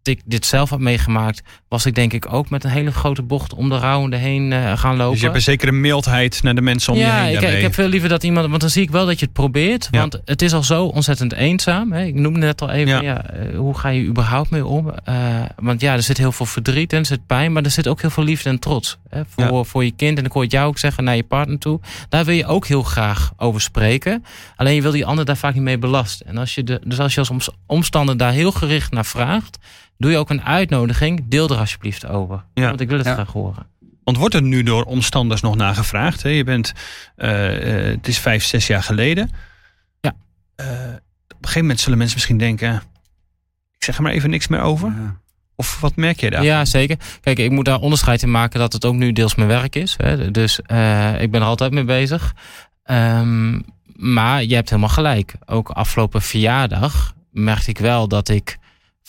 ik 0.08 0.20
dit 0.24 0.46
zelf 0.46 0.70
had 0.70 0.80
meegemaakt, 0.80 1.42
was 1.68 1.86
ik 1.86 1.94
denk 1.94 2.12
ik 2.12 2.32
ook 2.32 2.50
met 2.50 2.64
een 2.64 2.70
hele 2.70 2.92
grote 2.92 3.22
bocht 3.22 3.54
om 3.54 3.68
de 3.68 3.78
rouwende 3.78 4.16
heen 4.16 4.50
uh, 4.50 4.78
gaan 4.78 4.96
lopen. 4.96 5.10
Dus 5.10 5.18
je 5.18 5.24
hebt 5.24 5.36
een 5.36 5.42
zekere 5.42 5.72
mildheid 5.72 6.42
naar 6.42 6.54
de 6.54 6.60
mensen 6.60 6.92
om 6.92 6.98
ja, 6.98 7.06
je 7.06 7.22
heen. 7.22 7.40
Ja, 7.40 7.48
ik, 7.48 7.56
ik, 7.56 7.62
heb 7.62 7.74
veel 7.74 7.88
liever 7.88 8.08
dat 8.08 8.22
iemand, 8.22 8.48
want 8.48 8.60
dan 8.60 8.70
zie 8.70 8.82
ik 8.82 8.90
wel 8.90 9.06
dat 9.06 9.18
je 9.18 9.24
het 9.24 9.34
probeert. 9.34 9.88
Want 9.90 10.20
het 10.24 10.42
is 10.42 10.52
al 10.52 10.62
zo 10.62 10.84
ontzettend 10.84 11.32
eenzaam. 11.32 11.92
Hè. 11.92 12.04
Ik 12.04 12.14
noemde 12.14 12.38
net 12.38 12.62
al 12.62 12.70
even, 12.70 13.02
ja. 13.02 13.24
Eh, 13.26 13.56
hoe 13.56 13.78
ga 13.78 13.88
je 13.88 14.04
überhaupt 14.04 14.50
mee 14.50 14.66
om? 14.66 14.94
Uh, 15.08 15.14
want 15.56 15.80
ja, 15.80 15.92
er 15.92 16.02
zit 16.02 16.18
heel 16.18 16.32
veel 16.32 16.46
verdriet 16.46 16.92
en 16.92 16.98
er 16.98 17.06
zit 17.06 17.26
pijn, 17.26 17.52
maar 17.52 17.62
er 17.62 17.70
zit 17.70 17.88
ook 17.88 18.00
heel 18.00 18.10
veel 18.10 18.24
liefde 18.24 18.48
en 18.48 18.58
trots. 18.58 18.98
Hè, 19.08 19.22
voor, 19.28 19.66
voor 19.66 19.84
je 19.84 19.92
kind. 19.96 20.18
En 20.18 20.24
ik 20.24 20.32
hoor 20.32 20.42
het 20.42 20.52
jou 20.52 20.66
ook 20.66 20.78
zeggen 20.78 21.04
naar 21.04 21.16
je 21.16 21.22
partner 21.22 21.58
toe. 21.58 21.80
Daar 22.08 22.24
wil 22.24 22.34
je 22.34 22.46
ook 22.46 22.66
heel 22.66 22.82
graag 22.82 23.32
over 23.36 23.60
spreken. 23.60 24.24
Alleen 24.56 24.74
je 24.74 24.82
wil 24.82 24.90
die 24.90 25.06
ander 25.06 25.24
daar 25.24 25.36
vaak 25.36 25.54
niet 25.54 25.62
mee 25.62 25.78
belasten. 25.78 26.26
En 26.26 26.38
als 26.38 26.54
je 26.54 26.64
de, 26.64 26.80
dus 26.84 27.00
als 27.00 27.14
je 27.14 27.20
als 27.20 27.50
omstander 27.66 28.16
daar 28.16 28.32
heel 28.32 28.52
gericht 28.52 28.92
naar 28.92 29.04
vraagt 29.04 29.58
doe 30.02 30.10
je 30.10 30.16
ook 30.16 30.30
een 30.30 30.42
uitnodiging. 30.42 31.24
Deel 31.28 31.48
er 31.48 31.56
alsjeblieft 31.56 32.06
over. 32.06 32.44
Ja. 32.54 32.68
Want 32.68 32.80
ik 32.80 32.88
wil 32.88 32.98
het 32.98 33.06
graag 33.06 33.32
horen. 33.32 33.66
Want 34.04 34.16
wordt 34.16 34.34
er 34.34 34.42
nu 34.42 34.62
door 34.62 34.84
omstanders 34.84 35.40
nog 35.40 35.56
nagevraagd? 35.56 36.22
Hè? 36.22 36.28
Je 36.28 36.44
bent, 36.44 36.72
uh, 37.16 37.30
het 37.90 38.08
is 38.08 38.18
vijf, 38.18 38.44
zes 38.44 38.66
jaar 38.66 38.82
geleden. 38.82 39.30
Ja. 40.00 40.12
Uh, 40.56 40.66
op 40.66 41.38
een 41.38 41.38
gegeven 41.40 41.60
moment 41.60 41.80
zullen 41.80 41.98
mensen 41.98 42.16
misschien 42.16 42.38
denken... 42.38 42.74
ik 43.76 43.84
zeg 43.84 43.96
er 43.96 44.02
maar 44.02 44.12
even 44.12 44.30
niks 44.30 44.48
meer 44.48 44.60
over. 44.60 44.88
Ja. 44.88 45.20
Of 45.56 45.80
wat 45.80 45.96
merk 45.96 46.20
je 46.20 46.30
daar? 46.30 46.44
Ja, 46.44 46.64
zeker. 46.64 46.96
Kijk, 47.20 47.38
ik 47.38 47.50
moet 47.50 47.64
daar 47.64 47.80
onderscheid 47.80 48.22
in 48.22 48.30
maken 48.30 48.60
dat 48.60 48.72
het 48.72 48.84
ook 48.84 48.94
nu 48.94 49.12
deels 49.12 49.34
mijn 49.34 49.48
werk 49.48 49.76
is. 49.76 49.94
Hè. 49.96 50.30
Dus 50.30 50.60
uh, 50.66 51.22
ik 51.22 51.30
ben 51.30 51.40
er 51.40 51.46
altijd 51.46 51.72
mee 51.72 51.84
bezig. 51.84 52.34
Um, 52.84 53.64
maar 53.96 54.44
je 54.44 54.54
hebt 54.54 54.68
helemaal 54.68 54.90
gelijk. 54.90 55.34
Ook 55.46 55.70
afgelopen 55.70 56.22
verjaardag 56.22 57.14
merkte 57.30 57.70
ik 57.70 57.78
wel 57.78 58.08
dat 58.08 58.28
ik 58.28 58.58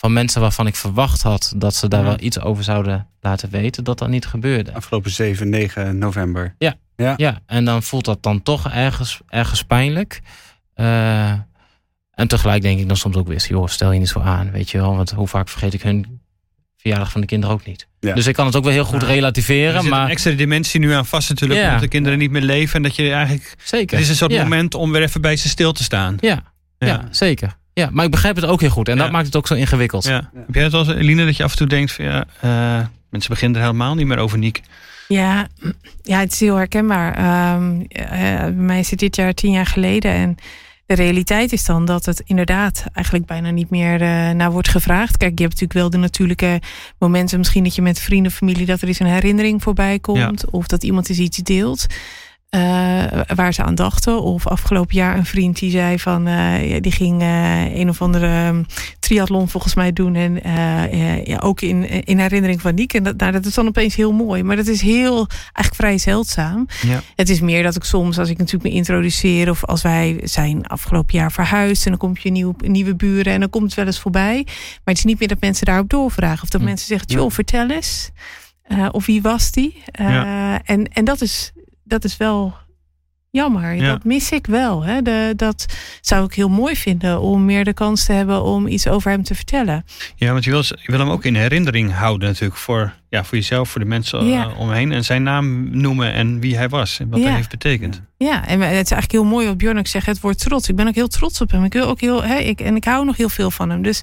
van 0.04 0.13
mensen 0.13 0.42
waarvan 0.42 0.68
ik 0.68 0.76
verwacht 0.76 1.22
had 1.22 1.54
dat 1.56 1.76
ze 1.76 1.88
daar 1.88 2.04
wel 2.04 2.20
iets 2.20 2.39
over 2.39 2.63
zouden 2.63 3.08
laten 3.22 3.50
weten, 3.50 3.84
dat 3.84 3.98
dat 3.98 4.10
niet 4.10 4.26
gebeurde. 4.26 4.74
Afgelopen 4.74 5.12
7, 5.12 5.50
9 5.50 5.98
november. 5.98 6.56
Ja, 6.58 6.76
ja. 6.96 7.13
ja. 7.18 7.39
en 7.46 7.66
dan 7.66 7.84
voelt 7.84 8.06
dat 8.06 8.24
dan 8.24 8.42
toch 8.42 8.70
ergens, 8.70 9.22
ergens 9.28 9.63
pijnlijk. 9.63 10.22
Uh, 10.76 11.30
en 12.12 12.28
tegelijk 12.28 12.62
denk 12.62 12.80
ik 12.80 12.88
dan 12.88 12.98
soms 12.98 13.16
ook 13.16 13.28
weer, 13.28 13.46
joh, 13.48 13.68
stel 13.68 13.92
je 13.92 14.00
niet 14.00 14.10
zo 14.10 14.20
aan, 14.20 14.52
weet 14.52 14.70
je 14.70 14.78
wel, 14.78 14.96
want 14.96 15.12
hoe 15.12 15.28
vaak 15.28 15.50
vergeet 15.50 15.74
ik 15.74 15.82
hun 15.82 16.22
verjaardag 16.78 17.12
van 17.12 17.22
de 17.22 17.28
kinderen 17.28 17.56
ook 17.56 17.66
niet. 17.66 17.88
Ja. 18.00 18.13
Dus 18.13 18.28
ik 18.28 18.34
kan 18.34 18.46
het 18.46 18.56
ook 18.56 18.63
wel 18.63 18.74
heel 18.74 18.86
goed 18.86 19.04
relativeren. 19.04 19.76
Er 19.76 19.82
zit 19.82 19.89
maar 19.89 20.04
een 20.04 20.10
extra 20.10 20.32
dimensie 20.32 20.80
nu 20.80 20.92
aan 20.92 21.06
vast 21.06 21.30
natuurlijk, 21.30 21.60
ja. 21.60 21.66
omdat 21.66 21.82
de 21.82 21.88
kinderen 21.88 22.18
niet 22.18 22.32
meer 22.32 22.42
leven 22.42 22.76
en 22.76 22.84
dat 22.84 22.96
je 22.96 23.12
eigenlijk. 23.12 23.56
Zeker. 23.63 23.98
Het 23.98 24.06
is 24.06 24.10
een 24.10 24.16
soort 24.16 24.38
moment 24.38 24.76
om 24.76 24.92
weer 24.92 25.02
even 25.02 25.22
bij 25.22 25.36
ze 25.36 25.50
stil 25.50 25.72
te 25.72 25.84
staan. 25.84 26.18
Ja, 26.20 26.54
ja. 26.78 27.08
zeker. 27.12 27.62
Ja, 27.73 27.89
maar 27.91 28.05
ik 28.05 28.12
begrijp 28.12 28.36
het 28.36 28.45
ook 28.45 28.62
heel 28.62 28.69
goed. 28.69 28.89
En 28.89 28.97
dat 28.97 29.12
maakt 29.12 29.25
het 29.25 29.36
ook 29.36 29.47
zo 29.47 29.53
ingewikkeld. 29.53 30.03
Ja. 30.03 30.29
Heb 30.33 30.53
jij 30.55 30.63
het 30.63 30.73
als 30.73 30.88
Eline 30.88 31.25
dat 31.25 31.38
je 31.38 31.43
af 31.43 31.51
en 31.51 31.57
toe 31.57 31.67
denkt 31.67 31.91
van 31.91 32.05
ja, 32.05 32.25
uh, 32.43 32.86
mensen 33.09 33.29
beginnen 33.29 33.57
er 33.62 33.65
helemaal 33.65 33.95
niet 33.95 34.07
meer 34.07 34.17
over 34.17 34.38
Niek? 34.38 34.62
Ja, 35.07 35.47
ja, 36.01 36.19
het 36.19 36.31
is 36.31 36.39
heel 36.39 36.55
herkenbaar. 36.55 37.17
Um, 37.55 37.79
uh, 37.79 38.07
bij 38.39 38.51
mij 38.51 38.79
is 38.79 38.89
het 38.89 38.99
dit 38.99 39.15
jaar 39.15 39.33
tien 39.33 39.51
jaar 39.51 39.65
geleden. 39.65 40.12
En 40.12 40.36
de 40.86 40.93
realiteit 40.93 41.51
is 41.51 41.65
dan 41.65 41.86
dat 41.86 42.05
het 42.05 42.21
inderdaad 42.25 42.86
eigenlijk 42.93 43.25
bijna 43.25 43.49
niet 43.49 43.69
meer 43.69 44.01
uh, 44.01 44.29
naar 44.29 44.51
wordt 44.51 44.69
gevraagd. 44.69 45.17
Kijk, 45.17 45.38
je 45.39 45.45
hebt 45.45 45.53
natuurlijk 45.53 45.79
wel 45.79 45.89
de 45.89 45.97
natuurlijke 45.97 46.62
momenten. 46.99 47.38
Misschien 47.38 47.63
dat 47.63 47.75
je 47.75 47.81
met 47.81 47.99
vrienden, 47.99 48.31
familie, 48.31 48.65
dat 48.65 48.81
er 48.81 48.88
eens 48.88 48.99
een 48.99 49.05
herinnering 49.05 49.63
voorbij 49.63 49.99
komt. 49.99 50.49
Of 50.49 50.67
dat 50.67 50.83
iemand 50.83 51.09
eens 51.09 51.19
iets 51.19 51.38
deelt. 51.38 51.86
Uh, 52.56 53.04
waar 53.36 53.54
ze 53.54 53.63
aan 53.63 53.76
dachten. 53.76 54.22
Of 54.22 54.48
afgelopen 54.48 54.96
jaar 54.96 55.18
een 55.18 55.26
vriend 55.26 55.60
die 55.60 55.72
zei 55.72 56.00
van 56.00 56.28
uh, 56.28 56.78
die 56.80 56.92
ging 56.92 57.22
uh, 57.22 57.76
een 57.76 57.89
of 57.89 58.02
andere 58.02 58.48
um, 58.48 58.66
triathlon 59.00 59.50
volgens 59.50 59.76
mij 59.76 59.94
doen. 59.94 60.16
En 60.16 60.39
ja, 61.26 61.38
ook 61.38 61.62
in, 61.62 62.06
in 62.06 62.20
herinnering 62.20 62.62
van 62.62 62.76
Niek. 62.76 62.94
En 62.94 63.04
dat, 63.04 63.18
nou, 63.18 63.32
dat 63.32 63.46
is 63.46 63.54
dan 63.54 63.68
opeens 63.68 63.96
heel 63.96 64.12
mooi. 64.12 64.44
Maar 64.44 64.56
dat 64.56 64.68
is 64.68 64.82
heel 64.82 65.28
eigenlijk 65.44 65.76
vrij 65.76 65.98
zeldzaam. 65.98 66.68
Ja. 66.82 67.02
Het 67.16 67.30
is 67.30 67.39
meer 67.39 67.63
dat 67.63 67.76
ik 67.76 67.84
soms, 67.84 68.20
als 68.20 68.30
ik 68.30 68.38
natuurlijk 68.38 68.63
me 68.63 68.72
introduceer, 68.72 69.50
of 69.50 69.66
als 69.66 69.82
wij 69.82 70.20
zijn 70.24 70.68
afgelopen 70.68 71.18
jaar 71.18 71.32
verhuisd. 71.32 71.84
En 71.84 71.89
dan 71.89 72.00
komt 72.00 72.22
je 72.22 72.32
nieuw, 72.32 72.56
nieuwe 72.58 72.96
buren 72.96 73.34
en 73.34 73.39
dan 73.39 73.50
komt 73.50 73.66
het 73.66 73.74
wel 73.74 73.86
eens 73.86 74.00
voorbij. 74.00 74.42
Maar 74.46 74.82
het 74.84 74.98
is 74.98 75.04
niet 75.04 75.20
meer 75.20 75.28
dat 75.28 75.42
mensen 75.42 75.66
daarop 75.66 75.89
doorvragen. 75.89 76.44
Of 76.44 76.50
dat 76.50 76.62
hm. 76.62 76.68
mensen 76.68 76.88
zeggen, 76.88 77.08
joh, 77.08 77.32
vertel 77.32 77.70
eens. 77.70 78.10
of 78.92 79.06
wie 79.06 79.22
was 79.22 79.52
die? 79.52 79.84
Ja. 79.92 80.62
en, 80.63 80.88
en 80.88 81.06
dat 81.06 81.22
is 81.22 81.54
dat 81.84 82.04
is 82.04 82.17
wel 82.17 82.54
jammer. 83.34 83.78
Dat 83.78 84.04
mis 84.04 84.32
ik 84.32 84.48
wel. 84.48 84.84
Hè? 84.84 85.02
De, 85.02 85.34
dat 85.36 85.65
zou 86.02 86.26
ik 86.26 86.34
heel 86.34 86.50
mooi 86.50 86.76
vinden 86.76 87.22
om 87.22 87.46
meer 87.46 87.63
de 87.63 87.74
kans 87.74 88.06
te 88.06 88.13
hebben 88.13 88.43
om 88.43 88.67
iets 88.67 88.88
over 88.88 89.12
hem 89.12 89.24
te 89.24 89.36
vertellen. 89.36 89.86
Ja, 90.15 90.32
want 90.32 90.43
je 90.43 90.50
wil, 90.52 90.63
je 90.63 90.91
wil 90.91 91.00
hem 91.00 91.10
ook 91.10 91.26
in 91.26 91.36
herinnering 91.36 91.93
houden 91.93 92.28
natuurlijk 92.28 92.60
voor, 92.60 92.93
ja, 93.10 93.24
voor 93.24 93.38
jezelf, 93.38 93.69
voor 93.69 93.82
de 93.82 93.88
mensen 93.88 94.26
ja. 94.26 94.48
uh, 94.48 94.60
omheen. 94.60 94.91
En 94.91 95.04
zijn 95.04 95.24
naam 95.24 95.78
noemen 95.78 96.13
en 96.13 96.39
wie 96.39 96.58
hij 96.58 96.69
was 96.69 97.00
en 97.00 97.10
wat 97.10 97.19
ja. 97.19 97.26
hij 97.26 97.36
heeft 97.36 97.50
betekend. 97.50 98.02
Ja, 98.17 98.48
en 98.48 98.62
het 98.62 98.69
is 98.72 98.76
eigenlijk 98.91 99.12
heel 99.12 99.24
mooi 99.24 99.48
wat 99.48 99.58
Björn 99.58 99.78
ook 99.78 99.88
zegt, 99.88 100.06
het 100.06 100.19
woord 100.19 100.39
trots. 100.39 100.69
Ik 100.69 100.76
ben 100.76 100.88
ook 100.88 100.96
heel 100.96 101.08
trots 101.08 101.41
op 101.41 101.52
hem. 101.52 101.63
Ik 101.63 101.74
wil 101.74 101.88
ook 101.88 102.02
heel, 102.02 102.24
hè, 102.24 102.36
ik, 102.38 102.62
en 102.62 102.76
ik 102.76 102.84
hou 102.84 103.06
nog 103.06 103.17
heel 103.17 103.30
veel 103.30 103.52
van 103.52 103.69
hem. 103.69 103.82
Dus 103.82 104.02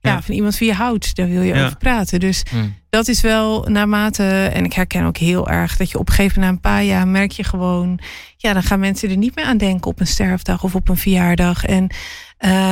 ja, 0.00 0.22
van 0.22 0.34
iemand 0.34 0.58
wie 0.58 0.68
je 0.68 0.74
houdt, 0.74 1.14
daar 1.14 1.28
wil 1.28 1.42
je 1.42 1.54
over 1.54 1.76
praten. 1.76 2.20
Dus 2.20 2.42
mm. 2.52 2.74
dat 2.90 3.08
is 3.08 3.20
wel 3.20 3.62
naarmate, 3.62 4.50
en 4.54 4.64
ik 4.64 4.72
herken 4.72 5.04
ook 5.04 5.16
heel 5.16 5.48
erg 5.48 5.76
dat 5.76 5.90
je 5.90 5.98
op 5.98 6.08
een 6.08 6.14
gegeven 6.14 6.40
moment 6.40 6.62
na 6.62 6.70
een 6.70 6.74
paar 6.74 6.84
jaar 6.84 7.08
merk 7.08 7.30
je 7.30 7.44
gewoon, 7.44 7.98
ja, 8.36 8.52
dan 8.52 8.62
gaan 8.62 8.80
mensen 8.80 9.10
er 9.10 9.16
niet 9.16 9.34
meer 9.34 9.44
aan 9.44 9.58
denken 9.58 9.90
op 9.90 10.00
een 10.00 10.06
sterfdag 10.06 10.64
of 10.64 10.74
op 10.74 10.88
een 10.88 10.96
verjaardag. 10.96 11.64
En 11.64 11.90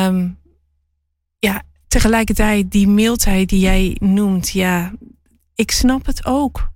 um, 0.07 0.39
ja, 1.39 1.63
tegelijkertijd 1.89 2.71
die 2.71 2.89
mildheid 2.89 3.49
die 3.49 3.61
jij 3.61 3.97
noemt, 3.99 4.51
ja, 4.51 4.93
ik 5.55 5.71
snap 5.71 6.07
het 6.07 6.25
ook. 6.25 6.71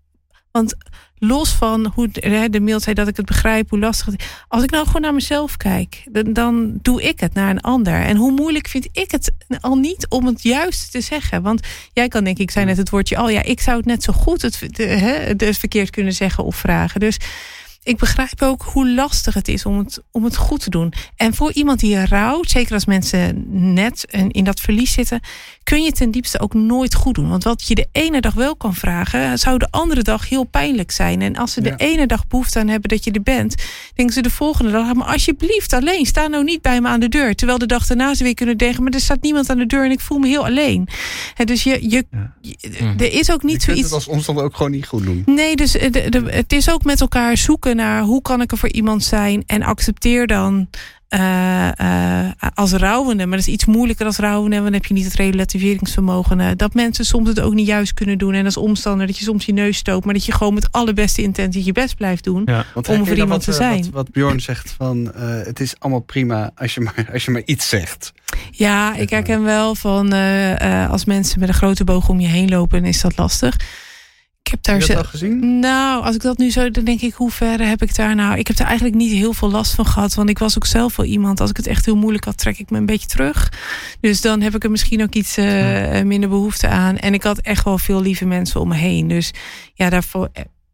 Want 0.50 0.76
los 1.20 1.50
van 1.50 1.92
hoe 1.94 2.08
de 2.50 2.60
mail 2.60 2.80
zei 2.80 2.94
dat 2.94 3.08
ik 3.08 3.16
het 3.16 3.26
begrijp, 3.26 3.70
hoe 3.70 3.78
lastig 3.78 4.06
het 4.06 4.20
is. 4.20 4.26
Als 4.48 4.62
ik 4.62 4.70
nou 4.70 4.86
gewoon 4.86 5.02
naar 5.02 5.14
mezelf 5.14 5.56
kijk, 5.56 6.02
dan, 6.12 6.32
dan, 6.32 6.78
doe 6.82 7.02
ik 7.02 7.20
het 7.20 7.34
naar 7.34 7.50
een 7.50 7.60
ander. 7.60 8.00
En 8.00 8.16
hoe 8.16 8.32
moeilijk 8.32 8.68
vind 8.68 8.88
ik 8.92 9.10
het 9.10 9.32
al 9.60 9.74
niet 9.74 10.06
om 10.08 10.26
het 10.26 10.42
juist 10.42 10.90
te 10.90 11.00
zeggen? 11.00 11.42
Want 11.42 11.66
jij 11.92 12.08
kan 12.08 12.24
denk 12.24 12.38
ik, 12.38 12.50
zei 12.50 12.64
net 12.64 12.76
het 12.76 12.90
woordje 12.90 13.16
al, 13.16 13.28
ja, 13.28 13.42
ik 13.42 13.60
zou 13.60 13.76
het 13.76 13.86
net 13.86 14.02
zo 14.02 14.12
goed 14.12 14.42
het 14.42 15.58
verkeerd 15.58 15.90
kunnen 15.90 16.12
zeggen 16.12 16.44
of 16.44 16.56
vragen. 16.56 17.00
Dus 17.00 17.16
ik 17.82 17.96
begrijp 17.96 18.42
ook 18.42 18.62
hoe 18.62 18.90
lastig 18.90 19.34
het 19.34 19.48
is 19.48 19.66
om 19.66 19.78
het, 19.78 20.02
om 20.10 20.24
het 20.24 20.36
goed 20.36 20.60
te 20.60 20.70
doen. 20.70 20.92
En 21.16 21.34
voor 21.34 21.52
iemand 21.52 21.80
die 21.80 22.04
rouwt, 22.04 22.50
zeker 22.50 22.74
als 22.74 22.84
mensen 22.84 23.44
net 23.74 24.06
in 24.28 24.44
dat 24.44 24.60
verlies 24.60 24.92
zitten, 24.92 25.20
kun 25.62 25.82
je 25.82 25.92
ten 25.92 26.10
diepste 26.10 26.40
ook 26.40 26.54
nooit 26.54 26.94
goed 26.94 27.14
doen. 27.14 27.28
Want 27.28 27.44
wat 27.44 27.68
je 27.68 27.74
de 27.74 27.88
ene 27.92 28.20
dag 28.20 28.34
wel 28.34 28.56
kan 28.56 28.74
vragen, 28.74 29.38
zou 29.38 29.58
de 29.58 29.68
andere 29.70 30.02
dag 30.02 30.28
heel 30.28 30.44
pijnlijk 30.44 30.90
zijn. 30.90 31.22
En 31.22 31.36
als 31.36 31.52
ze 31.52 31.60
de 31.60 31.74
ene 31.76 32.06
dag 32.06 32.26
behoefte 32.26 32.58
aan 32.58 32.68
hebben 32.68 32.88
dat 32.88 33.04
je 33.04 33.10
er 33.10 33.22
bent, 33.22 33.54
denken 33.94 34.14
ze 34.14 34.22
de 34.22 34.30
volgende 34.30 34.70
dag, 34.70 34.94
maar 34.94 35.06
alsjeblieft 35.06 35.72
alleen, 35.72 36.06
sta 36.06 36.26
nou 36.26 36.44
niet 36.44 36.62
bij 36.62 36.80
me 36.80 36.88
aan 36.88 37.00
de 37.00 37.08
deur. 37.08 37.34
Terwijl 37.34 37.58
de 37.58 37.66
dag 37.66 37.86
daarna 37.86 38.14
ze 38.14 38.24
weer 38.24 38.34
kunnen 38.34 38.56
denken, 38.56 38.82
maar 38.82 38.92
er 38.92 39.00
staat 39.00 39.22
niemand 39.22 39.50
aan 39.50 39.58
de 39.58 39.66
deur 39.66 39.84
en 39.84 39.90
ik 39.90 40.00
voel 40.00 40.18
me 40.18 40.28
heel 40.28 40.44
alleen. 40.44 40.88
En 41.36 41.46
dus 41.46 41.62
je, 41.62 41.90
je, 41.90 42.06
er 42.96 43.12
is 43.12 43.30
ook 43.30 43.42
niet 43.42 43.54
je 43.54 43.62
zoiets. 43.62 43.82
het 43.82 43.92
als 43.92 44.06
omstand 44.06 44.40
ook 44.40 44.56
gewoon 44.56 44.72
niet 44.72 44.86
goed 44.86 45.04
doen. 45.04 45.22
Nee, 45.26 45.56
dus 45.56 45.72
de, 45.72 45.90
de, 45.90 46.22
het 46.26 46.52
is 46.52 46.70
ook 46.70 46.84
met 46.84 47.00
elkaar 47.00 47.36
zoeken 47.36 47.79
naar 47.80 48.02
hoe 48.02 48.22
kan 48.22 48.40
ik 48.40 48.52
er 48.52 48.58
voor 48.58 48.72
iemand 48.72 49.04
zijn 49.04 49.42
en 49.46 49.62
accepteer 49.62 50.26
dan 50.26 50.68
uh, 51.10 51.68
uh, 51.80 52.30
als 52.54 52.72
rouwende, 52.72 53.26
maar 53.26 53.38
dat 53.38 53.46
is 53.46 53.52
iets 53.52 53.64
moeilijker 53.64 54.06
als 54.06 54.16
rouwende, 54.16 54.56
want 54.56 54.64
dan 54.64 54.80
heb 54.80 54.86
je 54.86 54.94
niet 54.94 55.04
het 55.04 55.14
relativeringsvermogen. 55.14 56.38
Uh, 56.38 56.48
dat 56.56 56.74
mensen 56.74 57.04
soms 57.04 57.28
het 57.28 57.40
ook 57.40 57.54
niet 57.54 57.66
juist 57.66 57.94
kunnen 57.94 58.18
doen. 58.18 58.34
En 58.34 58.44
als 58.44 58.56
omstander 58.56 59.06
dat 59.06 59.18
je 59.18 59.24
soms 59.24 59.44
je 59.44 59.52
neus 59.52 59.76
stoot, 59.76 60.04
maar 60.04 60.14
dat 60.14 60.24
je 60.24 60.32
gewoon 60.32 60.54
met 60.54 60.72
alle 60.72 60.92
beste 60.92 61.22
intentie 61.22 61.64
je 61.64 61.72
best 61.72 61.96
blijft 61.96 62.24
doen 62.24 62.42
ja. 62.44 62.64
om 62.74 62.82
voor 62.84 63.16
iemand 63.16 63.28
wat, 63.28 63.44
te 63.44 63.52
zijn. 63.52 63.82
Wat, 63.82 63.90
wat 63.92 64.10
Bjorn 64.10 64.40
zegt 64.40 64.74
van 64.78 65.12
het 65.14 65.60
is 65.60 65.74
allemaal 65.78 66.00
prima 66.00 66.50
als 66.54 66.74
je 66.74 66.80
maar, 66.80 67.08
als 67.12 67.24
je 67.24 67.30
maar 67.30 67.42
iets 67.44 67.68
zegt. 67.68 68.12
Ja, 68.50 68.94
ik 68.94 69.10
herken 69.10 69.42
wel 69.42 69.74
van 69.74 70.12
als 70.90 71.04
mensen 71.04 71.40
met 71.40 71.48
een 71.48 71.54
grote 71.54 71.84
boog 71.84 72.08
om 72.08 72.20
je 72.20 72.28
heen 72.28 72.48
lopen, 72.48 72.84
is 72.84 73.00
dat 73.00 73.16
lastig. 73.16 73.56
Ik 74.42 74.50
heb 74.50 74.62
daar 74.62 74.78
heb 74.78 74.86
je 74.86 74.94
dat 74.94 75.04
al 75.04 75.10
gezien? 75.10 75.58
Nou, 75.58 76.04
als 76.04 76.14
ik 76.14 76.20
dat 76.20 76.38
nu 76.38 76.50
zo, 76.50 76.70
dan 76.70 76.84
denk 76.84 77.00
ik, 77.00 77.14
hoe 77.14 77.30
ver 77.30 77.66
heb 77.66 77.82
ik 77.82 77.94
daar 77.94 78.14
nou? 78.14 78.38
Ik 78.38 78.46
heb 78.46 78.58
er 78.58 78.64
eigenlijk 78.64 78.96
niet 78.96 79.12
heel 79.12 79.32
veel 79.32 79.50
last 79.50 79.74
van 79.74 79.86
gehad, 79.86 80.14
want 80.14 80.28
ik 80.28 80.38
was 80.38 80.56
ook 80.56 80.66
zelf 80.66 80.96
wel 80.96 81.06
iemand. 81.06 81.40
Als 81.40 81.50
ik 81.50 81.56
het 81.56 81.66
echt 81.66 81.84
heel 81.84 81.96
moeilijk 81.96 82.24
had, 82.24 82.38
trek 82.38 82.58
ik 82.58 82.70
me 82.70 82.78
een 82.78 82.86
beetje 82.86 83.08
terug. 83.08 83.52
Dus 84.00 84.20
dan 84.20 84.40
heb 84.40 84.54
ik 84.54 84.64
er 84.64 84.70
misschien 84.70 85.02
ook 85.02 85.14
iets 85.14 85.38
uh, 85.38 86.02
minder 86.02 86.28
behoefte 86.28 86.68
aan. 86.68 86.96
En 86.96 87.14
ik 87.14 87.22
had 87.22 87.38
echt 87.38 87.64
wel 87.64 87.78
veel 87.78 88.02
lieve 88.02 88.26
mensen 88.26 88.60
om 88.60 88.68
me 88.68 88.74
heen. 88.74 89.08
Dus 89.08 89.30
ja, 89.74 89.90
daar 89.90 90.04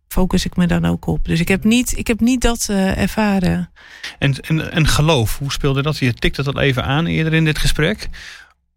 focus 0.08 0.44
ik 0.44 0.56
me 0.56 0.66
dan 0.66 0.84
ook 0.84 1.06
op. 1.06 1.24
Dus 1.24 1.40
ik 1.40 1.48
heb 1.48 1.64
niet, 1.64 1.98
ik 1.98 2.06
heb 2.06 2.20
niet 2.20 2.40
dat 2.40 2.66
uh, 2.70 2.98
ervaren. 2.98 3.70
En, 4.18 4.40
en, 4.40 4.72
en 4.72 4.86
geloof, 4.86 5.38
hoe 5.38 5.52
speelde 5.52 5.82
dat? 5.82 5.98
Je 5.98 6.14
tikte 6.14 6.42
dat 6.42 6.54
al 6.54 6.60
even 6.60 6.84
aan 6.84 7.06
eerder 7.06 7.34
in 7.34 7.44
dit 7.44 7.58
gesprek. 7.58 8.08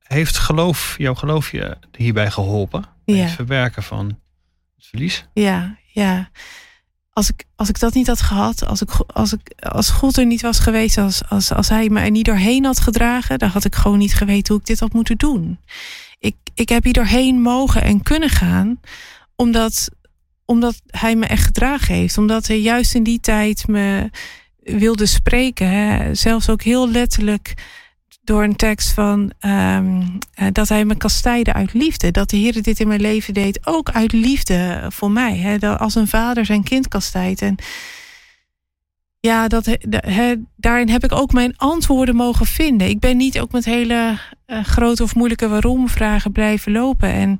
Heeft 0.03 0.37
geloof, 0.37 0.95
jouw 0.97 1.15
geloof 1.15 1.51
je 1.51 1.77
hierbij 1.97 2.31
geholpen? 2.31 2.85
Ja. 3.05 3.15
Het 3.15 3.31
verwerken 3.31 3.83
van 3.83 4.17
Ja, 5.33 5.77
ja. 5.93 6.29
Als 7.09 7.29
ik, 7.29 7.45
als 7.55 7.69
ik 7.69 7.79
dat 7.79 7.93
niet 7.93 8.07
had 8.07 8.21
gehad, 8.21 8.65
als, 8.65 8.81
ik, 8.81 8.89
als, 8.91 9.33
ik, 9.33 9.53
als 9.59 9.89
God 9.89 10.17
er 10.17 10.25
niet 10.25 10.41
was 10.41 10.59
geweest, 10.59 10.97
als, 10.97 11.21
als, 11.29 11.53
als 11.53 11.69
hij 11.69 11.89
me 11.89 11.99
er 11.99 12.11
niet 12.11 12.25
doorheen 12.25 12.65
had 12.65 12.79
gedragen, 12.79 13.39
dan 13.39 13.49
had 13.49 13.65
ik 13.65 13.75
gewoon 13.75 13.97
niet 13.97 14.13
geweten 14.13 14.53
hoe 14.53 14.61
ik 14.61 14.67
dit 14.67 14.79
had 14.79 14.93
moeten 14.93 15.17
doen. 15.17 15.59
ik, 16.19 16.35
ik 16.53 16.69
heb 16.69 16.83
hier 16.83 16.93
doorheen 16.93 17.41
mogen 17.41 17.81
en 17.81 18.03
kunnen 18.03 18.29
gaan, 18.29 18.79
omdat, 19.35 19.89
omdat 20.45 20.81
hij 20.87 21.15
me 21.15 21.25
echt 21.25 21.43
gedragen 21.43 21.95
heeft. 21.95 22.17
Omdat 22.17 22.47
hij 22.47 22.59
juist 22.59 22.95
in 22.95 23.03
die 23.03 23.19
tijd 23.19 23.67
me 23.67 24.09
wilde 24.59 25.05
spreken. 25.05 25.69
Hè. 25.69 26.15
Zelfs 26.15 26.49
ook 26.49 26.61
heel 26.61 26.89
letterlijk 26.89 27.53
door 28.29 28.43
een 28.43 28.55
tekst 28.55 28.91
van 28.91 29.31
um, 29.41 30.17
dat 30.51 30.69
hij 30.69 30.85
me 30.85 30.95
kastijde 30.95 31.53
uit 31.53 31.73
liefde. 31.73 32.11
Dat 32.11 32.29
de 32.29 32.37
Heer 32.37 32.61
dit 32.61 32.79
in 32.79 32.87
mijn 32.87 33.01
leven 33.01 33.33
deed, 33.33 33.59
ook 33.63 33.89
uit 33.89 34.11
liefde 34.11 34.85
voor 34.89 35.11
mij. 35.11 35.37
Hè. 35.37 35.57
Dat 35.57 35.79
als 35.79 35.95
een 35.95 36.07
vader 36.07 36.45
zijn 36.45 36.63
kind 36.63 36.87
kastijdt. 36.87 37.41
En 37.41 37.55
ja, 39.19 39.47
dat, 39.47 39.77
he, 39.89 40.35
daarin 40.55 40.89
heb 40.89 41.03
ik 41.03 41.11
ook 41.11 41.31
mijn 41.31 41.57
antwoorden 41.57 42.15
mogen 42.15 42.45
vinden. 42.45 42.89
Ik 42.89 42.99
ben 42.99 43.17
niet 43.17 43.39
ook 43.39 43.51
met 43.51 43.65
hele 43.65 44.17
uh, 44.47 44.63
grote 44.63 45.03
of 45.03 45.15
moeilijke 45.15 45.47
waarom-vragen 45.47 46.31
blijven 46.31 46.71
lopen. 46.71 47.11
En 47.11 47.37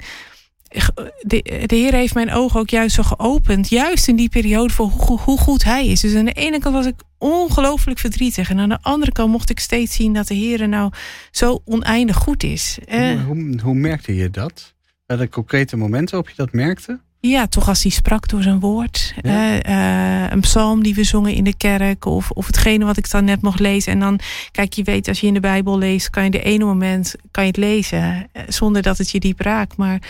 de, 1.21 1.63
de 1.65 1.75
Heer 1.75 1.93
heeft 1.93 2.13
mijn 2.13 2.31
ogen 2.31 2.59
ook 2.59 2.69
juist 2.69 2.95
zo 2.95 3.03
geopend. 3.03 3.69
Juist 3.69 4.07
in 4.07 4.15
die 4.15 4.29
periode 4.29 4.73
voor 4.73 4.87
hoe, 4.87 5.19
hoe 5.19 5.37
goed 5.37 5.63
Hij 5.63 5.87
is. 5.87 5.99
Dus 5.99 6.15
aan 6.15 6.25
de 6.25 6.31
ene 6.31 6.59
kant 6.59 6.75
was 6.75 6.85
ik 6.85 6.95
ongelooflijk 7.17 7.99
verdrietig. 7.99 8.49
En 8.49 8.59
aan 8.59 8.69
de 8.69 8.79
andere 8.81 9.11
kant 9.11 9.31
mocht 9.31 9.49
ik 9.49 9.59
steeds 9.59 9.95
zien 9.95 10.13
dat 10.13 10.27
de 10.27 10.33
Heer 10.33 10.67
nou 10.67 10.91
zo 11.31 11.61
oneindig 11.65 12.15
goed 12.15 12.43
is. 12.43 12.77
Hoe, 12.89 13.23
hoe, 13.27 13.59
hoe 13.63 13.75
merkte 13.75 14.15
je 14.15 14.29
dat? 14.29 14.73
Welke 15.05 15.29
concrete 15.29 15.77
momenten 15.77 16.15
waarop 16.15 16.29
je 16.29 16.43
dat 16.43 16.53
merkte? 16.53 16.99
Ja, 17.21 17.47
toch 17.47 17.67
als 17.67 17.81
hij 17.81 17.91
sprak 17.91 18.27
door 18.27 18.41
zijn 18.41 18.59
woord. 18.59 19.13
Uh, 19.21 20.29
een 20.29 20.39
psalm 20.39 20.83
die 20.83 20.95
we 20.95 21.03
zongen 21.03 21.33
in 21.33 21.43
de 21.43 21.57
kerk. 21.57 22.05
Of, 22.05 22.31
of 22.31 22.45
hetgene 22.45 22.85
wat 22.85 22.97
ik 22.97 23.11
dan 23.11 23.23
net 23.23 23.41
mocht 23.41 23.59
lezen. 23.59 23.91
En 23.91 23.99
dan, 23.99 24.19
kijk, 24.51 24.73
je 24.73 24.83
weet, 24.83 25.07
als 25.07 25.19
je 25.19 25.27
in 25.27 25.33
de 25.33 25.39
Bijbel 25.39 25.77
leest, 25.77 26.09
kan 26.09 26.23
je 26.23 26.29
de 26.29 26.41
ene 26.41 26.65
moment 26.65 27.15
kan 27.31 27.43
je 27.43 27.49
het 27.49 27.59
lezen. 27.59 28.27
Eh, 28.31 28.43
zonder 28.47 28.81
dat 28.81 28.97
het 28.97 29.09
je 29.09 29.19
diep 29.19 29.39
raakt. 29.39 29.77
Maar 29.77 30.01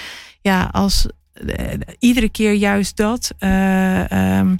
ja, 0.42 0.70
als 0.72 1.08
uh, 1.46 1.56
iedere 2.00 2.30
keer 2.30 2.54
juist 2.54 2.98
dat. 2.98 3.32
Um, 3.40 4.60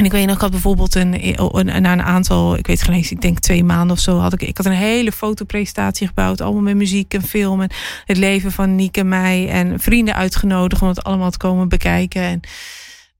en 0.00 0.04
ik 0.04 0.12
weet 0.12 0.26
nog, 0.26 0.34
ik 0.34 0.40
had 0.40 0.50
bijvoorbeeld 0.50 0.94
een, 0.94 1.40
een, 1.56 1.82
na 1.82 1.92
een 1.92 2.02
aantal, 2.02 2.56
ik 2.56 2.66
weet 2.66 2.82
geen 2.82 2.94
ik 3.10 3.22
denk 3.22 3.38
twee 3.38 3.64
maanden 3.64 3.96
of 3.96 4.02
zo, 4.02 4.18
had 4.18 4.32
ik, 4.32 4.42
ik 4.42 4.56
had 4.56 4.66
een 4.66 4.72
hele 4.72 5.12
fotopresentatie 5.12 6.06
gebouwd. 6.06 6.40
Allemaal 6.40 6.62
met 6.62 6.76
muziek 6.76 7.14
en 7.14 7.22
film 7.22 7.60
en 7.60 7.70
het 8.04 8.16
leven 8.16 8.52
van 8.52 8.74
Niek 8.74 8.96
en 8.96 9.08
mij. 9.08 9.48
En 9.48 9.80
vrienden 9.80 10.14
uitgenodigd 10.14 10.82
om 10.82 10.88
het 10.88 11.04
allemaal 11.04 11.30
te 11.30 11.38
komen 11.38 11.68
bekijken. 11.68 12.22
En 12.22 12.40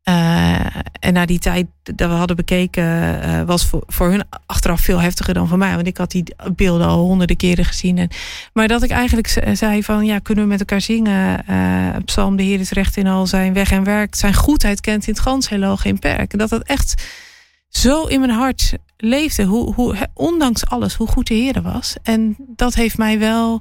uh, 0.05 0.67
en 1.01 1.13
na 1.13 1.27
die 1.27 1.39
tijd 1.39 1.67
dat 1.83 2.11
we 2.11 2.15
hadden 2.15 2.37
bekeken, 2.37 2.85
uh, 2.85 3.43
was 3.43 3.67
voor, 3.67 3.83
voor 3.87 4.11
hun 4.11 4.25
achteraf 4.47 4.81
veel 4.81 5.01
heftiger 5.01 5.35
dan 5.35 5.49
voor 5.49 5.59
mij. 5.59 5.75
Want 5.75 5.87
ik 5.87 5.97
had 5.97 6.11
die 6.11 6.35
beelden 6.55 6.87
al 6.87 6.99
honderden 6.99 7.37
keren 7.37 7.65
gezien. 7.65 7.99
En, 7.99 8.09
maar 8.53 8.69
dat 8.69 8.83
ik 8.83 8.91
eigenlijk 8.91 9.41
zei 9.53 9.83
van, 9.83 10.05
ja, 10.05 10.19
kunnen 10.19 10.45
we 10.45 10.51
met 10.51 10.61
elkaar 10.61 10.81
zingen? 10.81 11.45
Uh, 11.51 11.97
Psalm, 12.05 12.37
de 12.37 12.43
Heer 12.43 12.61
is 12.61 12.71
recht 12.71 12.97
in 12.97 13.07
al 13.07 13.27
zijn 13.27 13.53
weg 13.53 13.71
en 13.71 13.85
werk. 13.85 14.15
Zijn 14.15 14.35
goedheid 14.35 14.81
kent 14.81 15.07
in 15.07 15.13
het 15.13 15.23
gans 15.23 15.49
heel 15.49 15.77
geen 15.77 15.99
perk. 15.99 16.33
En 16.33 16.39
dat 16.39 16.49
dat 16.49 16.63
echt 16.63 17.05
zo 17.69 18.05
in 18.05 18.21
mijn 18.21 18.33
hart 18.33 18.73
leefde. 18.97 19.45
Hoe, 19.45 19.75
hoe, 19.75 19.97
ondanks 20.15 20.67
alles, 20.67 20.95
hoe 20.95 21.09
goed 21.09 21.27
de 21.27 21.35
Heer 21.35 21.63
was. 21.63 21.97
En 22.03 22.37
dat 22.39 22.75
heeft 22.75 22.99
mij 22.99 23.19
wel 23.19 23.61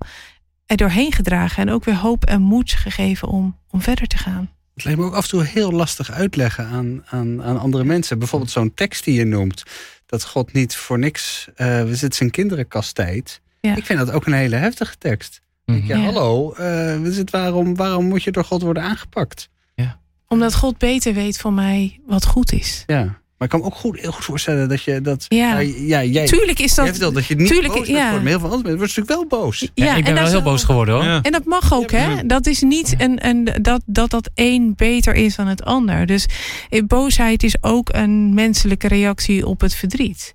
er 0.66 0.78
doorheen 0.78 1.12
gedragen. 1.12 1.68
En 1.68 1.74
ook 1.74 1.84
weer 1.84 1.96
hoop 1.96 2.26
en 2.26 2.42
moed 2.42 2.72
gegeven 2.72 3.28
om, 3.28 3.58
om 3.70 3.82
verder 3.82 4.08
te 4.08 4.18
gaan. 4.18 4.50
Het 4.80 4.88
lijkt 4.88 5.02
me 5.02 5.08
ook 5.08 5.16
af 5.16 5.24
en 5.24 5.30
toe 5.30 5.44
heel 5.44 5.72
lastig 5.72 6.12
uitleggen 6.12 6.66
aan, 6.66 7.04
aan, 7.06 7.44
aan 7.44 7.60
andere 7.60 7.84
mensen. 7.84 8.20
Bijvoorbeeld 8.20 8.52
zo'n 8.52 8.74
tekst 8.74 9.04
die 9.04 9.14
je 9.14 9.26
noemt. 9.26 9.64
Dat 10.06 10.26
God 10.26 10.54
niet 10.54 10.76
voor 10.76 11.00
niks 11.00 11.48
uh, 11.52 11.58
we 11.84 11.96
zitten 11.96 12.14
zijn 12.18 12.32
kinderen 12.32 12.68
kastijdt. 12.68 13.42
Ja. 13.62 13.76
Ik 13.76 13.86
vind 13.86 14.00
dat 14.00 14.12
ook 14.12 14.26
een 14.26 14.34
hele 14.34 14.56
heftige 14.56 14.98
tekst. 14.98 15.42
Mm 15.66 15.76
-hmm. 15.76 15.88
ja, 15.88 15.98
hallo, 15.98 16.56
uh, 16.60 17.24
waarom, 17.32 17.76
waarom 17.76 18.06
moet 18.06 18.24
je 18.24 18.32
door 18.32 18.46
God 18.46 18.62
worden 18.62 18.84
aangepakt? 18.84 19.50
Ja. 19.76 20.00
Omdat 20.28 20.56
God 20.56 20.78
beter 20.78 21.14
weet 21.14 21.38
van 21.38 21.54
mij 21.54 22.00
wat 22.06 22.26
goed 22.26 22.52
is. 22.52 22.84
Ja. 22.88 23.22
Maar 23.40 23.48
ik 23.48 23.54
kan 23.54 23.60
me 23.60 23.66
ook 23.66 23.76
goed, 23.76 24.00
heel 24.00 24.12
goed 24.12 24.24
voorstellen 24.24 24.70
dat 24.70 24.84
je 24.84 25.02
dat. 25.02 25.26
Ja, 25.28 25.60
ja 25.60 26.04
jij, 26.04 26.26
tuurlijk 26.26 26.60
is 26.60 26.76
dat. 26.76 26.86
Jij 26.86 26.94
vertelt 26.94 27.14
dat 27.14 27.26
je 27.26 27.36
niet 27.36 27.48
tuurlijk, 27.48 27.74
boos 27.74 27.88
ja. 27.88 28.10
wordt, 28.10 28.26
heel 28.26 28.40
veel 28.40 28.50
andere 28.50 28.70
mensen 28.70 28.78
worden 28.78 28.96
natuurlijk 28.96 29.32
wel 29.32 29.42
boos. 29.42 29.60
Ja, 29.60 29.86
ja 29.86 29.96
ik 29.96 30.04
ben 30.04 30.14
wel 30.14 30.28
heel 30.28 30.42
boos 30.42 30.64
geworden 30.64 30.96
hoor. 30.96 31.22
En 31.22 31.32
dat 31.32 31.46
mag 31.46 31.74
ook, 31.74 31.92
hè? 31.92 32.26
Dat 32.26 32.48
is 32.48 32.62
niet 32.62 32.96
een, 32.98 33.28
een, 33.28 33.50
dat, 33.62 33.82
dat 33.86 34.10
dat 34.10 34.30
één 34.34 34.76
beter 34.76 35.16
is 35.16 35.36
dan 35.36 35.48
het 35.48 35.64
ander. 35.64 36.06
Dus 36.06 36.26
eh, 36.70 36.84
boosheid 36.84 37.44
is 37.44 37.56
ook 37.62 37.90
een 37.92 38.34
menselijke 38.34 38.88
reactie 38.88 39.48
op 39.48 39.62
het 39.62 39.76
verdriet. 39.76 40.34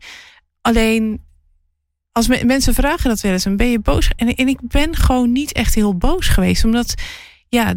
Alleen 0.61 1.21
als 2.13 2.29
me, 2.29 2.45
mensen 2.45 2.75
vragen 2.75 3.09
dat 3.09 3.21
wel 3.21 3.33
eens, 3.33 3.47
ben 3.57 3.71
je 3.71 3.79
boos? 3.79 4.11
En, 4.17 4.35
en 4.35 4.49
ik 4.49 4.59
ben 4.63 4.97
gewoon 4.97 5.33
niet 5.33 5.53
echt 5.53 5.75
heel 5.75 5.97
boos 5.97 6.29
geweest, 6.29 6.65
omdat 6.65 6.95
ja, 7.55 7.75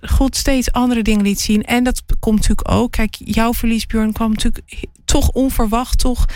God 0.00 0.36
steeds 0.36 0.72
andere 0.72 1.02
dingen 1.02 1.22
liet 1.22 1.40
zien. 1.40 1.62
En 1.62 1.84
dat 1.84 2.02
komt 2.20 2.36
natuurlijk 2.36 2.70
ook. 2.70 2.90
Kijk, 2.90 3.16
jouw 3.18 3.54
verlies, 3.54 3.86
Björn, 3.86 4.12
kwam 4.12 4.30
natuurlijk 4.30 4.64
toch 5.04 5.30
onverwacht. 5.30 5.98
Toch 5.98 6.26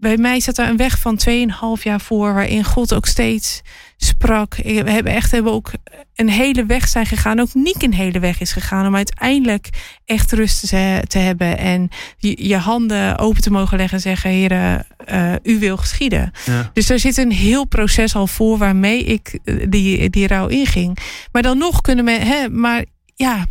bij 0.00 0.16
mij 0.16 0.40
zat 0.40 0.58
er 0.58 0.68
een 0.68 0.76
weg 0.76 0.98
van 0.98 1.20
2,5 1.28 1.82
jaar 1.82 2.00
voor, 2.00 2.34
waarin 2.34 2.64
God 2.64 2.94
ook 2.94 3.06
steeds 3.06 3.62
sprak. 3.96 4.54
We 4.54 4.90
hebben 4.90 5.12
echt 5.12 5.30
hebben 5.30 5.52
ook 5.52 5.70
een 6.14 6.28
hele 6.28 6.66
weg 6.66 6.88
zijn 6.88 7.06
gegaan. 7.06 7.40
Ook 7.40 7.54
Niek 7.54 7.82
een 7.82 7.94
hele 7.94 8.18
weg 8.18 8.40
is 8.40 8.52
gegaan 8.52 8.86
om 8.86 8.96
uiteindelijk 8.96 9.68
echt 10.04 10.32
rust 10.32 10.68
te, 10.68 11.02
te 11.06 11.18
hebben. 11.18 11.58
En 11.58 11.88
je, 12.16 12.48
je, 12.48 12.56
handen 12.56 13.18
open 13.18 13.42
te 13.42 13.50
mogen 13.50 13.76
leggen 13.76 13.96
en 13.96 14.02
zeggen: 14.02 14.30
Heren, 14.30 14.86
uh, 15.12 15.32
u 15.42 15.58
wil 15.58 15.76
geschieden. 15.76 16.32
Ja. 16.44 16.70
Dus 16.72 16.90
er 16.90 16.98
zit 16.98 17.16
een 17.16 17.32
heel 17.32 17.64
proces 17.64 18.14
al 18.14 18.26
voor 18.26 18.58
waarmee 18.58 19.04
ik 19.04 19.38
eh, 19.44 19.66
die, 19.68 20.10
die 20.10 20.26
rouw 20.26 20.46
inging. 20.46 20.98
Maar 21.32 21.42
dan 21.42 21.58
nog 21.58 21.80
kunnen 21.80 22.04
we, 22.04 22.10
hè, 22.10 22.48
maar 22.48 22.84
ja, 23.14 23.46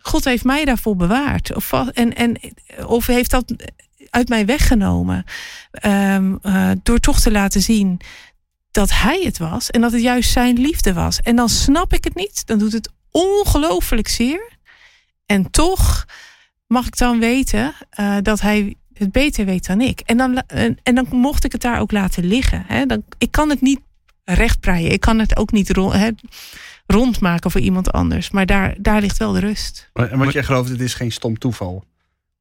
God 0.00 0.24
heeft 0.24 0.44
mij 0.44 0.64
daarvoor 0.64 0.96
bewaard. 0.96 1.54
Of, 1.54 1.72
en, 1.72 2.14
en, 2.14 2.40
of 2.86 3.06
heeft 3.06 3.30
dat 3.30 3.54
uit 4.10 4.28
mij 4.28 4.46
weggenomen. 4.46 5.24
Um, 5.86 6.38
uh, 6.42 6.70
door 6.82 6.98
toch 6.98 7.20
te 7.20 7.30
laten 7.30 7.62
zien 7.62 8.00
dat 8.70 8.92
hij 8.92 9.20
het 9.24 9.38
was. 9.38 9.70
En 9.70 9.80
dat 9.80 9.92
het 9.92 10.02
juist 10.02 10.30
zijn 10.30 10.58
liefde 10.58 10.92
was. 10.92 11.20
En 11.20 11.36
dan 11.36 11.48
snap 11.48 11.92
ik 11.92 12.04
het 12.04 12.14
niet. 12.14 12.46
Dan 12.46 12.58
doet 12.58 12.72
het 12.72 12.90
ongelooflijk 13.10 14.08
zeer. 14.08 14.52
En 15.26 15.50
toch 15.50 16.06
mag 16.66 16.86
ik 16.86 16.96
dan 16.96 17.18
weten 17.18 17.74
uh, 18.00 18.16
dat 18.22 18.40
hij 18.40 18.74
het 18.92 19.12
beter 19.12 19.44
weet 19.44 19.66
dan 19.66 19.80
ik. 19.80 20.00
En 20.00 20.16
dan, 20.16 20.42
en 20.82 20.94
dan 20.94 21.06
mocht 21.10 21.44
ik 21.44 21.52
het 21.52 21.60
daar 21.60 21.80
ook 21.80 21.92
laten 21.92 22.24
liggen. 22.24 22.64
Hè? 22.66 22.86
Dan, 22.86 23.02
ik 23.18 23.30
kan 23.30 23.48
het 23.48 23.60
niet 23.60 23.80
rechtbreien. 24.24 24.92
Ik 24.92 25.00
kan 25.00 25.18
het 25.18 25.36
ook 25.36 25.52
niet 25.52 25.70
rond, 25.70 25.92
hè, 25.92 26.10
rondmaken 26.86 27.50
voor 27.50 27.60
iemand 27.60 27.92
anders. 27.92 28.30
Maar 28.30 28.46
daar, 28.46 28.74
daar 28.78 29.00
ligt 29.00 29.18
wel 29.18 29.32
de 29.32 29.40
rust. 29.40 29.90
En 29.92 30.18
wat 30.18 30.32
jij 30.32 30.44
gelooft, 30.44 30.68
het 30.68 30.80
is 30.80 30.94
geen 30.94 31.12
stom 31.12 31.38
toeval 31.38 31.84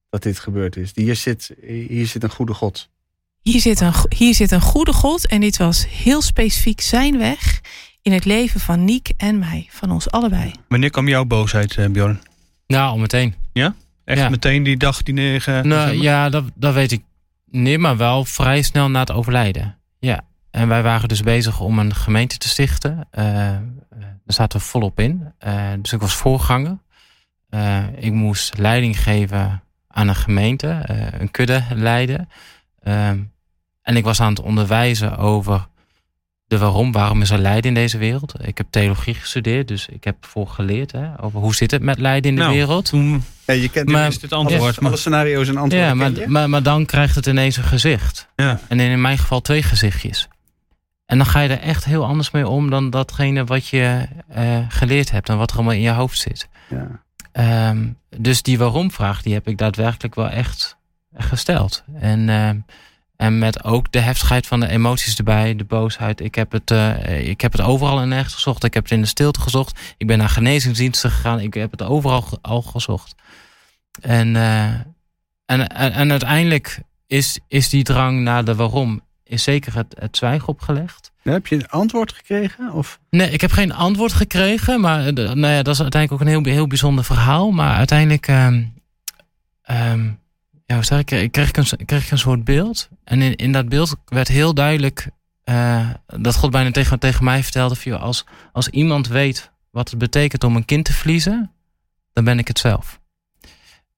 dat 0.09 0.23
dit 0.23 0.39
gebeurd 0.39 0.75
is. 0.75 0.91
Hier 0.93 1.15
zit, 1.15 1.51
hier 1.87 2.07
zit 2.07 2.23
een 2.23 2.29
goede 2.29 2.53
God. 2.53 2.89
Hier 3.41 3.61
zit, 3.61 3.79
een, 3.79 3.93
hier 4.09 4.33
zit 4.33 4.51
een 4.51 4.61
goede 4.61 4.93
God 4.93 5.27
en 5.27 5.41
dit 5.41 5.57
was 5.57 5.87
heel 5.89 6.21
specifiek 6.21 6.81
zijn 6.81 7.17
weg 7.17 7.61
in 8.01 8.11
het 8.11 8.25
leven 8.25 8.59
van 8.59 8.85
Niek 8.85 9.11
en 9.17 9.39
mij, 9.39 9.67
van 9.69 9.91
ons 9.91 10.11
allebei. 10.11 10.51
Wanneer 10.67 10.89
kwam 10.89 11.07
jouw 11.07 11.25
boosheid, 11.25 11.75
uh, 11.75 11.87
Bjorn? 11.89 12.21
Nou, 12.67 12.89
al 12.89 12.97
meteen. 12.97 13.35
Ja? 13.53 13.75
Echt 14.03 14.29
meteen 14.29 14.63
die 14.63 14.77
dag, 14.77 15.03
die 15.03 15.13
negen? 15.13 15.67
Nou, 15.67 16.01
ja, 16.01 16.29
dat, 16.29 16.43
dat 16.55 16.73
weet 16.73 16.91
ik 16.91 17.03
niet, 17.45 17.79
maar 17.79 17.97
wel 17.97 18.25
vrij 18.25 18.61
snel 18.61 18.89
na 18.89 18.99
het 18.99 19.11
overlijden. 19.11 19.77
Ja. 19.99 20.25
En 20.51 20.67
wij 20.67 20.83
waren 20.83 21.07
dus 21.07 21.21
bezig 21.21 21.59
om 21.59 21.79
een 21.79 21.95
gemeente 21.95 22.37
te 22.37 22.47
stichten. 22.47 23.07
Uh, 23.11 23.23
daar 23.99 24.17
zaten 24.25 24.59
we 24.59 24.65
volop 24.65 24.99
in. 24.99 25.33
Uh, 25.47 25.71
dus 25.81 25.93
ik 25.93 25.99
was 25.99 26.15
voorganger. 26.15 26.77
ik 27.95 28.11
moest 28.11 28.57
leiding 28.57 28.99
geven 28.99 29.63
aan 29.97 30.07
een 30.07 30.15
gemeente, 30.15 30.79
een 31.19 31.31
kudde 31.31 31.63
leiden. 31.75 32.29
Ehm, 32.83 33.19
en 33.81 33.95
ik 33.95 34.03
was 34.03 34.21
aan 34.21 34.29
het 34.29 34.41
onderwijzen 34.41 35.17
over 35.17 35.67
de 36.47 36.57
waarom, 36.57 36.91
waarom 36.91 37.21
is 37.21 37.29
er 37.29 37.39
lijden 37.39 37.63
in 37.63 37.73
deze 37.73 37.97
wereld. 37.97 38.33
Ik 38.41 38.57
heb 38.57 38.67
theologie 38.69 39.13
gestudeerd, 39.13 39.67
dus 39.67 39.87
ik 39.87 40.03
heb 40.03 40.25
voor 40.25 40.47
geleerd 40.47 40.91
hè, 40.91 41.23
over 41.23 41.39
hoe 41.39 41.55
zit 41.55 41.71
het 41.71 41.81
met 41.81 41.99
lijden 41.99 42.29
in 42.29 42.35
de 42.35 42.41
nou, 42.41 42.53
wereld. 42.53 42.85
Toen, 42.85 43.23
ja, 43.45 43.53
je 43.53 43.69
kent 43.69 43.89
maar, 43.89 44.11
het 44.21 44.33
antwoord. 44.33 44.75
Ja, 44.75 44.87
alle 44.87 44.97
scenario's 44.97 45.47
en 45.47 45.57
antwoorden. 45.57 45.87
Ja, 45.87 45.93
maar, 45.93 46.11
maar, 46.29 46.49
maar, 46.49 46.63
dan 46.63 46.85
krijgt 46.85 47.15
het 47.15 47.25
ineens 47.25 47.57
een 47.57 47.63
gezicht. 47.63 48.27
Ja. 48.35 48.59
En 48.67 48.79
in 48.79 49.01
mijn 49.01 49.17
geval 49.17 49.41
twee 49.41 49.63
gezichtjes. 49.63 50.27
En 51.05 51.17
dan 51.17 51.27
ga 51.27 51.39
je 51.39 51.49
er 51.49 51.59
echt 51.59 51.85
heel 51.85 52.05
anders 52.05 52.31
mee 52.31 52.47
om 52.47 52.69
dan 52.69 52.89
datgene 52.89 53.45
wat 53.45 53.67
je 53.67 54.07
uh, 54.37 54.57
geleerd 54.69 55.11
hebt 55.11 55.29
en 55.29 55.37
wat 55.37 55.49
er 55.49 55.55
allemaal 55.55 55.73
in 55.73 55.81
je 55.81 55.91
hoofd 55.91 56.19
zit. 56.19 56.47
Ja. 56.69 57.05
Um, 57.39 57.97
dus 58.17 58.41
die 58.41 58.57
waarom-vraag, 58.57 59.21
die 59.21 59.33
heb 59.33 59.47
ik 59.47 59.57
daadwerkelijk 59.57 60.15
wel 60.15 60.29
echt 60.29 60.77
gesteld. 61.13 61.83
En, 61.93 62.27
uh, 62.27 62.49
en 63.15 63.39
met 63.39 63.63
ook 63.63 63.91
de 63.91 63.99
heftigheid 63.99 64.47
van 64.47 64.59
de 64.59 64.67
emoties 64.67 65.17
erbij, 65.17 65.55
de 65.55 65.63
boosheid. 65.63 66.21
Ik 66.21 66.35
heb, 66.35 66.51
het, 66.51 66.71
uh, 66.71 67.27
ik 67.29 67.41
heb 67.41 67.51
het 67.51 67.61
overal 67.61 67.99
en 67.99 68.09
nergens 68.09 68.33
gezocht. 68.33 68.63
Ik 68.63 68.73
heb 68.73 68.83
het 68.83 68.91
in 68.91 69.01
de 69.01 69.07
stilte 69.07 69.39
gezocht. 69.39 69.79
Ik 69.97 70.07
ben 70.07 70.17
naar 70.17 70.29
genezingsdiensten 70.29 71.11
gegaan. 71.11 71.39
Ik 71.39 71.53
heb 71.53 71.71
het 71.71 71.81
overal 71.81 72.25
al 72.41 72.61
gezocht. 72.61 73.15
En, 74.01 74.35
uh, 74.35 74.65
en, 74.65 74.87
en, 75.45 75.91
en, 75.93 76.11
uiteindelijk 76.11 76.81
is, 77.07 77.39
is 77.47 77.69
die 77.69 77.83
drang 77.83 78.21
naar 78.21 78.45
de 78.45 78.55
waarom 78.55 79.01
is 79.23 79.43
zeker 79.43 79.75
het, 79.75 79.95
het 79.99 80.17
zwijgen 80.17 80.47
opgelegd. 80.47 81.11
Heb 81.33 81.47
je 81.47 81.55
een 81.55 81.69
antwoord 81.69 82.13
gekregen? 82.13 82.71
Of? 82.71 82.99
Nee, 83.09 83.29
ik 83.29 83.41
heb 83.41 83.51
geen 83.51 83.73
antwoord 83.73 84.13
gekregen. 84.13 84.81
Maar 84.81 85.13
nou 85.13 85.47
ja, 85.47 85.63
dat 85.63 85.73
is 85.73 85.81
uiteindelijk 85.81 86.11
ook 86.11 86.27
een 86.27 86.43
heel, 86.43 86.53
heel 86.53 86.67
bijzonder 86.67 87.03
verhaal. 87.03 87.51
Maar 87.51 87.75
uiteindelijk 87.75 88.27
um, 88.27 88.73
ja, 90.65 90.81
zeg 90.81 90.99
ik, 90.99 91.11
ik 91.11 91.31
kreeg, 91.31 91.51
een, 91.55 91.85
kreeg 91.85 92.05
ik 92.05 92.11
een 92.11 92.17
soort 92.17 92.43
beeld. 92.43 92.89
En 93.03 93.21
in, 93.21 93.35
in 93.35 93.51
dat 93.51 93.69
beeld 93.69 93.95
werd 94.05 94.27
heel 94.27 94.53
duidelijk 94.53 95.09
uh, 95.45 95.89
dat 96.05 96.35
God 96.35 96.51
bijna 96.51 96.71
tegen, 96.71 96.99
tegen 96.99 97.23
mij 97.23 97.43
vertelde: 97.43 97.75
van, 97.75 97.99
als, 97.99 98.25
als 98.51 98.69
iemand 98.69 99.07
weet 99.07 99.51
wat 99.71 99.89
het 99.89 99.99
betekent 99.99 100.43
om 100.43 100.55
een 100.55 100.65
kind 100.65 100.85
te 100.85 100.93
verliezen, 100.93 101.51
dan 102.13 102.23
ben 102.23 102.39
ik 102.39 102.47
het 102.47 102.59
zelf. 102.59 102.99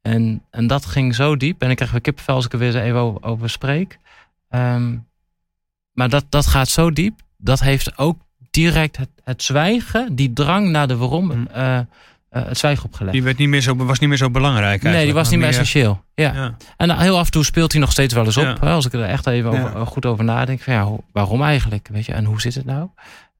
En, 0.01 0.43
en 0.49 0.67
dat 0.67 0.85
ging 0.85 1.15
zo 1.15 1.37
diep. 1.37 1.61
En 1.61 1.69
ik 1.69 1.75
krijg 1.75 1.91
weer 1.91 2.01
kippenvel 2.01 2.35
als 2.35 2.45
ik 2.45 2.53
er 2.53 2.59
weer 2.59 2.81
even 2.81 2.99
over, 2.99 3.23
over 3.23 3.49
spreek. 3.49 3.97
Um, 4.49 5.07
maar 5.99 6.09
dat, 6.09 6.25
dat 6.29 6.47
gaat 6.47 6.69
zo 6.69 6.91
diep. 6.91 7.19
Dat 7.37 7.59
heeft 7.59 7.97
ook 7.97 8.17
direct 8.51 8.97
het, 8.97 9.09
het 9.23 9.43
zwijgen, 9.43 10.15
die 10.15 10.33
drang 10.33 10.69
naar 10.69 10.87
de 10.87 10.97
waarom, 10.97 11.25
mm. 11.25 11.47
uh, 11.55 11.77
uh, 11.77 11.83
het 12.29 12.57
zwijgen 12.57 12.85
opgelegd. 12.85 13.13
Die 13.13 13.23
werd 13.23 13.37
niet 13.37 13.47
meer 13.47 13.61
zo, 13.61 13.75
was 13.75 13.99
niet 13.99 14.09
meer 14.09 14.17
zo 14.17 14.29
belangrijk 14.29 14.81
Nee, 14.81 15.05
die 15.05 15.13
was 15.13 15.29
niet 15.29 15.39
meer 15.39 15.47
essentieel. 15.47 16.03
Ja. 16.13 16.33
ja. 16.33 16.55
En 16.77 16.99
heel 16.99 17.17
af 17.17 17.25
en 17.25 17.31
toe 17.31 17.45
speelt 17.45 17.71
hij 17.71 17.81
nog 17.81 17.91
steeds 17.91 18.13
wel 18.13 18.25
eens 18.25 18.37
op. 18.37 18.57
Ja. 18.61 18.73
Als 18.73 18.85
ik 18.85 18.93
er 18.93 19.03
echt 19.03 19.27
even 19.27 19.49
over, 19.49 19.85
goed 19.85 20.05
over 20.05 20.23
nadenk. 20.23 20.61
Van 20.61 20.73
ja, 20.73 20.89
waarom 21.11 21.43
eigenlijk? 21.43 21.87
Weet 21.91 22.05
je, 22.05 22.13
en 22.13 22.25
hoe 22.25 22.41
zit 22.41 22.55
het 22.55 22.65
nou? 22.65 22.89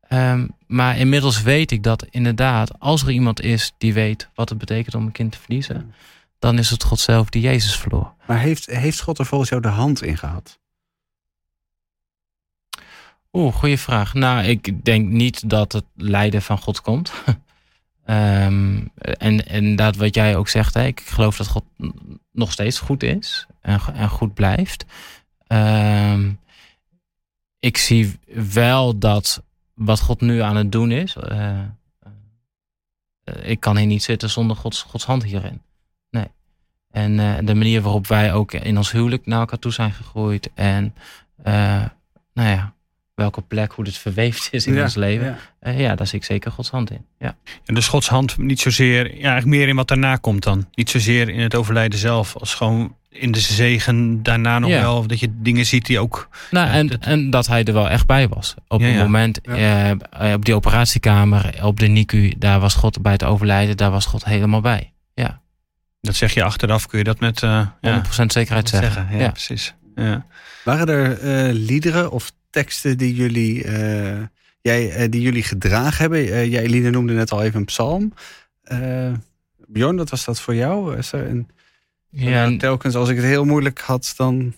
Um, 0.09 0.51
maar 0.67 0.97
inmiddels 0.97 1.41
weet 1.41 1.71
ik 1.71 1.83
dat 1.83 2.05
inderdaad, 2.09 2.79
als 2.79 3.01
er 3.01 3.11
iemand 3.11 3.41
is 3.41 3.73
die 3.77 3.93
weet 3.93 4.29
wat 4.35 4.49
het 4.49 4.57
betekent 4.57 4.95
om 4.95 5.05
een 5.05 5.11
kind 5.11 5.31
te 5.31 5.39
verliezen, 5.39 5.93
dan 6.39 6.57
is 6.57 6.69
het 6.69 6.83
God 6.83 6.99
zelf 6.99 7.29
die 7.29 7.41
Jezus 7.41 7.75
verloor. 7.75 8.13
Maar 8.25 8.39
heeft, 8.39 8.65
heeft 8.65 9.01
God 9.01 9.19
er 9.19 9.25
volgens 9.25 9.49
jou 9.49 9.61
de 9.61 9.67
hand 9.67 10.03
in 10.03 10.17
gehad? 10.17 10.59
Oeh, 13.31 13.53
goede 13.53 13.77
vraag. 13.77 14.13
Nou, 14.13 14.43
ik 14.43 14.85
denk 14.85 15.09
niet 15.09 15.49
dat 15.49 15.71
het 15.71 15.85
lijden 15.95 16.41
van 16.41 16.57
God 16.57 16.81
komt. 16.81 17.11
um, 18.05 18.91
en, 19.17 19.75
dat 19.75 19.95
wat 19.95 20.15
jij 20.15 20.35
ook 20.35 20.47
zegt, 20.47 20.73
hè, 20.73 20.85
ik 20.85 20.99
geloof 20.99 21.37
dat 21.37 21.47
God 21.47 21.63
nog 22.31 22.51
steeds 22.51 22.79
goed 22.79 23.03
is 23.03 23.47
en, 23.61 23.79
en 23.93 24.09
goed 24.09 24.33
blijft. 24.33 24.85
Um, 25.47 26.39
ik 27.59 27.77
zie 27.77 28.19
wel 28.53 28.97
dat 28.97 29.43
wat 29.73 29.99
God 29.99 30.21
nu 30.21 30.41
aan 30.41 30.55
het 30.55 30.71
doen 30.71 30.91
is. 30.91 31.15
Uh, 31.15 31.59
uh, 33.25 33.49
ik 33.49 33.59
kan 33.59 33.77
hier 33.77 33.85
niet 33.85 34.03
zitten 34.03 34.29
zonder 34.29 34.55
Gods, 34.55 34.81
Gods 34.81 35.05
hand 35.05 35.23
hierin. 35.23 35.61
Nee. 36.09 36.27
En 36.91 37.11
uh, 37.11 37.37
de 37.43 37.55
manier 37.55 37.81
waarop 37.81 38.07
wij 38.07 38.33
ook 38.33 38.53
in 38.53 38.77
ons 38.77 38.91
huwelijk 38.91 39.25
naar 39.25 39.39
elkaar 39.39 39.59
toe 39.59 39.71
zijn 39.71 39.91
gegroeid. 39.91 40.49
En 40.53 40.95
nou 42.33 42.49
ja, 42.49 42.73
welke 43.19 43.41
plek, 43.41 43.71
hoe 43.71 43.83
dit 43.83 43.97
verweefd 43.97 44.47
is 44.51 44.67
in 44.67 44.81
ons 44.81 44.95
leven. 44.95 45.37
Ja. 45.61 45.71
Uh, 45.71 45.79
ja, 45.79 45.95
daar 45.95 46.07
zie 46.07 46.19
ik 46.19 46.25
zeker 46.25 46.51
Gods 46.51 46.69
hand 46.69 46.91
in. 46.91 47.05
Ja. 47.19 47.35
En 47.65 47.73
dus 47.73 47.87
Gods 47.87 48.09
hand 48.09 48.37
niet 48.37 48.59
zozeer, 48.59 49.05
ja, 49.05 49.11
eigenlijk 49.11 49.45
meer 49.45 49.67
in 49.67 49.75
wat 49.75 49.87
daarna 49.87 50.15
komt 50.15 50.43
dan. 50.43 50.67
Niet 50.73 50.89
zozeer 50.89 51.29
in 51.29 51.39
het 51.39 51.55
overlijden 51.55 51.99
zelf, 51.99 52.35
als 52.35 52.53
gewoon 52.53 52.95
in 53.09 53.31
de 53.31 53.39
zegen 53.39 54.23
daarna 54.23 54.59
nog 54.59 54.69
wel. 54.69 55.07
Dat 55.07 55.19
je 55.19 55.29
dingen 55.31 55.65
ziet 55.65 55.85
die 55.85 55.99
ook... 55.99 56.29
Nou, 56.51 56.69
en, 56.69 56.87
dat... 56.87 56.99
en 56.99 57.29
dat 57.29 57.47
hij 57.47 57.63
er 57.63 57.73
wel 57.73 57.89
echt 57.89 58.05
bij 58.05 58.27
was. 58.27 58.53
Op 58.67 58.81
het 58.81 58.95
moment, 58.95 59.39
uh, 59.47 59.91
op 60.33 60.45
die 60.45 60.55
operatiekamer, 60.55 61.59
op 61.63 61.79
de 61.79 61.87
NICU, 61.87 62.33
daar 62.37 62.59
was 62.59 62.73
God 62.73 63.01
bij 63.01 63.11
het 63.11 63.23
overlijden, 63.23 63.77
daar 63.77 63.91
was 63.91 64.05
God 64.05 64.25
helemaal 64.25 64.61
bij. 64.61 64.93
Ja. 65.13 65.41
Dat 66.01 66.15
zeg 66.15 66.33
je 66.33 66.43
achteraf, 66.43 66.87
kun 66.87 66.97
je 66.97 67.03
dat 67.03 67.19
met... 67.19 67.41
Uh, 67.41 67.67
100% 67.67 67.69
zekerheid 68.25 68.69
zeggen. 68.69 68.91
zeggen. 68.93 69.17
Ja, 69.17 69.29
precies. 69.29 69.73
Ja. 69.95 70.25
Waren 70.63 70.87
er 70.87 71.53
liederen 71.53 72.11
of 72.11 72.31
teksten 72.49 72.97
die 72.97 73.15
jullie, 73.15 73.63
uh, 73.65 74.21
jij, 74.61 75.03
uh, 75.03 75.11
die 75.11 75.21
jullie 75.21 75.43
gedragen 75.43 75.97
hebben. 75.97 76.19
Uh, 76.19 76.51
jij, 76.51 76.63
Eline, 76.63 76.89
noemde 76.89 77.13
net 77.13 77.31
al 77.31 77.43
even 77.43 77.59
een 77.59 77.65
psalm. 77.65 78.13
Bjorn, 79.67 79.97
wat 79.97 80.09
was 80.09 80.25
dat 80.25 80.41
voor 80.41 80.55
jou? 80.55 80.97
Is 80.97 81.11
er 81.11 81.27
een, 81.27 81.47
ja, 82.09 82.57
telkens 82.57 82.95
als 82.95 83.09
ik 83.09 83.15
het 83.15 83.25
heel 83.25 83.45
moeilijk 83.45 83.79
had, 83.79 84.13
dan 84.17 84.53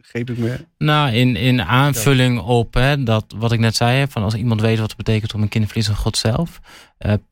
greep 0.00 0.30
ik 0.30 0.38
me... 0.38 0.66
Nou, 0.78 1.12
in, 1.12 1.36
in 1.36 1.62
aanvulling 1.62 2.40
op 2.40 2.74
hè, 2.74 3.02
dat, 3.02 3.34
wat 3.36 3.52
ik 3.52 3.58
net 3.58 3.76
zei, 3.76 4.06
van 4.08 4.22
als 4.22 4.34
iemand 4.34 4.60
weet 4.60 4.78
wat 4.78 4.88
het 4.88 4.96
betekent 4.96 5.34
om 5.34 5.42
een 5.42 5.48
kind 5.48 5.62
te 5.62 5.68
verliezen 5.68 5.94
van 5.94 6.02
God 6.02 6.16
zelf, 6.16 6.60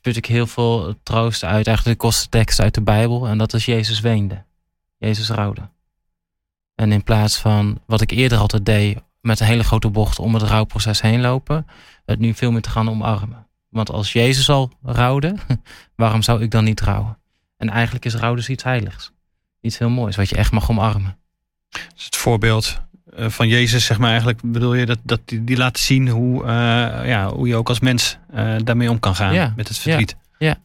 put 0.00 0.16
ik 0.16 0.26
heel 0.26 0.46
veel 0.46 0.94
troost 1.02 1.44
uit, 1.44 1.66
eigenlijk 1.66 1.98
de 1.98 2.06
kostentekst 2.06 2.60
uit 2.60 2.74
de 2.74 2.82
Bijbel. 2.82 3.26
En 3.28 3.38
dat 3.38 3.54
is 3.54 3.64
Jezus 3.64 4.00
weende. 4.00 4.44
Jezus 4.98 5.28
rouwde. 5.28 5.68
En 6.74 6.92
in 6.92 7.02
plaats 7.02 7.36
van 7.36 7.80
wat 7.86 8.00
ik 8.00 8.10
eerder 8.10 8.38
altijd 8.38 8.66
deed, 8.66 8.98
met 9.26 9.40
een 9.40 9.46
hele 9.46 9.64
grote 9.64 9.88
bocht 9.90 10.18
om 10.18 10.34
het 10.34 10.42
rouwproces 10.42 11.00
heen 11.00 11.20
lopen. 11.20 11.66
Het 12.04 12.18
nu 12.18 12.34
veel 12.34 12.50
meer 12.50 12.62
te 12.62 12.70
gaan 12.70 12.90
omarmen. 12.90 13.46
Want 13.68 13.90
als 13.90 14.12
Jezus 14.12 14.48
al 14.48 14.72
rouwde, 14.82 15.34
waarom 15.96 16.22
zou 16.22 16.42
ik 16.42 16.50
dan 16.50 16.64
niet 16.64 16.80
rouwen? 16.80 17.18
En 17.56 17.68
eigenlijk 17.68 18.04
is 18.04 18.14
rouw 18.14 18.34
dus 18.34 18.48
iets 18.48 18.62
heiligs. 18.62 19.12
Iets 19.60 19.78
heel 19.78 19.88
moois, 19.88 20.16
wat 20.16 20.28
je 20.28 20.36
echt 20.36 20.52
mag 20.52 20.70
omarmen. 20.70 21.18
Dus 21.94 22.04
het 22.04 22.16
voorbeeld 22.16 22.80
eh, 23.16 23.28
van 23.28 23.48
Jezus, 23.48 23.84
zeg 23.84 23.98
maar 23.98 24.08
eigenlijk, 24.08 24.40
bedoel 24.44 24.74
je 24.74 24.86
dat, 24.86 24.98
dat 25.02 25.20
die, 25.24 25.44
die 25.44 25.56
laat 25.56 25.78
zien 25.78 26.08
hoe, 26.08 26.42
uh, 26.42 26.48
ja, 27.06 27.28
hoe 27.28 27.48
je 27.48 27.56
ook 27.56 27.68
als 27.68 27.80
mens 27.80 28.18
uh, 28.34 28.56
daarmee 28.64 28.90
om 28.90 29.00
kan 29.00 29.14
gaan 29.14 29.34
ja, 29.34 29.52
met 29.56 29.68
het 29.68 29.78
verdriet. 29.78 30.16
Ja, 30.38 30.46
ja. 30.48 30.56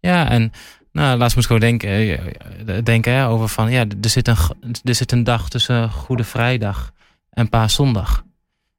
ja 0.00 0.30
en 0.30 0.52
nou, 0.92 1.18
laatst 1.18 1.36
moest 1.36 1.50
ik 1.50 1.56
gewoon 1.56 1.78
denken, 1.78 2.84
denken 2.84 3.12
hè, 3.12 3.26
over 3.26 3.48
van, 3.48 3.70
ja, 3.70 3.84
er 4.00 4.10
zit, 4.10 4.28
een, 4.28 4.36
er 4.84 4.94
zit 4.94 5.12
een 5.12 5.24
dag 5.24 5.48
tussen 5.48 5.90
Goede 5.90 6.24
Vrijdag 6.24 6.92
en 7.38 7.48
paaszondag. 7.48 8.24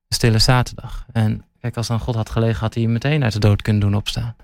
Stille 0.09 0.39
zaterdag. 0.39 1.05
En 1.11 1.45
kijk, 1.59 1.77
als 1.77 1.87
dan 1.87 1.99
God 1.99 2.15
had 2.15 2.29
gelegen, 2.29 2.59
had 2.59 2.73
hij 2.73 2.83
hem 2.83 2.91
meteen 2.91 3.23
uit 3.23 3.33
de 3.33 3.39
dood 3.39 3.61
kunnen 3.61 3.81
doen 3.81 3.95
opstaan. 3.95 4.35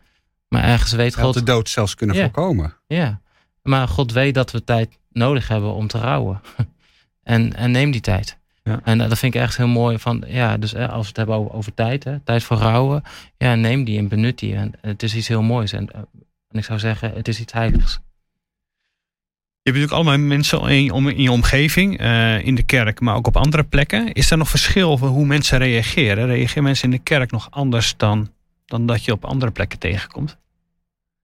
Maar 0.48 0.64
ergens 0.64 0.92
weet 0.92 1.16
hij 1.16 1.24
God... 1.24 1.36
Had 1.36 1.46
de 1.46 1.52
dood 1.52 1.70
zelfs 1.70 1.96
kunnen 1.96 2.16
voorkomen. 2.16 2.74
Ja, 2.88 3.20
maar 3.62 3.88
God 3.88 4.12
weet 4.12 4.34
dat 4.34 4.52
we 4.52 4.64
tijd 4.64 4.98
nodig 5.12 5.48
hebben 5.48 5.74
om 5.74 5.88
te 5.88 5.98
rouwen. 5.98 6.42
en, 7.24 7.56
en 7.56 7.72
neem 7.72 7.92
die 7.92 8.02
tijd. 8.02 8.38
Ja. 8.64 8.80
En 8.84 8.98
dat 8.98 9.18
vind 9.18 9.36
ik 9.36 9.42
echt 9.42 9.58
heel 9.58 9.68
mooi. 9.68 10.00
Van, 10.00 10.24
ja, 10.28 10.58
dus 10.58 10.76
als 10.76 11.02
we 11.02 11.08
het 11.08 11.18
hebben 11.18 11.36
over, 11.36 11.54
over 11.54 11.74
tijd, 11.74 12.04
hè, 12.04 12.20
tijd 12.20 12.44
voor 12.44 12.58
rouwen. 12.58 13.04
Ja, 13.38 13.56
neem 13.56 13.84
die 13.84 13.98
en 13.98 14.08
benut 14.08 14.40
die. 14.40 14.56
En 14.56 14.74
het 14.82 15.04
is 15.04 15.16
iets 15.16 15.28
heel 15.28 15.42
moois. 15.42 15.74
En, 15.74 15.92
en 15.92 16.58
ik 16.58 16.64
zou 16.64 16.80
zeggen, 16.80 17.14
het 17.14 17.28
is 17.28 17.40
iets 17.40 17.54
heiligs. 17.54 18.00
Je 19.66 19.72
hebt 19.72 19.84
natuurlijk 19.84 20.10
allemaal 20.10 20.28
mensen 20.28 20.62
in, 20.62 21.16
in 21.16 21.22
je 21.22 21.32
omgeving, 21.32 22.02
uh, 22.02 22.46
in 22.46 22.56
de 22.56 22.64
kerk, 22.64 23.00
maar 23.00 23.16
ook 23.16 23.28
op 23.28 23.38
andere 23.38 23.64
plekken. 23.64 24.14
Is 24.14 24.32
er 24.32 24.38
nog 24.38 24.50
verschil 24.50 24.98
van 24.98 25.08
hoe 25.08 25.26
mensen 25.26 25.58
reageren? 25.58 26.26
Reageren 26.26 26.64
mensen 26.64 26.86
in 26.86 26.92
de 26.92 27.04
kerk 27.04 27.32
nog 27.32 27.48
anders 27.52 27.94
dan, 27.98 28.32
dan 28.66 28.86
dat 28.86 29.06
je 29.06 29.12
op 29.12 29.26
andere 29.26 29.52
plekken 29.52 29.80
tegenkomt? 29.80 30.38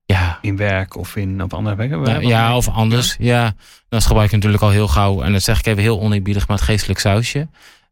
Ja. 0.06 0.40
In 0.42 0.58
werk 0.58 0.96
of 0.96 1.16
in, 1.16 1.44
op 1.44 1.54
andere 1.54 1.76
plekken? 1.76 2.06
Ja, 2.06 2.20
ja 2.20 2.56
of 2.56 2.68
anders. 2.68 3.16
Ja. 3.20 3.54
Dat 3.90 4.06
gebruik 4.06 4.28
ik 4.28 4.34
natuurlijk 4.36 4.64
al 4.64 4.70
heel 4.70 4.88
gauw. 4.88 5.22
En 5.22 5.32
dat 5.32 5.44
zeg 5.44 5.60
ik 5.60 5.66
even 5.66 5.82
heel 5.82 6.00
oneerbiedig, 6.00 6.48
maar 6.48 6.58
het 6.58 6.66
geestelijk 6.66 7.00
sausje. 7.00 7.48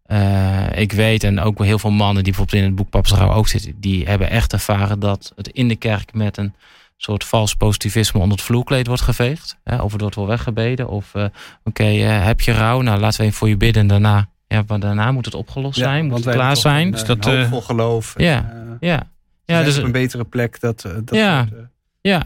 Uh, 0.07 0.79
ik 0.79 0.91
weet, 0.91 1.23
en 1.23 1.39
ook 1.39 1.63
heel 1.63 1.79
veel 1.79 1.91
mannen 1.91 2.23
die 2.23 2.33
bijvoorbeeld 2.33 2.61
in 2.61 2.67
het 2.67 2.75
boek 2.75 2.89
Papsrouw 2.89 3.31
ook 3.31 3.47
zitten, 3.47 3.79
die 3.79 4.05
hebben 4.05 4.29
echt 4.29 4.53
ervaren 4.53 4.99
dat 4.99 5.31
het 5.35 5.47
in 5.47 5.67
de 5.67 5.75
kerk 5.75 6.13
met 6.13 6.37
een 6.37 6.53
soort 7.01 7.23
vals 7.23 7.55
positivisme 7.55 8.19
onder 8.19 8.37
het 8.37 8.45
vloerkleed 8.45 8.87
wordt 8.87 9.01
geveegd. 9.01 9.57
Hè, 9.63 9.81
of 9.81 9.91
het 9.91 10.01
wordt 10.01 10.15
wel 10.15 10.27
weggebeden. 10.27 10.87
Of 10.87 11.13
uh, 11.13 11.23
oké, 11.23 11.31
okay, 11.63 12.03
uh, 12.03 12.25
heb 12.25 12.41
je 12.41 12.51
rouw? 12.51 12.81
Nou, 12.81 12.99
laten 12.99 13.19
we 13.19 13.25
even 13.25 13.37
voor 13.37 13.49
je 13.49 13.57
bidden. 13.57 13.81
En 13.81 13.87
daarna, 13.87 14.29
ja, 14.47 14.63
maar 14.67 14.79
daarna 14.79 15.11
moet 15.11 15.25
het 15.25 15.33
opgelost 15.33 15.77
ja, 15.77 15.83
zijn. 15.83 16.05
Moet 16.05 16.25
het 16.25 16.33
klaar 16.33 16.57
zijn. 16.57 16.85
Een, 16.85 16.91
dus 16.91 17.03
dat, 17.03 17.25
een 17.25 17.39
hoopvol 17.39 17.61
geloof. 17.61 18.13
Ja, 18.17 18.49
en, 18.51 18.77
ja. 18.79 19.09
ja 19.45 19.63
dus 19.63 19.75
een 19.75 19.91
betere 19.91 20.23
plek. 20.23 20.59
Dat, 20.59 20.81
dat 20.81 21.09
ja, 21.09 21.47
ja. 22.01 22.23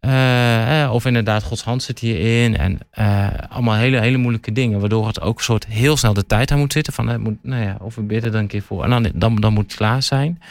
ja. 0.00 0.92
Of 0.92 1.04
inderdaad, 1.06 1.42
Gods 1.42 1.62
hand 1.62 1.82
zit 1.82 1.98
hierin. 1.98 2.56
En 2.56 2.78
allemaal 3.48 3.74
hele, 3.74 4.00
hele 4.00 4.16
moeilijke 4.16 4.52
dingen. 4.52 4.80
Waardoor 4.80 5.06
het 5.06 5.20
ook 5.20 5.38
een 5.38 5.44
soort 5.44 5.66
heel 5.66 5.96
snel 5.96 6.14
de 6.14 6.26
tijd 6.26 6.50
aan 6.50 6.58
moet 6.58 6.72
zitten. 6.72 6.92
Van, 6.92 7.20
moet, 7.20 7.38
nou 7.42 7.62
ja, 7.62 7.76
of 7.80 7.94
we 7.94 8.02
bidden 8.02 8.32
dan 8.32 8.40
een 8.40 8.46
keer 8.46 8.62
voor. 8.62 8.84
En 8.84 8.90
dan, 8.90 9.10
dan, 9.14 9.36
dan 9.36 9.52
moet 9.52 9.64
het 9.64 9.74
klaar 9.74 10.02
zijn. 10.02 10.42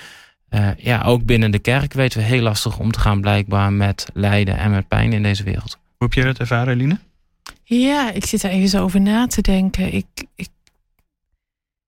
Uh, 0.50 0.70
ja, 0.78 1.02
ook 1.02 1.26
binnen 1.26 1.52
de 1.52 1.60
kerk 1.60 1.94
weten 1.94 2.20
we 2.20 2.26
heel 2.26 2.42
lastig 2.42 2.80
om 2.80 2.92
te 2.92 3.00
gaan 3.00 3.22
blijkbaar 3.22 3.74
met 3.74 4.06
lijden 4.14 4.58
en 4.58 4.72
met 4.72 4.88
pijn 4.88 5.14
in 5.14 5.24
deze 5.24 5.44
wereld. 5.44 5.72
Hoe 5.72 6.08
heb 6.08 6.14
jij 6.14 6.24
dat 6.24 6.40
ervaren, 6.40 6.74
Eline? 6.74 7.00
Ja, 7.64 8.12
ik 8.12 8.26
zit 8.26 8.44
er 8.44 8.50
even 8.50 8.70
zo 8.70 8.84
over 8.84 9.02
na 9.02 9.28
te 9.28 9.42
denken. 9.42 9.94
Ik, 9.94 10.06
ik, 10.36 10.50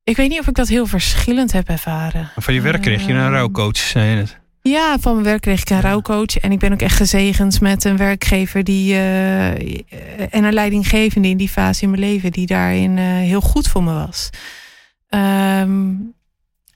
ik 0.03 0.16
weet 0.16 0.30
niet 0.30 0.39
of 0.39 0.47
ik 0.47 0.55
dat 0.55 0.68
heel 0.68 0.86
verschillend 0.86 1.51
heb 1.51 1.70
ervaren. 1.70 2.32
van 2.36 2.53
je 2.53 2.62
werk 2.62 2.82
kreeg 2.82 3.05
je 3.05 3.14
een 3.14 3.20
ehm, 3.20 3.32
rouwcoach, 3.32 3.78
zei 3.78 4.09
je 4.09 4.18
het? 4.18 4.39
Ja, 4.62 4.97
van 4.99 5.14
mijn 5.14 5.26
werk 5.26 5.41
kreeg 5.41 5.62
ik 5.62 5.70
een 5.70 5.82
rouwcoach. 5.82 6.38
En 6.38 6.51
ik 6.51 6.59
ben 6.59 6.74
ook 6.74 6.82
echt 6.82 6.95
gezegend 6.95 7.62
met 7.62 7.84
een 7.84 7.97
werkgever 7.97 8.64
die, 8.64 8.93
uh, 8.93 9.51
en 10.30 10.43
een 10.43 10.53
leidinggevende 10.53 11.28
in 11.28 11.38
die 11.38 11.49
fase 11.49 11.84
in 11.84 11.89
mijn 11.89 12.01
leven, 12.01 12.32
die 12.32 12.45
daarin 12.45 12.97
uh, 12.97 13.05
heel 13.05 13.41
goed 13.41 13.68
voor 13.68 13.84
me 13.84 13.93
was. 13.93 14.30
Um, 15.09 16.14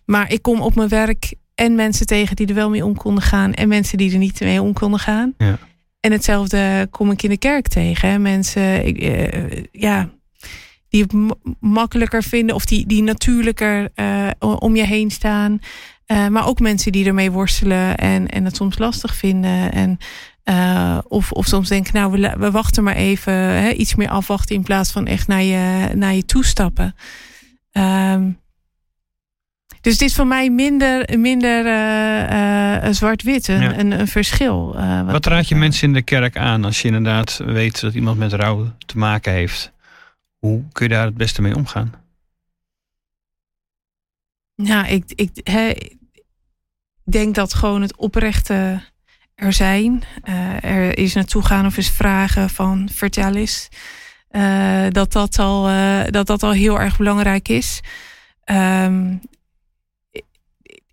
maar 0.05 0.31
ik 0.31 0.41
kom 0.41 0.61
op 0.61 0.75
mijn 0.75 0.89
werk 0.89 1.33
en 1.55 1.75
mensen 1.75 2.05
tegen 2.05 2.35
die 2.35 2.47
er 2.47 2.53
wel 2.53 2.69
mee 2.69 2.85
om 2.85 2.95
konden 2.95 3.23
gaan. 3.23 3.53
En 3.53 3.67
mensen 3.67 3.97
die 3.97 4.11
er 4.11 4.17
niet 4.17 4.39
mee 4.39 4.61
om 4.61 4.73
konden 4.73 4.99
gaan. 4.99 5.33
Ja. 5.37 5.57
En 5.99 6.11
hetzelfde 6.11 6.87
kom 6.91 7.11
ik 7.11 7.23
in 7.23 7.29
de 7.29 7.37
kerk 7.37 7.67
tegen. 7.67 8.21
Mensen, 8.21 8.85
ik, 8.85 9.01
uh, 9.01 9.63
ja, 9.71 10.09
die 10.89 11.03
het 11.03 11.13
makkelijker 11.59 12.23
vinden 12.23 12.55
of 12.55 12.65
die, 12.65 12.87
die 12.87 13.03
natuurlijker 13.03 13.89
om 14.39 14.75
je 14.75 14.85
heen 14.85 15.11
staan. 15.11 15.59
maar 16.07 16.47
ook 16.47 16.59
mensen 16.59 16.91
die 16.91 17.05
ermee 17.05 17.31
worstelen 17.31 17.97
en, 17.97 18.27
en 18.27 18.45
het 18.45 18.55
soms 18.55 18.77
lastig 18.77 19.15
vinden. 19.15 19.71
En 19.71 19.97
of, 21.07 21.31
of 21.31 21.45
soms 21.45 21.69
denken, 21.69 21.93
nou, 21.93 22.11
we, 22.11 22.35
we 22.37 22.51
wachten 22.51 22.83
maar 22.83 22.95
even, 22.95 23.33
hè, 23.33 23.71
iets 23.71 23.95
meer 23.95 24.09
afwachten 24.09 24.55
in 24.55 24.63
plaats 24.63 24.91
van 24.91 25.07
echt 25.07 25.27
naar 25.27 25.43
je, 25.43 25.91
naar 25.95 26.13
je 26.13 26.25
toestappen. 26.25 26.95
Um, 27.71 28.37
dus 29.85 29.93
het 29.93 30.01
is 30.01 30.15
voor 30.15 30.27
mij 30.27 30.49
minder, 30.49 31.19
minder 31.19 31.65
uh, 31.65 32.83
uh, 32.83 32.93
zwart-wit, 32.93 33.47
een, 33.47 33.79
een, 33.79 33.91
een, 33.99 34.07
verschil. 34.07 34.73
wat, 34.75 35.11
wat 35.11 35.25
raad 35.25 35.47
je 35.47 35.55
mensen 35.55 35.87
in 35.87 35.93
de 35.93 36.01
kerk 36.01 36.37
aan 36.37 36.65
als 36.65 36.81
je 36.81 36.87
inderdaad 36.87 37.37
weet 37.37 37.81
dat 37.81 37.93
iemand 37.93 38.17
met 38.17 38.33
rouw 38.33 38.75
te 38.85 38.97
maken 38.97 39.31
heeft? 39.31 39.71
Hoe 40.39 40.63
kun 40.71 40.87
je 40.87 40.93
daar 40.93 41.05
het 41.05 41.17
beste 41.17 41.41
mee 41.41 41.55
omgaan? 41.55 41.93
Ja, 44.55 44.85
ik, 44.85 45.03
ik, 45.15 45.49
denk 47.03 47.35
dat 47.35 47.53
gewoon 47.53 47.81
het 47.81 47.95
oprechte 47.95 48.81
er 49.35 49.53
zijn. 49.53 50.03
Er 50.61 50.97
is 50.97 51.13
naartoe 51.13 51.45
gaan 51.45 51.65
of 51.65 51.77
eens 51.77 51.89
vragen 51.89 52.49
van 52.49 52.89
vertel 52.91 53.35
eens. 53.35 53.69
Dat, 54.89 55.11
dat, 55.11 55.39
al, 55.39 55.63
dat 56.09 56.27
dat 56.27 56.43
al 56.43 56.51
heel 56.51 56.79
erg 56.79 56.97
belangrijk 56.97 57.47
is. 57.47 57.81
Um, 58.45 59.21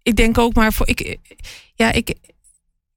ik 0.03 0.17
denk 0.17 0.39
ook 0.39 0.55
maar 0.55 0.73
voor. 0.73 0.89
Ik, 0.89 1.19
ja, 1.75 1.93
ik, 1.93 2.15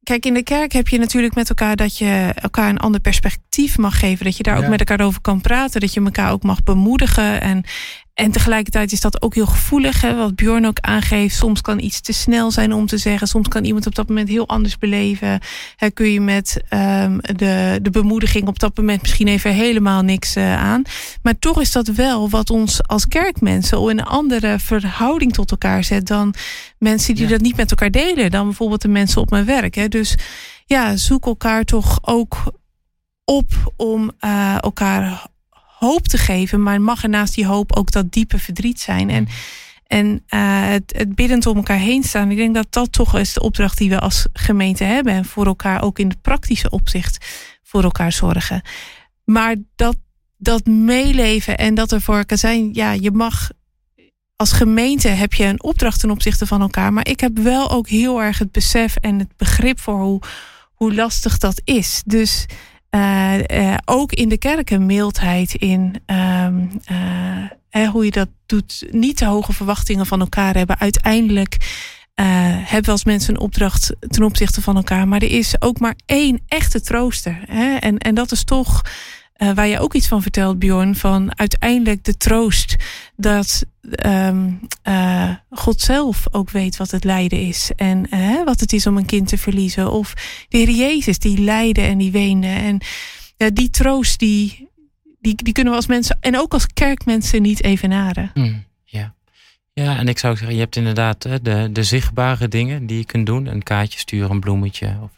kijk, 0.03 0.25
in 0.25 0.33
de 0.33 0.43
kerk 0.43 0.71
heb 0.71 0.87
je 0.87 0.97
natuurlijk 0.97 1.35
met 1.35 1.49
elkaar 1.49 1.75
dat 1.75 1.97
je 1.97 2.31
elkaar 2.35 2.69
een 2.69 2.77
ander 2.77 3.01
perspectief 3.01 3.77
mag 3.77 3.99
geven. 3.99 4.25
Dat 4.25 4.37
je 4.37 4.43
daar 4.43 4.57
ook 4.57 4.67
met 4.67 4.79
elkaar 4.79 5.05
over 5.05 5.21
kan 5.21 5.41
praten. 5.41 5.81
Dat 5.81 5.93
je 5.93 6.03
elkaar 6.03 6.31
ook 6.31 6.43
mag 6.43 6.63
bemoedigen. 6.63 7.41
En, 7.41 7.63
en 8.15 8.31
tegelijkertijd 8.31 8.91
is 8.91 9.01
dat 9.01 9.21
ook 9.21 9.35
heel 9.35 9.45
gevoelig. 9.45 10.01
Hè, 10.01 10.15
wat 10.15 10.35
Bjorn 10.35 10.65
ook 10.65 10.79
aangeeft. 10.79 11.35
Soms 11.35 11.61
kan 11.61 11.79
iets 11.79 12.01
te 12.01 12.13
snel 12.13 12.51
zijn 12.51 12.73
om 12.73 12.85
te 12.85 12.97
zeggen. 12.97 13.27
Soms 13.27 13.47
kan 13.47 13.63
iemand 13.63 13.87
op 13.87 13.95
dat 13.95 14.07
moment 14.07 14.29
heel 14.29 14.47
anders 14.47 14.77
beleven. 14.77 15.39
Hè, 15.75 15.89
kun 15.89 16.11
je 16.11 16.21
met 16.21 16.63
um, 16.69 17.19
de, 17.21 17.79
de 17.81 17.89
bemoediging 17.89 18.47
op 18.47 18.59
dat 18.59 18.77
moment 18.77 19.01
misschien 19.01 19.27
even 19.27 19.53
helemaal 19.53 20.01
niks 20.01 20.37
uh, 20.37 20.57
aan. 20.57 20.81
Maar 21.21 21.39
toch 21.39 21.61
is 21.61 21.71
dat 21.71 21.87
wel 21.87 22.29
wat 22.29 22.49
ons 22.49 22.87
als 22.87 23.07
kerkmensen 23.07 23.89
in 23.89 23.99
een 23.99 24.05
andere 24.05 24.59
verhouding 24.59 25.33
tot 25.33 25.51
elkaar 25.51 25.83
zet 25.83 26.07
dan 26.07 26.33
mensen 26.77 27.15
die 27.15 27.23
ja. 27.23 27.29
dat 27.29 27.41
niet 27.41 27.57
met 27.57 27.69
elkaar 27.69 27.91
delen. 27.91 28.31
Dan 28.31 28.45
bijvoorbeeld 28.45 28.81
de 28.81 28.87
mensen 28.87 29.21
op 29.21 29.29
mijn 29.29 29.45
werk. 29.45 29.75
Hè. 29.75 29.87
Dus 29.87 30.15
ja, 30.65 30.95
zoek 30.95 31.25
elkaar 31.25 31.63
toch 31.63 31.99
ook 32.01 32.43
op 33.23 33.73
om 33.75 34.11
uh, 34.21 34.55
elkaar 34.59 35.27
hoop 35.85 36.07
te 36.07 36.17
geven. 36.17 36.63
Maar 36.63 36.81
mag 36.81 37.03
er 37.03 37.09
naast 37.09 37.35
die 37.35 37.45
hoop 37.45 37.75
ook 37.75 37.91
dat 37.91 38.11
diepe 38.11 38.39
verdriet 38.39 38.79
zijn. 38.79 39.09
En, 39.09 39.27
en 39.87 40.07
uh, 40.07 40.67
het, 40.67 40.93
het 40.97 41.15
biddend 41.15 41.45
om 41.45 41.55
elkaar 41.55 41.77
heen 41.77 42.03
staan. 42.03 42.31
Ik 42.31 42.37
denk 42.37 42.55
dat 42.55 42.67
dat 42.69 42.91
toch 42.91 43.17
is 43.17 43.33
de 43.33 43.41
opdracht 43.41 43.77
die 43.77 43.89
we 43.89 43.99
als 43.99 44.25
gemeente 44.33 44.83
hebben. 44.83 45.13
En 45.13 45.25
voor 45.25 45.45
elkaar 45.45 45.81
ook 45.81 45.99
in 45.99 46.09
het 46.09 46.21
praktische 46.21 46.69
opzicht 46.69 47.25
voor 47.63 47.83
elkaar 47.83 48.11
zorgen. 48.11 48.61
Maar 49.23 49.55
dat, 49.75 49.97
dat 50.37 50.65
meeleven 50.65 51.57
en 51.57 51.75
dat 51.75 51.91
er 51.91 52.01
voor 52.01 52.17
elkaar 52.17 52.37
zijn. 52.37 52.73
Ja, 52.73 52.91
je 52.91 53.11
mag 53.11 53.49
als 54.35 54.51
gemeente 54.51 55.07
heb 55.07 55.33
je 55.33 55.45
een 55.45 55.63
opdracht 55.63 55.99
ten 55.99 56.11
opzichte 56.11 56.47
van 56.47 56.61
elkaar. 56.61 56.93
Maar 56.93 57.07
ik 57.07 57.19
heb 57.19 57.37
wel 57.37 57.71
ook 57.71 57.87
heel 57.87 58.21
erg 58.21 58.39
het 58.39 58.51
besef 58.51 58.95
en 58.95 59.19
het 59.19 59.37
begrip 59.37 59.79
voor 59.79 59.99
hoe, 59.99 60.21
hoe 60.73 60.93
lastig 60.93 61.37
dat 61.37 61.61
is. 61.63 62.01
Dus 62.05 62.45
ook 63.85 64.11
in 64.11 64.29
de 64.29 64.37
kerken 64.37 64.85
mildheid 64.85 65.53
in 65.53 65.95
um, 66.05 66.69
uh, 67.71 67.89
hoe 67.89 68.05
je 68.05 68.11
dat 68.11 68.29
doet. 68.45 68.87
Niet 68.91 69.17
te 69.17 69.25
hoge 69.25 69.53
verwachtingen 69.53 70.05
van 70.05 70.19
elkaar 70.19 70.55
hebben. 70.55 70.79
Uiteindelijk 70.79 71.57
hebben 72.63 72.85
we 72.85 72.91
als 72.91 73.03
mensen 73.03 73.33
een 73.33 73.41
opdracht 73.41 73.95
ten 73.99 74.23
opzichte 74.23 74.61
van 74.61 74.75
elkaar. 74.75 75.07
Maar 75.07 75.21
er 75.21 75.31
is 75.31 75.61
ook 75.61 75.79
maar 75.79 75.95
één 76.05 76.41
echte 76.47 76.81
trooster. 76.81 77.39
Hè? 77.47 77.75
En, 77.75 77.97
en 77.97 78.15
dat 78.15 78.31
is 78.31 78.43
toch 78.43 78.81
uh, 79.37 79.51
waar 79.51 79.67
je 79.67 79.79
ook 79.79 79.93
iets 79.93 80.07
van 80.07 80.21
vertelt, 80.21 80.59
Bjorn, 80.59 80.95
van 80.95 81.37
uiteindelijk 81.37 82.03
de 82.03 82.17
troost 82.17 82.75
dat 83.15 83.65
um, 84.05 84.59
God 85.49 85.81
zelf 85.81 86.25
ook 86.31 86.49
weet 86.49 86.77
wat 86.77 86.91
het 86.91 87.03
lijden 87.03 87.39
is 87.39 87.71
en 87.75 88.07
uh, 88.13 88.43
wat 88.43 88.59
het 88.59 88.73
is 88.73 88.87
om 88.87 88.97
een 88.97 89.05
kind 89.05 89.27
te 89.27 89.37
verliezen. 89.37 89.91
Of 89.91 90.13
de 90.49 90.57
Heer 90.57 90.69
Jezus 90.69 91.19
die 91.19 91.37
lijden 91.37 91.83
en 91.83 91.97
die 91.97 92.11
weende. 92.11 92.47
En 92.47 92.79
die 93.53 93.69
troost, 93.69 94.19
die, 94.19 94.69
die, 95.19 95.35
die 95.35 95.53
kunnen 95.53 95.71
we 95.71 95.77
als 95.77 95.87
mensen 95.87 96.17
en 96.19 96.37
ook 96.37 96.53
als 96.53 96.67
kerkmensen 96.73 97.41
niet 97.41 97.63
evenaren. 97.63 98.31
Mm, 98.33 98.65
ja. 98.83 99.13
ja, 99.73 99.97
en 99.97 100.07
ik 100.07 100.17
zou 100.17 100.35
zeggen, 100.35 100.55
je 100.55 100.61
hebt 100.61 100.75
inderdaad 100.75 101.21
de, 101.21 101.69
de 101.71 101.83
zichtbare 101.83 102.47
dingen 102.47 102.85
die 102.85 102.97
je 102.97 103.05
kunt 103.05 103.25
doen. 103.25 103.45
Een 103.45 103.63
kaartje 103.63 103.99
sturen, 103.99 104.31
een 104.31 104.39
bloemetje 104.39 104.97
of 105.01 105.11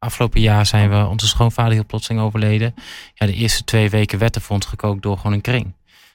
afgelopen 0.00 0.40
jaar 0.40 0.66
zijn 0.66 0.90
we 0.90 1.06
onze 1.06 1.26
schoonvader 1.26 1.72
heel 1.72 1.86
plotseling 1.86 2.22
overleden. 2.22 2.74
Ja, 3.14 3.26
de 3.26 3.34
eerste 3.34 3.64
twee 3.64 3.90
weken 3.90 4.18
werd 4.18 4.38
voor 4.40 4.56
ons 4.56 4.66
gekookt 4.66 5.02
door 5.02 5.16
gewoon 5.16 5.32
een 5.32 5.40
kring. 5.40 5.64
En 5.64 5.72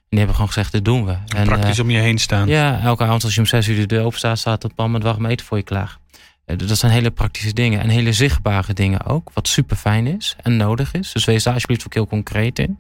die 0.09 0.17
hebben 0.19 0.35
gewoon 0.35 0.51
gezegd, 0.51 0.71
dit 0.71 0.85
doen 0.85 1.05
we. 1.05 1.17
En, 1.35 1.45
Praktisch 1.45 1.77
uh, 1.77 1.83
om 1.83 1.89
je 1.89 1.97
heen 1.97 2.17
staan. 2.17 2.47
Ja, 2.47 2.79
elke 2.81 3.03
avond 3.03 3.23
als 3.23 3.33
je 3.33 3.39
om 3.39 3.45
zes 3.45 3.67
uur 3.67 3.75
de 3.75 3.85
deur 3.85 4.03
open 4.03 4.17
staat, 4.17 4.39
staat 4.39 4.63
een 4.63 4.73
pan 4.73 4.91
met 4.91 5.03
warm 5.03 5.25
eten 5.25 5.45
voor 5.45 5.57
je 5.57 5.63
klaar. 5.63 5.97
Uh, 6.45 6.57
dat 6.57 6.77
zijn 6.77 6.91
hele 6.91 7.11
praktische 7.11 7.53
dingen. 7.53 7.79
En 7.79 7.89
hele 7.89 8.13
zichtbare 8.13 8.73
dingen 8.73 9.05
ook. 9.05 9.31
Wat 9.33 9.47
super 9.47 9.75
fijn 9.75 10.07
is 10.07 10.35
en 10.41 10.57
nodig 10.57 10.93
is. 10.93 11.11
Dus 11.11 11.25
wees 11.25 11.43
daar 11.43 11.53
alsjeblieft 11.53 11.85
ook 11.85 11.93
heel 11.93 12.07
concreet 12.07 12.59
in. 12.59 12.79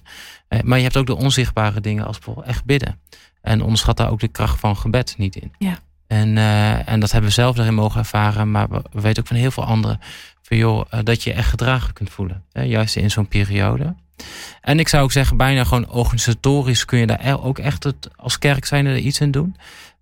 Uh, 0.49 0.59
maar 0.61 0.77
je 0.77 0.83
hebt 0.83 0.97
ook 0.97 1.05
de 1.05 1.15
onzichtbare 1.15 1.81
dingen 1.81 2.05
als 2.05 2.15
bijvoorbeeld 2.15 2.47
echt 2.47 2.65
bidden. 2.65 2.99
En 3.41 3.61
onderschat 3.61 3.97
daar 3.97 4.11
ook 4.11 4.19
de 4.19 4.27
kracht 4.27 4.59
van 4.59 4.77
gebed 4.77 5.15
niet 5.17 5.35
in. 5.35 5.53
Ja. 5.57 5.79
En, 6.07 6.37
en 6.85 6.99
dat 6.99 7.11
hebben 7.11 7.29
we 7.29 7.35
zelf 7.35 7.55
daarin 7.55 7.73
mogen 7.73 7.99
ervaren. 7.99 8.51
Maar 8.51 8.69
we, 8.69 8.81
we 8.91 9.01
weten 9.01 9.21
ook 9.21 9.27
van 9.27 9.37
heel 9.37 9.51
veel 9.51 9.65
anderen 9.65 9.99
van 10.41 10.57
joh, 10.57 10.85
uh, 10.93 10.99
dat 11.03 11.23
je 11.23 11.33
echt 11.33 11.49
gedragen 11.49 11.93
kunt 11.93 12.09
voelen. 12.09 12.43
Hè, 12.51 12.61
juist 12.61 12.95
in 12.95 13.11
zo'n 13.11 13.27
periode. 13.27 13.95
En 14.61 14.79
ik 14.79 14.87
zou 14.87 15.03
ook 15.03 15.11
zeggen, 15.11 15.37
bijna 15.37 15.63
gewoon 15.63 15.89
organisatorisch 15.89 16.85
kun 16.85 16.99
je 16.99 17.07
daar 17.07 17.43
ook 17.43 17.59
echt 17.59 17.83
het, 17.83 18.09
als 18.15 18.37
kerk 18.37 18.65
zijn 18.65 18.85
er 18.85 18.97
iets 18.97 19.19
in 19.19 19.31
doen. 19.31 19.55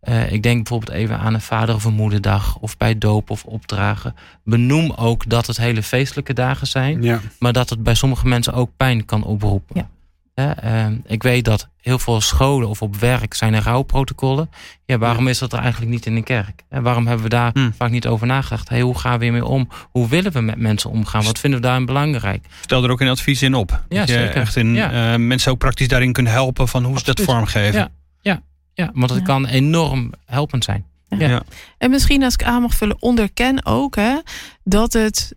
Uh, 0.04 0.32
ik 0.32 0.44
denk 0.44 0.56
bijvoorbeeld 0.56 0.98
even 0.98 1.20
aan 1.20 1.34
een 1.34 1.42
vader- 1.42 1.76
of 1.76 1.84
een 1.84 1.94
moederdag, 1.94 2.58
of 2.58 2.78
bij 2.78 2.98
doop 2.98 3.30
of 3.30 3.44
opdragen. 3.44 4.16
Benoem 4.44 4.92
ook 4.92 5.30
dat 5.30 5.48
het 5.48 5.58
hele 5.58 5.84
feestelijke 5.84 6.34
dagen 6.34 6.68
zijn, 6.68 7.02
ja. 7.02 7.20
maar 7.40 7.54
dat 7.54 7.70
het 7.70 7.84
bij 7.84 7.96
sommige 7.96 8.28
mensen 8.28 8.54
ook 8.54 8.70
pijn 8.78 9.06
kan 9.06 9.24
oproepen. 9.24 9.76
Ja. 9.76 9.90
Uh, 10.36 10.88
ik 11.06 11.24
weet 11.24 11.46
dat 11.46 11.68
heel 11.82 12.00
veel 12.00 12.22
scholen 12.22 12.70
of 12.70 12.82
op 12.82 12.96
werk 12.96 13.34
zijn 13.34 13.54
er 13.54 13.64
rouwprotocollen. 13.64 14.50
Ja, 14.86 14.98
waarom 14.98 15.28
is 15.28 15.38
dat 15.38 15.54
er 15.54 15.60
eigenlijk 15.60 15.92
niet 15.92 16.06
in 16.06 16.16
de 16.16 16.24
kerk? 16.24 16.64
En 16.70 16.84
waarom 16.84 17.08
hebben 17.08 17.24
we 17.24 17.30
daar 17.30 17.52
hmm. 17.54 17.74
vaak 17.74 17.90
niet 17.90 18.08
over 18.08 18.28
nagedacht? 18.28 18.70
Hey, 18.70 18.82
hoe 18.82 18.98
gaan 18.98 19.18
we 19.18 19.24
hiermee 19.24 19.46
om? 19.46 19.70
Hoe 19.92 20.08
willen 20.08 20.32
we 20.32 20.42
met 20.42 20.58
mensen 20.58 20.90
omgaan? 20.90 21.24
Wat 21.24 21.40
vinden 21.40 21.60
we 21.60 21.66
daarin 21.66 21.86
belangrijk? 21.86 22.46
Stel 22.62 22.84
er 22.84 22.90
ook 22.90 23.02
een 23.02 23.08
advies 23.08 23.42
in 23.42 23.54
op. 23.54 23.84
Ja, 23.90 24.00
dat 24.00 24.08
je 24.08 24.14
zeker. 24.14 24.36
echt 24.36 24.56
in, 24.56 24.74
ja. 24.74 25.14
uh, 25.14 25.20
mensen 25.20 25.52
ook 25.52 25.58
praktisch 25.58 25.88
daarin 25.88 26.14
kunnen 26.14 26.32
helpen 26.32 26.68
van 26.68 26.84
hoe 26.84 26.98
ze 26.98 27.04
dat 27.04 27.22
vormgeven. 27.22 27.80
Ja, 27.80 27.90
ja, 28.22 28.42
ja 28.74 28.92
want 28.94 29.10
het 29.10 29.20
ja. 29.20 29.26
kan 29.26 29.46
enorm 29.46 30.12
helpend 30.26 30.64
zijn. 30.64 30.86
Ja. 31.10 31.28
ja. 31.28 31.44
En 31.78 31.90
misschien 31.90 32.24
als 32.24 32.34
ik 32.34 32.44
aan 32.44 32.62
mag 32.62 32.76
vullen, 32.76 33.02
onderken 33.02 33.66
ook 33.66 33.96
hè, 33.96 34.20
dat 34.64 34.94
het 34.94 35.36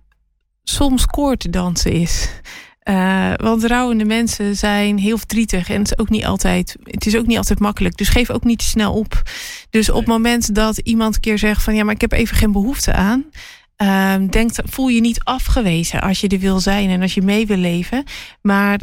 soms 0.62 1.06
koorddansen 1.06 1.92
is. 1.92 2.28
Uh, 2.88 3.32
want 3.36 3.64
rouwende 3.64 4.04
mensen 4.04 4.56
zijn 4.56 4.98
heel 4.98 5.18
verdrietig 5.18 5.68
en 5.68 5.78
het 5.78 5.90
is 5.90 5.98
ook 5.98 6.08
niet 6.08 6.24
altijd, 6.24 6.76
het 6.82 7.06
is 7.06 7.16
ook 7.16 7.26
niet 7.26 7.36
altijd 7.36 7.58
makkelijk. 7.58 7.96
Dus 7.96 8.08
geef 8.08 8.30
ook 8.30 8.44
niet 8.44 8.58
te 8.58 8.64
snel 8.64 8.94
op. 8.94 9.22
Dus 9.70 9.90
op 9.90 9.98
het 9.98 10.06
moment 10.06 10.54
dat 10.54 10.78
iemand 10.78 11.14
een 11.14 11.20
keer 11.20 11.38
zegt 11.38 11.62
van 11.62 11.74
ja, 11.74 11.84
maar 11.84 11.94
ik 11.94 12.00
heb 12.00 12.12
even 12.12 12.36
geen 12.36 12.52
behoefte 12.52 12.92
aan. 12.92 13.24
Uh, 13.82 14.14
denk, 14.30 14.50
voel 14.64 14.88
je 14.88 15.00
niet 15.00 15.20
afgewezen 15.24 16.00
als 16.00 16.20
je 16.20 16.28
er 16.28 16.38
wil 16.38 16.60
zijn 16.60 16.90
en 16.90 17.02
als 17.02 17.14
je 17.14 17.22
mee 17.22 17.46
wil 17.46 17.56
leven. 17.56 18.04
Maar 18.42 18.80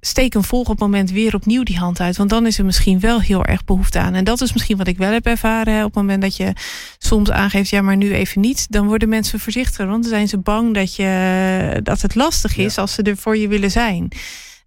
steek 0.00 0.34
een 0.34 0.44
volgend 0.44 0.78
moment 0.78 1.10
weer 1.10 1.34
opnieuw 1.34 1.62
die 1.62 1.78
hand 1.78 2.00
uit. 2.00 2.16
Want 2.16 2.30
dan 2.30 2.46
is 2.46 2.58
er 2.58 2.64
misschien 2.64 3.00
wel 3.00 3.20
heel 3.20 3.44
erg 3.44 3.64
behoefte 3.64 3.98
aan. 3.98 4.14
En 4.14 4.24
dat 4.24 4.40
is 4.40 4.52
misschien 4.52 4.76
wat 4.76 4.86
ik 4.86 4.98
wel 4.98 5.12
heb 5.12 5.26
ervaren. 5.26 5.78
Op 5.78 5.84
het 5.84 5.94
moment 5.94 6.22
dat 6.22 6.36
je 6.36 6.52
soms 6.98 7.30
aangeeft, 7.30 7.70
ja, 7.70 7.82
maar 7.82 7.96
nu 7.96 8.14
even 8.14 8.40
niet. 8.40 8.66
Dan 8.70 8.86
worden 8.86 9.08
mensen 9.08 9.40
voorzichtiger. 9.40 9.86
Want 9.86 10.02
dan 10.02 10.12
zijn 10.12 10.28
ze 10.28 10.38
bang 10.38 10.74
dat, 10.74 10.96
je, 10.96 11.80
dat 11.82 12.00
het 12.00 12.14
lastig 12.14 12.56
is 12.56 12.74
ja. 12.74 12.80
als 12.80 12.92
ze 12.92 13.02
er 13.02 13.16
voor 13.16 13.36
je 13.36 13.48
willen 13.48 13.70
zijn. 13.70 14.02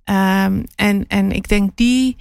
Um, 0.06 0.64
en, 0.76 1.06
en 1.08 1.32
ik 1.32 1.48
denk 1.48 1.72
die, 1.76 2.16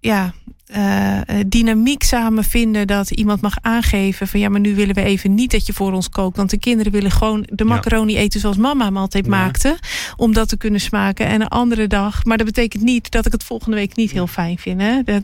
ja, 0.00 0.34
uh, 0.76 1.20
dynamiek 1.46 2.02
samen 2.02 2.44
vinden 2.44 2.86
dat 2.86 3.10
iemand 3.10 3.40
mag 3.40 3.54
aangeven 3.60 4.28
van 4.28 4.40
ja, 4.40 4.48
maar 4.48 4.60
nu 4.60 4.74
willen 4.74 4.94
we 4.94 5.02
even 5.02 5.34
niet 5.34 5.50
dat 5.50 5.66
je 5.66 5.72
voor 5.72 5.92
ons 5.92 6.08
kookt, 6.08 6.36
want 6.36 6.50
de 6.50 6.58
kinderen 6.58 6.92
willen 6.92 7.10
gewoon 7.10 7.46
de 7.50 7.64
macaroni 7.64 8.12
ja. 8.12 8.18
eten 8.18 8.40
zoals 8.40 8.56
mama 8.56 8.84
hem 8.84 8.96
altijd 8.96 9.24
ja. 9.24 9.30
maakte, 9.30 9.78
om 10.16 10.32
dat 10.32 10.48
te 10.48 10.56
kunnen 10.56 10.80
smaken. 10.80 11.26
En 11.26 11.40
een 11.40 11.48
andere 11.48 11.86
dag, 11.86 12.24
maar 12.24 12.36
dat 12.36 12.46
betekent 12.46 12.82
niet 12.82 13.10
dat 13.10 13.26
ik 13.26 13.32
het 13.32 13.44
volgende 13.44 13.76
week 13.76 13.96
niet 13.96 14.10
heel 14.10 14.26
fijn 14.26 14.58
vind. 14.58 14.80
Hè? 14.80 15.02
Dat, 15.02 15.22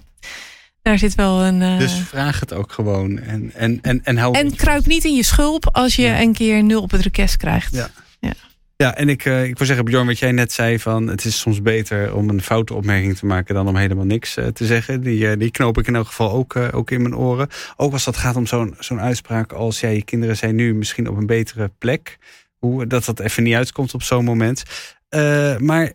daar 0.83 0.99
zit 0.99 1.15
wel 1.15 1.45
een. 1.45 1.61
Uh... 1.61 1.79
Dus 1.79 1.93
vraag 1.93 2.41
het 2.41 2.53
ook 2.53 2.73
gewoon 2.73 3.19
en 3.19 3.53
en 3.55 3.79
en 3.83 4.05
en 4.05 4.17
hou. 4.17 4.39
En 4.39 4.57
kruip 4.57 4.87
niet 4.87 5.05
in 5.05 5.15
je 5.15 5.23
schulp 5.23 5.69
als 5.73 5.97
je 5.97 6.03
ja. 6.03 6.21
een 6.21 6.33
keer 6.33 6.65
nul 6.65 6.83
op 6.83 6.91
het 6.91 7.01
request 7.01 7.37
krijgt. 7.37 7.75
Ja. 7.75 7.91
Ja. 8.83 8.95
En 8.95 9.09
ik, 9.09 9.25
uh, 9.25 9.45
ik 9.45 9.59
wil 9.59 9.67
zeggen, 9.67 9.85
Bjorn, 9.85 10.07
wat 10.07 10.19
jij 10.19 10.33
net 10.33 10.53
zei: 10.53 10.79
van 10.79 11.07
het 11.07 11.25
is 11.25 11.39
soms 11.39 11.63
beter 11.63 12.15
om 12.15 12.29
een 12.29 12.43
foute 12.43 12.75
opmerking 12.75 13.17
te 13.17 13.27
maken 13.27 13.55
dan 13.55 13.69
om 13.69 13.77
helemaal 13.77 14.05
niks 14.05 14.37
uh, 14.37 14.47
te 14.47 14.67
zeggen. 14.67 15.01
Die, 15.01 15.19
uh, 15.19 15.39
die 15.39 15.51
knoop 15.51 15.79
ik 15.79 15.87
in 15.87 15.95
elk 15.95 16.07
geval 16.07 16.33
ook, 16.33 16.57
ook 16.57 16.91
in 16.91 17.03
mijn 17.03 17.17
oren. 17.17 17.49
Ook 17.77 17.93
als 17.93 18.05
dat 18.05 18.17
gaat 18.17 18.37
om 18.37 18.47
zo'n 18.47 18.75
zo'n 18.79 19.01
uitspraak 19.01 19.53
als: 19.53 19.81
ja, 19.81 19.89
je 19.89 20.05
kinderen 20.05 20.37
zijn 20.37 20.55
nu 20.55 20.75
misschien 20.75 21.09
op 21.09 21.17
een 21.17 21.27
betere 21.27 21.71
plek. 21.79 22.19
Hoe 22.59 22.87
dat 22.87 23.05
dat 23.05 23.21
even 23.21 23.43
niet 23.43 23.55
uitkomt 23.55 23.95
op 23.95 24.03
zo'n 24.03 24.25
moment. 24.25 24.63
maar 25.59 25.93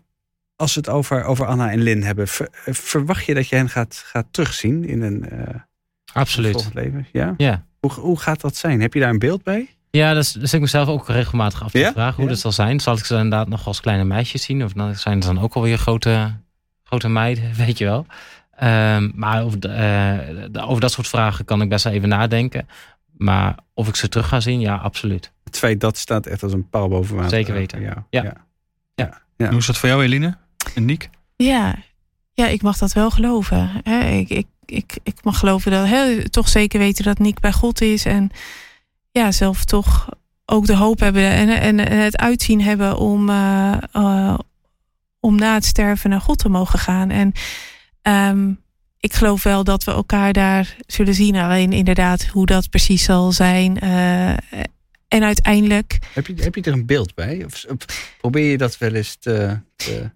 als 0.55 0.73
we 0.73 0.79
het 0.79 0.89
over, 0.89 1.23
over 1.23 1.45
Anna 1.45 1.71
en 1.71 1.81
Lin 1.81 2.03
hebben, 2.03 2.27
ver, 2.27 2.47
verwacht 2.65 3.25
je 3.25 3.33
dat 3.33 3.47
je 3.47 3.55
hen 3.55 3.69
gaat, 3.69 4.03
gaat 4.05 4.27
terugzien 4.31 4.85
in 4.85 5.01
een. 5.01 5.25
Absoluut. 6.13 6.69
leven? 6.73 7.07
Ja. 7.11 7.33
ja. 7.37 7.65
Hoe, 7.79 7.91
hoe 7.91 8.19
gaat 8.19 8.41
dat 8.41 8.55
zijn? 8.55 8.81
Heb 8.81 8.93
je 8.93 8.99
daar 8.99 9.09
een 9.09 9.19
beeld 9.19 9.43
bij? 9.43 9.69
Ja, 9.97 10.13
dat, 10.13 10.37
is, 10.41 10.53
ik 10.53 10.61
mezelf 10.61 10.87
ook 10.87 11.07
regelmatig 11.07 11.63
af 11.63 11.71
te 11.71 11.91
vragen 11.93 12.15
hoe 12.15 12.27
dat 12.27 12.39
zal 12.39 12.51
zijn. 12.51 12.79
Zal 12.79 12.97
ik 12.97 13.05
ze 13.05 13.15
inderdaad 13.15 13.47
nog 13.47 13.67
als 13.67 13.79
kleine 13.79 14.03
meisjes 14.03 14.43
zien? 14.43 14.63
Of 14.63 14.73
dan 14.73 14.95
zijn 14.95 15.21
ze 15.21 15.33
dan 15.33 15.43
ook 15.43 15.53
alweer 15.53 15.77
grote, 15.77 16.35
grote 16.83 17.09
meiden, 17.09 17.53
weet 17.65 17.77
je 17.77 17.85
wel. 17.85 18.05
Um, 18.63 19.11
maar 19.15 19.43
over, 19.43 19.59
uh, 19.65 20.67
over 20.67 20.81
dat 20.81 20.91
soort 20.91 21.07
vragen 21.07 21.45
kan 21.45 21.61
ik 21.61 21.69
best 21.69 21.83
wel 21.83 21.93
even 21.93 22.09
nadenken. 22.09 22.67
Maar 23.17 23.55
of 23.73 23.87
ik 23.87 23.95
ze 23.95 24.09
terug 24.09 24.27
ga 24.27 24.39
zien, 24.39 24.59
ja, 24.59 24.75
absoluut. 24.75 25.31
Het 25.43 25.57
feit 25.57 25.79
dat 25.79 25.97
staat 25.97 26.25
echt 26.25 26.43
als 26.43 26.53
een 26.53 26.69
paal 26.69 26.87
boven 26.87 27.15
water. 27.15 27.29
Zeker 27.29 27.53
weten. 27.53 27.81
Ja. 27.81 28.05
Ja. 28.09 28.23
ja. 28.95 29.21
ja. 29.37 29.49
Hoe 29.49 29.57
is 29.57 29.65
dat 29.65 29.77
voor 29.77 29.89
jou, 29.89 30.03
Eline? 30.03 30.37
En 30.75 30.85
Niek? 30.85 31.09
Ja, 31.35 31.75
ja 32.33 32.47
ik 32.47 32.61
mag 32.61 32.77
dat 32.77 32.93
wel 32.93 33.09
geloven. 33.09 33.81
ik, 34.11 34.29
ik, 34.29 34.47
ik, 34.65 34.97
ik 35.03 35.23
mag 35.23 35.39
geloven 35.39 35.71
dat, 35.71 36.31
toch 36.31 36.49
zeker 36.49 36.79
weten 36.79 37.03
dat 37.03 37.19
Niek 37.19 37.39
bij 37.39 37.51
God 37.51 37.81
is. 37.81 38.05
En 38.05 38.31
ja, 39.13 39.31
zelf 39.31 39.65
toch 39.65 40.09
ook 40.45 40.65
de 40.65 40.75
hoop 40.75 40.99
hebben 40.99 41.29
en, 41.31 41.49
en, 41.49 41.79
het 41.79 42.17
uitzien 42.17 42.61
hebben 42.61 42.97
om, 42.97 43.29
uh, 43.29 43.77
uh, 43.93 44.37
om 45.19 45.35
na 45.35 45.53
het 45.53 45.65
sterven 45.65 46.09
naar 46.09 46.21
God 46.21 46.37
te 46.37 46.49
mogen 46.49 46.79
gaan. 46.79 47.09
En 47.09 47.31
um, 48.01 48.59
ik 48.99 49.13
geloof 49.13 49.43
wel 49.43 49.63
dat 49.63 49.83
we 49.83 49.91
elkaar 49.91 50.33
daar 50.33 50.75
zullen 50.85 51.13
zien. 51.13 51.35
Alleen 51.35 51.71
inderdaad, 51.71 52.25
hoe 52.25 52.45
dat 52.45 52.69
precies 52.69 53.03
zal 53.03 53.31
zijn. 53.31 53.77
Uh, 53.83 54.29
en 55.07 55.23
uiteindelijk. 55.23 55.99
Heb 56.13 56.27
je, 56.27 56.33
heb 56.37 56.55
je 56.55 56.61
er 56.61 56.73
een 56.73 56.85
beeld 56.85 57.15
bij? 57.15 57.45
Of, 57.45 57.65
probeer 58.17 58.51
je 58.51 58.57
dat 58.57 58.77
wel 58.77 58.93
eens 58.93 59.15
te, 59.15 59.59
te 59.75 60.09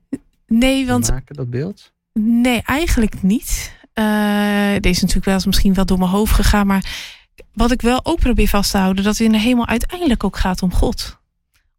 nee, 0.48 0.86
want, 0.88 1.10
maken, 1.10 1.36
dat 1.36 1.50
beeld? 1.50 1.92
Nee, 2.14 2.62
eigenlijk 2.66 3.22
niet. 3.22 3.72
deze 3.94 4.90
is 4.90 5.02
natuurlijk 5.02 5.26
wel 5.26 5.34
eens 5.34 5.46
misschien 5.46 5.74
wel 5.74 5.86
door 5.86 6.00
mijn 6.00 6.12
hoofd 6.12 6.34
gegaan. 6.34 6.68
Maar 6.68 7.17
wat 7.58 7.72
ik 7.72 7.82
wel 7.82 8.00
ook 8.04 8.20
probeer 8.20 8.48
vast 8.48 8.72
te 8.72 8.78
houden, 8.78 9.04
dat 9.04 9.18
het 9.18 9.26
in 9.26 9.32
de 9.32 9.40
hemel 9.40 9.68
uiteindelijk 9.68 10.24
ook 10.24 10.38
gaat 10.38 10.62
om 10.62 10.74
God. 10.74 11.18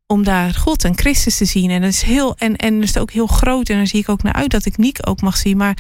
Om 0.07 0.25
daar 0.25 0.55
God 0.55 0.85
en 0.85 0.99
Christus 0.99 1.37
te 1.37 1.45
zien. 1.45 1.71
En 1.71 1.81
dat 1.81 1.91
is 1.91 2.03
heel, 2.03 2.37
en, 2.37 2.57
en 2.57 2.83
is 2.83 2.99
ook 2.99 3.11
heel 3.11 3.27
groot. 3.27 3.69
En 3.69 3.77
daar 3.77 3.87
zie 3.87 4.01
ik 4.01 4.09
ook 4.09 4.23
naar 4.23 4.33
uit 4.33 4.51
dat 4.51 4.65
ik 4.65 4.77
Niek 4.77 4.99
ook 5.01 5.21
mag 5.21 5.37
zien. 5.37 5.57
Maar 5.57 5.77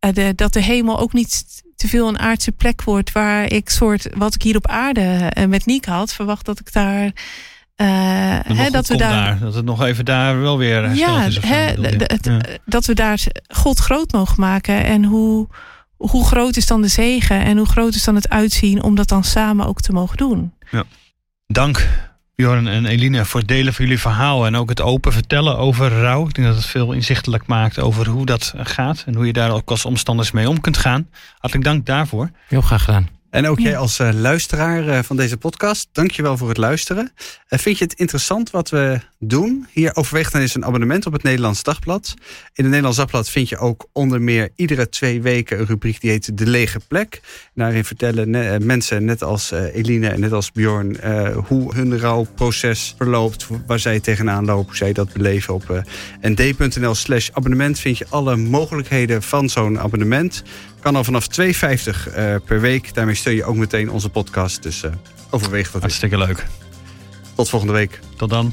uh, 0.00 0.12
de, 0.12 0.32
dat 0.34 0.52
de 0.52 0.62
hemel 0.62 0.98
ook 0.98 1.12
niet 1.12 1.62
te 1.76 1.88
veel 1.88 2.08
een 2.08 2.18
aardse 2.18 2.52
plek 2.52 2.82
wordt 2.82 3.12
waar 3.12 3.52
ik 3.52 3.70
soort 3.70 4.08
wat 4.14 4.34
ik 4.34 4.42
hier 4.42 4.56
op 4.56 4.66
aarde 4.66 5.32
uh, 5.38 5.44
met 5.44 5.66
Niek 5.66 5.84
had, 5.84 6.12
verwacht 6.12 6.44
dat 6.44 6.60
ik 6.60 6.72
daar. 6.72 7.04
Uh, 7.04 7.86
hè, 8.56 8.70
dat 8.70 8.86
we 8.86 8.96
daar, 8.96 9.10
daar, 9.10 9.38
dat 9.38 9.54
het 9.54 9.64
nog 9.64 9.82
even 9.82 10.04
daar 10.04 10.40
wel 10.40 10.58
weer 10.58 10.84
is 10.84 10.98
ja. 10.98 11.28
dat 12.64 12.86
we 12.86 12.94
daar 12.94 13.20
God 13.48 13.78
groot 13.78 14.12
mogen 14.12 14.40
maken 14.40 14.84
en 14.84 15.04
hoe 15.04 15.48
hoe 16.08 16.24
groot 16.24 16.56
is 16.56 16.66
dan 16.66 16.82
de 16.82 16.88
zegen 16.88 17.40
en 17.40 17.56
hoe 17.56 17.66
groot 17.66 17.94
is 17.94 18.04
dan 18.04 18.14
het 18.14 18.28
uitzien 18.28 18.82
om 18.82 18.94
dat 18.94 19.08
dan 19.08 19.24
samen 19.24 19.66
ook 19.66 19.80
te 19.80 19.92
mogen 19.92 20.16
doen. 20.16 20.52
Ja. 20.70 20.84
Dank 21.46 21.88
Bjorn 22.34 22.66
en 22.66 22.86
Eline 22.86 23.24
voor 23.24 23.40
het 23.40 23.48
delen 23.48 23.74
van 23.74 23.84
jullie 23.84 24.00
verhaal 24.00 24.46
en 24.46 24.56
ook 24.56 24.68
het 24.68 24.80
open 24.80 25.12
vertellen 25.12 25.58
over 25.58 26.00
rouw. 26.00 26.28
Ik 26.28 26.34
denk 26.34 26.46
dat 26.46 26.56
het 26.56 26.66
veel 26.66 26.92
inzichtelijk 26.92 27.46
maakt 27.46 27.78
over 27.78 28.08
hoe 28.08 28.26
dat 28.26 28.54
gaat 28.56 29.02
en 29.06 29.14
hoe 29.14 29.26
je 29.26 29.32
daar 29.32 29.50
ook 29.50 29.70
als 29.70 29.84
omstanders 29.84 30.30
mee 30.30 30.48
om 30.48 30.60
kunt 30.60 30.76
gaan. 30.76 31.08
Hartelijk 31.38 31.68
dank 31.68 31.86
daarvoor. 31.86 32.30
Heel 32.48 32.60
graag 32.60 32.84
gedaan. 32.84 33.08
En 33.30 33.46
ook 33.46 33.58
jij 33.58 33.76
als 33.76 33.98
uh, 33.98 34.08
luisteraar 34.12 34.86
uh, 34.86 34.98
van 35.02 35.16
deze 35.16 35.36
podcast, 35.36 35.88
dankjewel 35.92 36.36
voor 36.36 36.48
het 36.48 36.56
luisteren. 36.56 37.12
Uh, 37.48 37.58
vind 37.58 37.78
je 37.78 37.84
het 37.84 37.92
interessant 37.92 38.50
wat 38.50 38.70
we 38.70 39.00
doen? 39.18 39.66
Hier 39.72 39.96
overweegt 39.96 40.32
dan 40.32 40.40
eens 40.40 40.54
een 40.54 40.64
abonnement 40.64 41.06
op 41.06 41.12
het 41.12 41.22
Nederlands 41.22 41.62
Dagblad. 41.62 42.14
In 42.18 42.24
het 42.54 42.64
Nederlands 42.64 42.96
Dagblad 42.96 43.28
vind 43.28 43.48
je 43.48 43.58
ook 43.58 43.88
onder 43.92 44.22
meer 44.22 44.48
iedere 44.56 44.88
twee 44.88 45.22
weken 45.22 45.58
een 45.58 45.66
rubriek 45.66 46.00
die 46.00 46.10
heet 46.10 46.38
De 46.38 46.46
Lege 46.46 46.80
Plek. 46.88 47.20
Daarin 47.54 47.84
vertellen 47.84 48.30
ne 48.30 48.58
mensen, 48.60 49.04
net 49.04 49.22
als 49.22 49.50
Eline 49.50 50.08
en 50.08 50.20
net 50.20 50.32
als 50.32 50.52
Bjorn, 50.52 50.96
hoe 51.46 51.74
hun 51.74 51.98
rouwproces 51.98 52.94
verloopt, 52.96 53.46
waar 53.66 53.78
zij 53.78 54.00
tegenaan 54.00 54.44
lopen, 54.44 54.66
hoe 54.66 54.76
zij 54.76 54.92
dat 54.92 55.12
beleven. 55.12 55.54
Op 55.54 55.82
nd.nl 56.20 56.94
slash 56.94 57.28
abonnement 57.32 57.78
vind 57.78 57.98
je 57.98 58.06
alle 58.08 58.36
mogelijkheden 58.36 59.22
van 59.22 59.48
zo'n 59.48 59.80
abonnement. 59.80 60.42
Kan 60.80 60.96
al 60.96 61.04
vanaf 61.04 61.26
2,50 61.40 61.46
uh, 61.46 62.34
per 62.44 62.60
week. 62.60 62.94
Daarmee 62.94 63.14
steun 63.14 63.34
je 63.34 63.44
ook 63.44 63.56
meteen 63.56 63.90
onze 63.90 64.08
podcast. 64.08 64.62
Dus 64.62 64.82
uh, 64.82 64.92
overweeg 65.30 65.70
dat. 65.70 65.80
Hartstikke 65.80 66.18
leuk. 66.18 66.46
Tot 67.34 67.48
volgende 67.48 67.74
week. 67.74 68.00
Tot 68.16 68.30
dan. 68.30 68.52